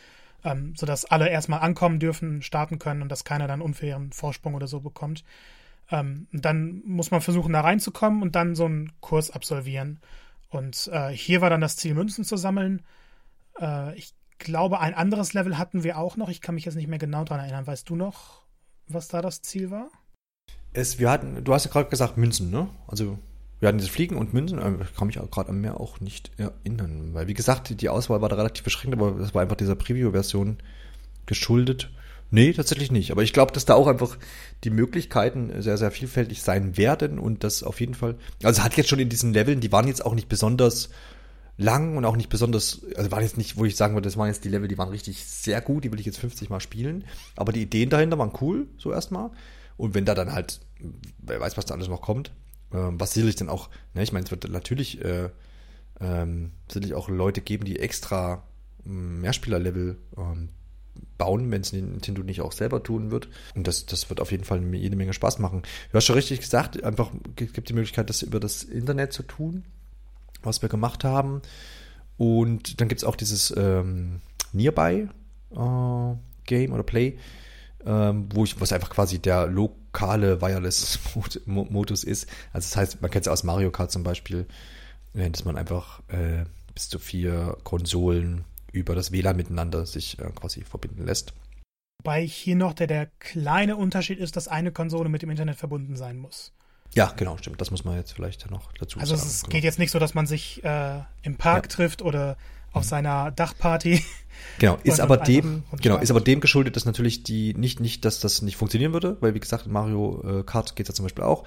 Ähm, 0.44 0.76
sodass 0.76 1.06
alle 1.06 1.30
erstmal 1.30 1.60
ankommen 1.60 2.00
dürfen, 2.00 2.42
starten 2.42 2.80
können 2.80 3.02
und 3.02 3.10
dass 3.10 3.26
keiner 3.26 3.48
dann 3.48 3.62
unfairen 3.62 4.12
Vorsprung 4.12 4.54
oder 4.54 4.68
so 4.68 4.80
bekommt. 4.80 5.24
Ähm, 5.90 6.28
dann 6.32 6.82
muss 6.86 7.12
man 7.12 7.22
versuchen, 7.22 7.54
da 7.54 7.62
reinzukommen 7.62 8.22
und 8.22 8.36
dann 8.36 8.56
so 8.56 8.66
einen 8.66 8.92
Kurs 9.00 9.32
absolvieren. 9.32 10.00
Und 10.50 10.90
äh, 10.92 11.10
hier 11.10 11.42
war 11.42 11.50
dann 11.50 11.62
das 11.62 11.78
Ziel, 11.78 11.94
Münzen 11.94 12.24
zu 12.24 12.38
sammeln. 12.38 12.82
Äh, 13.60 13.96
ich 13.98 14.14
glaube, 14.38 14.80
ein 14.80 14.94
anderes 14.94 15.34
Level 15.34 15.58
hatten 15.58 15.84
wir 15.84 15.98
auch 15.98 16.18
noch. 16.18 16.30
Ich 16.30 16.42
kann 16.42 16.56
mich 16.56 16.66
jetzt 16.66 16.76
nicht 16.76 16.88
mehr 16.88 17.00
genau 17.00 17.24
daran 17.24 17.44
erinnern. 17.44 17.68
Weißt 17.68 17.90
du 17.90 17.96
noch, 17.96 18.44
was 18.88 19.08
da 19.08 19.22
das 19.22 19.42
Ziel 19.42 19.72
war? 19.72 19.90
Es, 20.74 21.00
wir 21.00 21.10
hatten, 21.10 21.44
du 21.44 21.54
hast 21.54 21.66
ja 21.66 21.72
gerade 21.72 21.90
gesagt 21.90 22.18
Münzen, 22.18 22.52
ne? 22.52 22.70
Also 22.88 23.18
wir 23.60 23.68
hatten 23.68 23.80
diese 23.80 23.90
Fliegen 23.90 24.16
und 24.16 24.34
Münzen, 24.34 24.60
ich 24.82 24.96
kann 24.96 25.08
mich 25.08 25.16
gerade 25.16 25.50
an 25.50 25.60
mehr 25.60 25.80
auch 25.80 26.00
nicht 26.00 26.32
erinnern. 26.38 27.14
Weil, 27.14 27.28
wie 27.28 27.34
gesagt, 27.34 27.82
die 27.82 27.90
Auswahl 27.90 28.22
war 28.22 28.30
da 28.30 28.36
relativ 28.36 28.64
beschränkt, 28.64 28.96
aber 28.96 29.12
das 29.12 29.34
war 29.34 29.42
einfach 29.42 29.56
dieser 29.56 29.76
Preview-Version 29.76 30.58
geschuldet. 31.26 31.90
Nee, 32.30 32.54
tatsächlich 32.54 32.92
nicht. 32.92 33.12
Aber 33.12 33.24
ich 33.24 33.34
glaube, 33.34 33.54
dass 33.54 33.66
da 33.66 33.76
auch 33.76 33.88
einfach 33.88 34.18
die 34.64 34.70
Möglichkeiten 34.70 35.62
sehr, 35.62 35.78
sehr 35.78 35.92
vielfältig 35.92 36.42
sein 36.42 36.76
werden 36.78 37.20
und 37.20 37.44
das 37.44 37.64
auf 37.64 37.80
jeden 37.80 37.94
Fall. 37.94 38.16
Also 38.44 38.64
hat 38.64 38.76
jetzt 38.76 38.90
schon 38.90 39.00
in 39.00 39.10
diesen 39.10 39.34
Leveln, 39.34 39.62
die 39.62 39.72
waren 39.72 39.88
jetzt 39.88 40.06
auch 40.06 40.14
nicht 40.14 40.28
besonders 40.28 40.90
lang 41.58 41.98
und 41.98 42.06
auch 42.06 42.16
nicht 42.16 42.30
besonders, 42.30 42.82
also 42.96 43.12
waren 43.12 43.24
jetzt 43.24 43.38
nicht, 43.38 43.58
wo 43.58 43.66
ich 43.66 43.76
sagen 43.76 43.96
würde, 43.96 44.08
das 44.08 44.18
waren 44.18 44.28
jetzt 44.28 44.46
die 44.46 44.50
Level, 44.50 44.68
die 44.68 44.78
waren 44.78 44.90
richtig 44.90 45.26
sehr 45.26 45.60
gut, 45.62 45.84
die 45.84 45.92
will 45.92 46.00
ich 46.00 46.06
jetzt 46.06 46.20
50 46.20 46.50
Mal 46.50 46.60
spielen. 46.60 47.06
Aber 47.36 47.52
die 47.52 47.64
Ideen 47.64 47.90
dahinter 47.90 48.20
waren 48.20 48.34
cool, 48.42 48.68
so 48.78 48.92
erstmal. 48.92 49.32
Und 49.78 49.94
wenn 49.94 50.06
da 50.06 50.14
dann 50.14 50.34
halt, 50.34 50.60
wer 51.20 51.40
weiß, 51.40 51.58
was 51.58 51.66
da 51.66 51.76
alles 51.76 51.88
noch 51.88 52.02
kommt, 52.02 52.32
ähm, 52.74 53.00
was 53.00 53.14
sicherlich 53.14 53.36
dann 53.36 53.50
auch, 53.50 53.70
ne, 53.94 54.04
ich 54.04 54.12
meine, 54.12 54.26
es 54.26 54.32
wird 54.32 54.50
natürlich 54.50 55.04
äh, 55.04 55.30
ähm, 56.00 56.52
sicherlich 56.68 56.94
auch 56.94 57.10
Leute 57.10 57.42
geben, 57.42 57.66
die 57.66 57.80
extra 57.80 58.44
hm, 58.84 59.22
Mehrspieler-Level 59.22 59.98
ähm, 60.18 60.50
bauen, 61.18 61.52
wenn 61.52 61.62
es 61.62 61.74
Nintendo 61.74 62.24
nicht 62.24 62.42
auch 62.42 62.52
selber 62.52 62.84
tun 62.84 63.12
wird. 63.12 63.30
Und 63.56 63.68
das, 63.68 63.86
das 63.86 64.10
wird 64.10 64.20
auf 64.20 64.32
jeden 64.32 64.44
Fall 64.44 64.64
jede 64.76 64.96
Menge 64.96 65.14
Spaß 65.14 65.40
machen. 65.40 65.64
Du 65.92 65.98
hast 65.98 66.06
schon 66.06 66.16
richtig 66.16 66.40
gesagt, 66.40 66.84
einfach 66.84 67.12
gibt 67.36 67.70
die 67.70 67.74
Möglichkeit, 67.74 68.10
das 68.10 68.22
über 68.22 68.40
das 68.40 68.64
Internet 68.64 69.14
zu 69.14 69.24
tun, 69.24 69.64
was 70.44 70.62
wir 70.62 70.70
gemacht 70.70 71.04
haben. 71.04 71.42
Und 72.18 72.82
dann 72.82 72.88
gibt 72.88 73.02
es 73.02 73.06
auch 73.06 73.16
dieses 73.16 73.54
ähm, 73.56 74.22
Nearby 74.54 75.08
äh, 75.52 76.16
Game 76.46 76.74
oder 76.74 76.84
Play, 76.84 77.18
ähm, 77.86 78.30
wo 78.34 78.44
ich, 78.44 78.60
was 78.60 78.74
einfach 78.74 78.90
quasi 78.90 79.20
der 79.20 79.48
lokale 79.48 80.42
Wireless-Modus 80.42 82.04
ist. 82.06 82.28
Also 82.54 82.66
das 82.66 82.78
heißt, 82.78 83.02
man 83.02 83.12
kennt 83.12 83.28
es 83.28 83.32
aus 83.32 83.44
Mario 83.44 83.72
Kart 83.72 83.92
zum 83.92 84.04
Beispiel, 84.04 84.48
dass 85.14 85.46
man 85.46 85.58
einfach 85.58 86.02
äh, 86.10 86.46
bis 86.74 86.90
zu 86.90 87.00
vier 87.00 87.58
Konsolen 87.64 88.46
über 88.72 88.96
das 88.96 89.12
WLAN 89.12 89.36
miteinander 89.36 89.86
sich 89.86 90.20
äh, 90.20 90.30
quasi 90.32 90.64
verbinden 90.64 91.06
lässt. 91.06 91.34
Wobei 92.00 92.26
hier 92.26 92.56
noch 92.56 92.74
der, 92.74 92.88
der 92.88 93.08
kleine 93.20 93.76
Unterschied 93.76 94.20
ist, 94.20 94.36
dass 94.36 94.48
eine 94.48 94.72
Konsole 94.72 95.10
mit 95.10 95.22
dem 95.22 95.30
Internet 95.30 95.58
verbunden 95.58 95.96
sein 95.96 96.18
muss. 96.18 96.54
Ja, 96.94 97.14
genau, 97.16 97.38
stimmt. 97.38 97.60
Das 97.60 97.72
muss 97.72 97.84
man 97.84 97.96
jetzt 97.96 98.14
vielleicht 98.14 98.50
noch 98.50 98.72
dazu 98.74 99.00
also 99.00 99.16
sagen. 99.16 99.22
Also 99.22 99.32
es 99.32 99.42
genau. 99.42 99.52
geht 99.52 99.64
jetzt 99.64 99.80
nicht 99.80 99.92
so, 99.92 100.00
dass 100.00 100.14
man 100.14 100.26
sich 100.26 100.64
äh, 100.64 101.02
im 101.22 101.36
Park 101.36 101.66
ja. 101.66 101.70
trifft 101.70 102.02
oder 102.02 102.38
auf 102.72 102.84
mhm. 102.84 102.88
seiner 102.88 103.32
Dachparty. 103.32 104.04
Genau, 104.60 104.78
ist 104.84 105.00
aber 105.00 105.18
dem, 105.18 105.64
genau, 105.82 105.98
ist 105.98 106.12
aber 106.12 106.22
dem 106.22 106.40
geschuldet, 106.40 106.76
dass 106.76 106.86
natürlich 106.86 107.24
die 107.24 107.54
nicht, 107.56 107.80
nicht, 107.80 108.06
dass 108.06 108.20
das 108.20 108.42
nicht 108.42 108.58
funktionieren 108.58 108.94
würde, 108.94 109.18
weil 109.20 109.34
wie 109.34 109.40
gesagt, 109.40 109.66
in 109.66 109.72
Mario 109.72 110.40
äh, 110.40 110.44
Kart 110.44 110.76
geht 110.76 110.86
es 110.86 110.90
ja 110.90 110.96
zum 110.96 111.06
Beispiel 111.06 111.24
auch, 111.24 111.44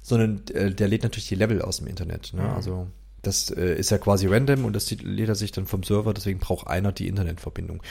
sondern 0.00 0.42
äh, 0.48 0.74
der 0.74 0.88
lädt 0.88 1.04
natürlich 1.04 1.28
die 1.28 1.36
Level 1.36 1.62
aus 1.62 1.78
dem 1.78 1.86
Internet. 1.86 2.32
Ne? 2.34 2.42
Mhm. 2.42 2.50
Also 2.50 2.88
das 3.22 3.50
äh, 3.50 3.74
ist 3.74 3.90
ja 3.90 3.98
quasi 3.98 4.26
random 4.26 4.64
und 4.64 4.74
das 4.74 4.90
lädt 4.90 5.28
er 5.28 5.34
sich 5.34 5.52
dann 5.52 5.66
vom 5.66 5.82
Server, 5.82 6.12
deswegen 6.12 6.40
braucht 6.40 6.66
einer 6.66 6.92
die 6.92 7.06
Internetverbindung. 7.06 7.82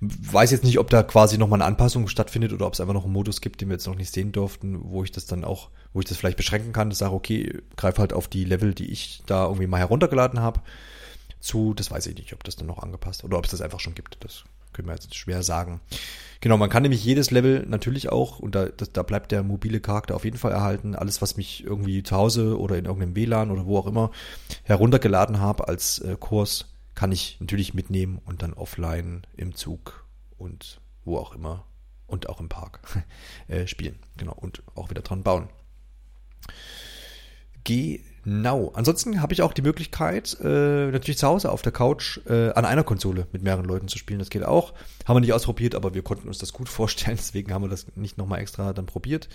Weiß 0.00 0.50
jetzt 0.50 0.64
nicht, 0.64 0.78
ob 0.78 0.90
da 0.90 1.02
quasi 1.02 1.38
nochmal 1.38 1.60
eine 1.60 1.66
Anpassung 1.66 2.08
stattfindet 2.08 2.52
oder 2.52 2.66
ob 2.66 2.74
es 2.74 2.80
einfach 2.80 2.94
noch 2.94 3.04
einen 3.04 3.12
Modus 3.12 3.40
gibt, 3.40 3.60
den 3.60 3.68
wir 3.68 3.74
jetzt 3.74 3.86
noch 3.86 3.94
nicht 3.94 4.12
sehen 4.12 4.32
durften, 4.32 4.78
wo 4.82 5.04
ich 5.04 5.12
das 5.12 5.26
dann 5.26 5.44
auch, 5.44 5.70
wo 5.92 6.00
ich 6.00 6.06
das 6.06 6.18
vielleicht 6.18 6.36
beschränken 6.36 6.72
kann, 6.72 6.90
dass 6.90 6.98
sage, 6.98 7.14
okay, 7.14 7.62
greif 7.76 7.98
halt 7.98 8.12
auf 8.12 8.28
die 8.28 8.44
Level, 8.44 8.74
die 8.74 8.90
ich 8.90 9.22
da 9.26 9.44
irgendwie 9.44 9.68
mal 9.68 9.78
heruntergeladen 9.78 10.40
habe, 10.40 10.60
zu. 11.40 11.74
Das 11.74 11.90
weiß 11.90 12.06
ich 12.06 12.16
nicht, 12.16 12.32
ob 12.32 12.42
das 12.44 12.56
dann 12.56 12.66
noch 12.66 12.82
angepasst 12.82 13.24
oder 13.24 13.38
ob 13.38 13.44
es 13.44 13.52
das 13.52 13.60
einfach 13.60 13.80
schon 13.80 13.94
gibt. 13.94 14.18
Das 14.20 14.44
können 14.72 14.88
wir 14.88 14.94
jetzt 14.94 15.14
schwer 15.14 15.42
sagen. 15.42 15.80
Genau, 16.40 16.56
man 16.56 16.70
kann 16.70 16.82
nämlich 16.82 17.04
jedes 17.04 17.30
Level 17.30 17.64
natürlich 17.68 18.10
auch, 18.10 18.40
und 18.40 18.54
da, 18.54 18.66
da 18.66 19.02
bleibt 19.02 19.30
der 19.30 19.42
mobile 19.42 19.80
Charakter 19.80 20.16
auf 20.16 20.24
jeden 20.24 20.38
Fall 20.38 20.52
erhalten, 20.52 20.96
alles, 20.96 21.22
was 21.22 21.36
mich 21.36 21.62
irgendwie 21.62 22.02
zu 22.02 22.16
Hause 22.16 22.58
oder 22.58 22.76
in 22.76 22.86
irgendeinem 22.86 23.14
WLAN 23.14 23.50
oder 23.50 23.64
wo 23.66 23.78
auch 23.78 23.86
immer 23.86 24.10
heruntergeladen 24.64 25.38
habe 25.38 25.68
als 25.68 26.00
äh, 26.00 26.16
Kurs, 26.18 26.66
kann 26.94 27.12
ich 27.12 27.38
natürlich 27.40 27.74
mitnehmen 27.74 28.20
und 28.24 28.42
dann 28.42 28.54
offline 28.54 29.22
im 29.36 29.54
Zug 29.54 30.04
und 30.36 30.80
wo 31.04 31.16
auch 31.16 31.32
immer 31.32 31.64
und 32.06 32.28
auch 32.28 32.40
im 32.40 32.48
Park 32.48 32.80
äh, 33.48 33.66
spielen. 33.66 33.98
Genau, 34.16 34.34
und 34.34 34.62
auch 34.74 34.90
wieder 34.90 35.02
dran 35.02 35.22
bauen. 35.22 35.48
Genau. 38.24 38.70
Ansonsten 38.74 39.20
habe 39.20 39.32
ich 39.32 39.42
auch 39.42 39.52
die 39.52 39.62
Möglichkeit, 39.62 40.36
äh, 40.40 40.90
natürlich 40.90 41.18
zu 41.18 41.26
Hause 41.26 41.50
auf 41.50 41.62
der 41.62 41.72
Couch 41.72 42.20
äh, 42.28 42.50
an 42.50 42.64
einer 42.64 42.84
Konsole 42.84 43.26
mit 43.32 43.42
mehreren 43.42 43.64
Leuten 43.64 43.88
zu 43.88 43.98
spielen. 43.98 44.20
Das 44.20 44.30
geht 44.30 44.44
auch. 44.44 44.74
Haben 45.06 45.16
wir 45.16 45.20
nicht 45.20 45.32
ausprobiert, 45.32 45.74
aber 45.74 45.94
wir 45.94 46.02
konnten 46.02 46.28
uns 46.28 46.38
das 46.38 46.52
gut 46.52 46.68
vorstellen. 46.68 47.16
Deswegen 47.16 47.52
haben 47.52 47.62
wir 47.62 47.68
das 47.68 47.86
nicht 47.96 48.18
nochmal 48.18 48.40
extra 48.40 48.72
dann 48.72 48.86
probiert. 48.86 49.28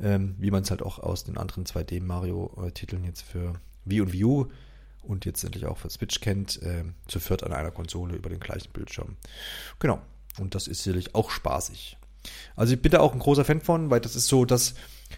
Ähm, 0.00 0.34
wie 0.38 0.50
man 0.50 0.62
es 0.62 0.70
halt 0.70 0.82
auch 0.82 0.98
aus 0.98 1.24
den 1.24 1.36
anderen 1.36 1.64
2D-Mario-Titeln 1.64 3.04
jetzt 3.04 3.22
für 3.22 3.54
Wii 3.84 4.00
und 4.00 4.12
Wii 4.12 4.24
U 4.24 4.46
und 5.02 5.24
jetzt 5.24 5.44
endlich 5.44 5.66
auch 5.66 5.78
für 5.78 5.90
Switch 5.90 6.20
kennt, 6.20 6.62
äh, 6.62 6.84
zu 7.08 7.20
viert 7.20 7.44
an 7.44 7.52
einer 7.52 7.70
Konsole 7.70 8.16
über 8.16 8.30
den 8.30 8.40
gleichen 8.40 8.72
Bildschirm. 8.72 9.16
Genau. 9.78 10.00
Und 10.38 10.54
das 10.54 10.66
ist 10.66 10.84
sicherlich 10.84 11.14
auch 11.14 11.30
spaßig. 11.30 11.98
Also 12.56 12.74
ich 12.74 12.80
bin 12.80 12.92
da 12.92 13.00
auch 13.00 13.12
ein 13.12 13.18
großer 13.18 13.44
Fan 13.44 13.60
von, 13.60 13.90
weil 13.90 14.00
das 14.00 14.16
ist 14.16 14.28
so, 14.28 14.44
dass 14.44 14.74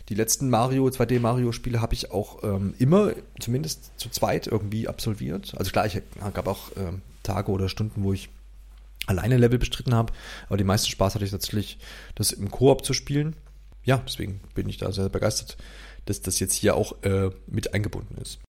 die 0.09 0.15
letzten 0.15 0.51
Mario, 0.51 0.87
2D 0.87 1.21
Mario 1.21 1.53
Spiele 1.53 1.81
habe 1.81 1.95
ich 1.95 2.11
auch 2.11 2.43
ähm, 2.43 2.75
immer, 2.79 3.13
zumindest 3.41 3.93
zu 3.99 4.09
zweit 4.09 4.47
irgendwie 4.47 4.89
absolviert. 4.89 5.55
Also 5.57 5.71
klar, 5.71 5.87
ich 5.87 6.01
gab 6.33 6.47
auch 6.47 6.71
ähm, 6.77 7.03
Tage 7.23 7.51
oder 7.51 7.69
Stunden, 7.69 8.05
wo 8.05 8.13
ich 8.13 8.29
alleine 9.07 9.37
Level 9.37 9.59
bestritten 9.59 9.95
habe, 9.95 10.13
aber 10.47 10.57
die 10.57 10.65
meisten 10.65 10.91
Spaß 10.91 11.15
hatte 11.15 11.25
ich 11.25 11.31
tatsächlich, 11.31 11.79
das 12.15 12.33
im 12.33 12.51
Koop 12.51 12.85
zu 12.85 12.95
spielen. 12.95 13.37
Ja, 13.83 14.03
deswegen 14.07 14.41
bin 14.55 14.69
ich 14.69 14.79
da 14.79 14.93
sehr 14.93 15.09
begeistert, 15.09 15.59
dass 16.07 16.23
das 16.23 16.41
jetzt 16.41 16.55
hier 16.55 16.75
auch 16.75 17.03
äh, 17.03 17.31
mit 17.47 17.75
eingebunden 17.75 18.17
ist. 18.21 18.41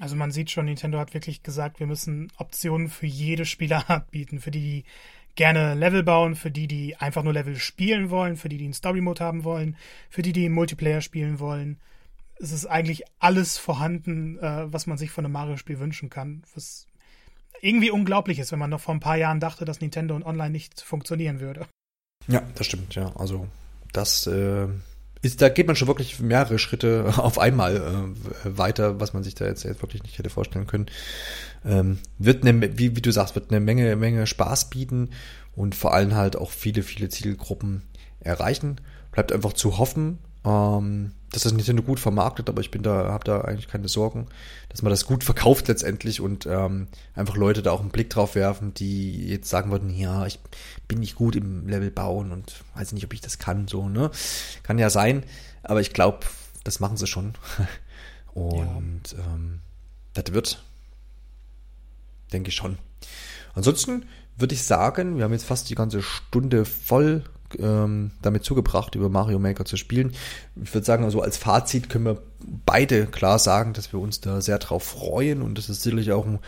Also 0.00 0.16
man 0.16 0.32
sieht 0.32 0.50
schon, 0.50 0.64
Nintendo 0.64 0.98
hat 0.98 1.14
wirklich 1.14 1.42
gesagt, 1.42 1.78
wir 1.78 1.86
müssen 1.86 2.32
Optionen 2.36 2.88
für 2.88 3.06
jede 3.06 3.44
Spielerart 3.44 4.10
bieten, 4.10 4.40
für 4.40 4.50
die, 4.50 4.60
die 4.60 4.84
gerne 5.34 5.74
Level 5.74 6.02
bauen, 6.02 6.36
für 6.36 6.50
die, 6.50 6.68
die 6.68 6.96
einfach 6.96 7.22
nur 7.22 7.32
Level 7.32 7.56
spielen 7.56 8.10
wollen, 8.10 8.36
für 8.36 8.48
die, 8.48 8.58
die 8.58 8.64
einen 8.64 8.74
Story-Mode 8.74 9.24
haben 9.24 9.44
wollen, 9.44 9.76
für 10.10 10.22
die, 10.22 10.32
die 10.32 10.48
Multiplayer 10.48 11.00
spielen 11.00 11.40
wollen. 11.40 11.80
Es 12.36 12.52
ist 12.52 12.66
eigentlich 12.66 13.04
alles 13.18 13.58
vorhanden, 13.58 14.38
äh, 14.38 14.72
was 14.72 14.86
man 14.86 14.98
sich 14.98 15.10
von 15.10 15.24
einem 15.24 15.32
Mario-Spiel 15.32 15.78
wünschen 15.78 16.10
kann. 16.10 16.42
Was 16.54 16.86
irgendwie 17.60 17.90
unglaublich 17.90 18.38
ist, 18.38 18.52
wenn 18.52 18.58
man 18.58 18.70
noch 18.70 18.80
vor 18.80 18.94
ein 18.94 19.00
paar 19.00 19.16
Jahren 19.16 19.40
dachte, 19.40 19.64
dass 19.64 19.80
Nintendo 19.80 20.14
und 20.14 20.24
Online 20.24 20.50
nicht 20.50 20.80
funktionieren 20.80 21.40
würde. 21.40 21.66
Ja, 22.26 22.42
das 22.54 22.66
stimmt, 22.66 22.94
ja. 22.94 23.14
Also 23.16 23.46
das 23.92 24.26
äh, 24.26 24.66
ist, 25.24 25.42
da 25.42 25.48
geht 25.48 25.66
man 25.66 25.76
schon 25.76 25.88
wirklich 25.88 26.20
mehrere 26.20 26.58
Schritte 26.58 27.12
auf 27.16 27.38
einmal 27.38 27.76
äh, 27.76 28.58
weiter, 28.58 29.00
was 29.00 29.12
man 29.14 29.22
sich 29.22 29.34
da 29.34 29.46
jetzt, 29.46 29.64
jetzt 29.64 29.82
wirklich 29.82 30.02
nicht 30.02 30.18
hätte 30.18 30.30
vorstellen 30.30 30.66
können. 30.66 30.86
Ähm, 31.64 31.98
wird 32.18 32.46
eine, 32.46 32.78
wie, 32.78 32.96
wie 32.96 33.00
du 33.00 33.10
sagst, 33.10 33.34
wird 33.34 33.50
eine 33.50 33.60
Menge, 33.60 33.96
Menge 33.96 34.26
Spaß 34.26 34.70
bieten 34.70 35.10
und 35.56 35.74
vor 35.74 35.94
allem 35.94 36.14
halt 36.14 36.36
auch 36.36 36.50
viele, 36.50 36.82
viele 36.82 37.08
Zielgruppen 37.08 37.82
erreichen. 38.20 38.80
Bleibt 39.12 39.32
einfach 39.32 39.52
zu 39.52 39.78
hoffen, 39.78 40.18
ähm, 40.44 41.12
dass 41.34 41.42
das 41.42 41.52
Nintendo 41.52 41.82
gut 41.82 41.98
vermarktet, 41.98 42.48
aber 42.48 42.60
ich 42.60 42.70
bin 42.70 42.82
da, 42.82 43.10
habe 43.10 43.24
da 43.24 43.40
eigentlich 43.40 43.66
keine 43.66 43.88
Sorgen, 43.88 44.28
dass 44.68 44.82
man 44.82 44.90
das 44.90 45.04
gut 45.04 45.24
verkauft 45.24 45.66
letztendlich 45.68 46.20
und 46.20 46.46
ähm, 46.46 46.86
einfach 47.14 47.36
Leute 47.36 47.62
da 47.62 47.72
auch 47.72 47.80
einen 47.80 47.90
Blick 47.90 48.10
drauf 48.10 48.34
werfen, 48.36 48.72
die 48.72 49.26
jetzt 49.28 49.50
sagen 49.50 49.70
würden, 49.72 49.90
ja, 49.90 50.26
ich 50.26 50.38
bin 50.86 51.00
nicht 51.00 51.16
gut 51.16 51.34
im 51.34 51.66
Level 51.66 51.90
bauen 51.90 52.30
und 52.30 52.62
weiß 52.76 52.92
nicht, 52.92 53.04
ob 53.04 53.12
ich 53.12 53.20
das 53.20 53.38
kann, 53.38 53.66
so, 53.66 53.88
ne? 53.88 54.10
Kann 54.62 54.78
ja 54.78 54.90
sein, 54.90 55.24
aber 55.64 55.80
ich 55.80 55.92
glaube, 55.92 56.20
das 56.62 56.78
machen 56.78 56.96
sie 56.96 57.08
schon. 57.08 57.34
und 58.34 59.02
ja. 59.12 59.18
ähm, 59.18 59.60
das 60.12 60.32
wird, 60.32 60.62
denke 62.32 62.50
ich 62.50 62.54
schon. 62.54 62.78
Ansonsten 63.54 64.06
würde 64.36 64.54
ich 64.54 64.62
sagen, 64.62 65.16
wir 65.16 65.24
haben 65.24 65.32
jetzt 65.32 65.46
fast 65.46 65.68
die 65.68 65.74
ganze 65.74 66.02
Stunde 66.02 66.64
voll 66.64 67.24
ähm, 67.60 68.12
damit 68.22 68.44
zugebracht, 68.44 68.94
über 68.94 69.08
Mario 69.08 69.38
Maker 69.38 69.64
zu 69.64 69.76
spielen. 69.76 70.14
Ich 70.62 70.72
würde 70.74 70.84
sagen, 70.84 71.04
also 71.04 71.20
als 71.20 71.36
Fazit 71.36 71.88
können 71.88 72.04
wir 72.04 72.22
beide 72.66 73.06
klar 73.06 73.38
sagen, 73.38 73.72
dass 73.72 73.92
wir 73.92 74.00
uns 74.00 74.20
da 74.20 74.40
sehr 74.40 74.58
drauf 74.58 74.82
freuen 74.82 75.42
und 75.42 75.58
das 75.58 75.68
ist 75.68 75.82
sicherlich 75.82 76.12
auch 76.12 76.26
ein, 76.26 76.38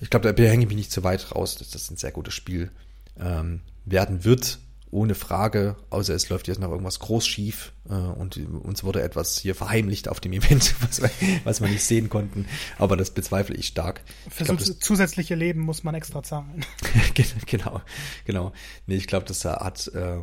ich 0.00 0.10
glaube, 0.10 0.32
da 0.32 0.42
hänge 0.42 0.62
ich 0.62 0.68
mich 0.68 0.76
nicht 0.76 0.92
zu 0.92 1.04
weit 1.04 1.34
raus, 1.34 1.56
dass 1.56 1.70
das 1.70 1.90
ein 1.90 1.96
sehr 1.96 2.12
gutes 2.12 2.34
Spiel 2.34 2.70
ähm, 3.18 3.60
werden 3.84 4.24
wird 4.24 4.58
ohne 4.90 5.14
Frage, 5.14 5.76
außer 5.90 6.14
es 6.14 6.28
läuft 6.28 6.48
jetzt 6.48 6.60
noch 6.60 6.70
irgendwas 6.70 6.98
groß 6.98 7.26
schief 7.26 7.72
äh, 7.88 7.92
und 7.92 8.36
uns 8.36 8.84
wurde 8.84 9.02
etwas 9.02 9.38
hier 9.38 9.54
verheimlicht 9.54 10.08
auf 10.08 10.20
dem 10.20 10.32
Event, 10.34 10.74
was 10.80 11.02
wir, 11.02 11.10
was 11.44 11.60
wir 11.60 11.68
nicht 11.68 11.84
sehen 11.84 12.08
konnten. 12.08 12.46
Aber 12.78 12.96
das 12.96 13.10
bezweifle 13.10 13.56
ich 13.56 13.66
stark. 13.66 14.02
Für 14.28 14.42
ich 14.42 14.48
glaub, 14.48 14.60
so 14.60 14.74
zusätzliche 14.74 15.34
Leben 15.34 15.60
muss 15.60 15.84
man 15.84 15.94
extra 15.94 16.22
zahlen. 16.22 16.64
genau, 17.46 17.82
genau. 18.24 18.52
Nee, 18.86 18.96
ich 18.96 19.06
glaube, 19.06 19.26
das 19.26 19.44
hat 19.44 19.88
äh, 19.88 20.18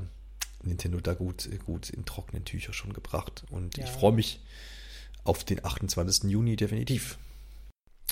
Nintendo 0.63 0.99
da 0.99 1.13
gut, 1.13 1.49
gut 1.65 1.89
in 1.89 2.05
trockenen 2.05 2.45
Tücher 2.45 2.73
schon 2.73 2.93
gebracht. 2.93 3.45
Und 3.51 3.77
ja. 3.77 3.85
ich 3.85 3.91
freue 3.91 4.13
mich 4.13 4.41
auf 5.23 5.43
den 5.43 5.63
28. 5.63 6.29
Juni 6.29 6.55
definitiv. 6.55 7.17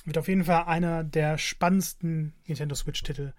Wird 0.05 0.17
auf 0.17 0.27
jeden 0.27 0.45
Fall 0.45 0.65
einer 0.65 1.03
der 1.03 1.37
spannendsten 1.37 2.33
Nintendo 2.45 2.75
Switch-Titel. 2.75 3.33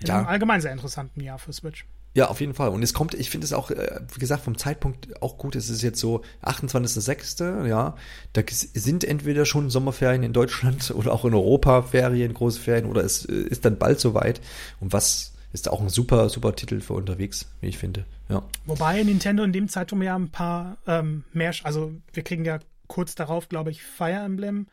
In 0.00 0.06
ja. 0.08 0.18
einem 0.18 0.26
allgemein 0.26 0.60
sehr 0.60 0.72
interessanten 0.72 1.20
Jahr 1.20 1.38
für 1.38 1.52
Switch. 1.52 1.86
Ja, 2.16 2.28
auf 2.28 2.40
jeden 2.40 2.54
Fall. 2.54 2.70
Und 2.70 2.82
es 2.82 2.94
kommt, 2.94 3.12
ich 3.12 3.28
finde 3.28 3.44
es 3.44 3.52
auch, 3.52 3.70
äh, 3.70 4.00
wie 4.14 4.18
gesagt, 4.18 4.42
vom 4.42 4.56
Zeitpunkt 4.56 5.20
auch 5.20 5.36
gut. 5.36 5.54
Es 5.54 5.68
ist 5.68 5.82
jetzt 5.82 6.00
so 6.00 6.22
28.06., 6.42 7.66
ja. 7.66 7.94
Da 8.32 8.42
sind 8.48 9.04
entweder 9.04 9.44
schon 9.44 9.68
Sommerferien 9.68 10.22
in 10.22 10.32
Deutschland 10.32 10.90
oder 10.96 11.12
auch 11.12 11.26
in 11.26 11.34
Europa 11.34 11.82
Ferien, 11.82 12.32
große 12.32 12.58
Ferien, 12.58 12.86
oder 12.86 13.04
es 13.04 13.26
äh, 13.26 13.34
ist 13.34 13.66
dann 13.66 13.76
bald 13.76 14.00
soweit. 14.00 14.40
Und 14.80 14.94
was 14.94 15.34
ist 15.52 15.68
auch 15.68 15.82
ein 15.82 15.90
super, 15.90 16.30
super 16.30 16.56
Titel 16.56 16.80
für 16.80 16.94
unterwegs, 16.94 17.50
wie 17.60 17.66
ich 17.66 17.76
finde. 17.76 18.06
Ja. 18.30 18.42
Wobei 18.64 19.02
Nintendo 19.02 19.44
in 19.44 19.52
dem 19.52 19.68
Zeitraum 19.68 20.00
ja 20.00 20.16
ein 20.16 20.30
paar 20.30 20.78
ähm, 20.86 21.24
mehr, 21.34 21.52
also 21.64 21.92
wir 22.14 22.22
kriegen 22.22 22.46
ja 22.46 22.60
kurz 22.86 23.14
darauf, 23.14 23.50
glaube 23.50 23.70
ich, 23.70 23.82
Fire 23.82 24.24
Emblem 24.24 24.68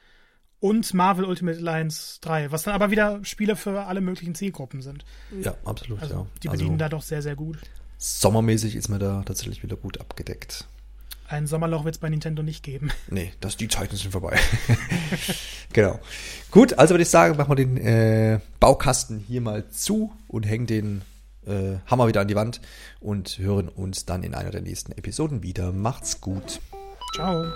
und 0.64 0.94
Marvel 0.94 1.26
Ultimate 1.26 1.58
Alliance 1.58 2.20
3, 2.22 2.54
was 2.54 2.64
dann 2.64 2.74
aber 2.74 2.90
wieder 2.90 3.20
Spiele 3.26 3.58
für 3.58 3.82
alle 3.82 4.00
möglichen 4.00 4.34
Zielgruppen 4.34 4.82
sind. 4.82 5.04
Ja, 5.42 5.56
absolut, 5.66 6.02
also, 6.02 6.14
ja. 6.16 6.26
Die 6.42 6.48
bedienen 6.48 6.70
also, 6.72 6.80
da 6.80 6.90
doch 6.90 7.02
sehr, 7.02 7.22
sehr 7.22 7.36
gut. 7.36 7.58
Sommermäßig 7.98 8.78
ist 8.78 8.88
mir 8.88 8.98
da 8.98 9.24
tatsächlich 9.26 9.62
wieder 9.62 9.76
gut 9.76 10.00
abgedeckt. 10.00 10.66
Ein 11.28 11.48
Sommerloch 11.48 11.84
wird 11.84 11.96
es 11.96 12.00
bei 12.00 12.08
Nintendo 12.08 12.44
nicht 12.44 12.64
geben. 12.64 12.92
Nee, 13.10 13.34
das, 13.42 13.58
die 13.58 13.68
Zeiten 13.68 13.98
sind 13.98 14.12
vorbei. 14.12 14.40
genau. 15.74 16.00
Gut, 16.50 16.80
also 16.80 16.94
würde 16.94 17.04
ich 17.04 17.10
sagen, 17.10 17.36
machen 17.36 17.52
wir 17.52 17.56
den 17.56 17.76
äh, 17.76 18.40
Baukasten 18.62 19.20
hier 19.20 19.42
mal 19.42 19.70
zu 19.70 20.14
und 20.30 20.44
hängen 20.44 20.66
den 20.66 21.02
äh, 21.46 21.80
Hammer 21.88 22.08
wieder 22.08 22.22
an 22.22 22.30
die 22.30 22.36
Wand 22.38 22.62
und 23.02 23.38
hören 23.38 23.68
uns 23.68 24.06
dann 24.06 24.24
in 24.24 24.34
einer 24.34 24.52
der 24.52 24.62
nächsten 24.62 24.94
Episoden 24.94 25.44
wieder. 25.44 25.74
Macht's 25.74 26.22
gut. 26.22 26.62
Ciao. 27.16 27.52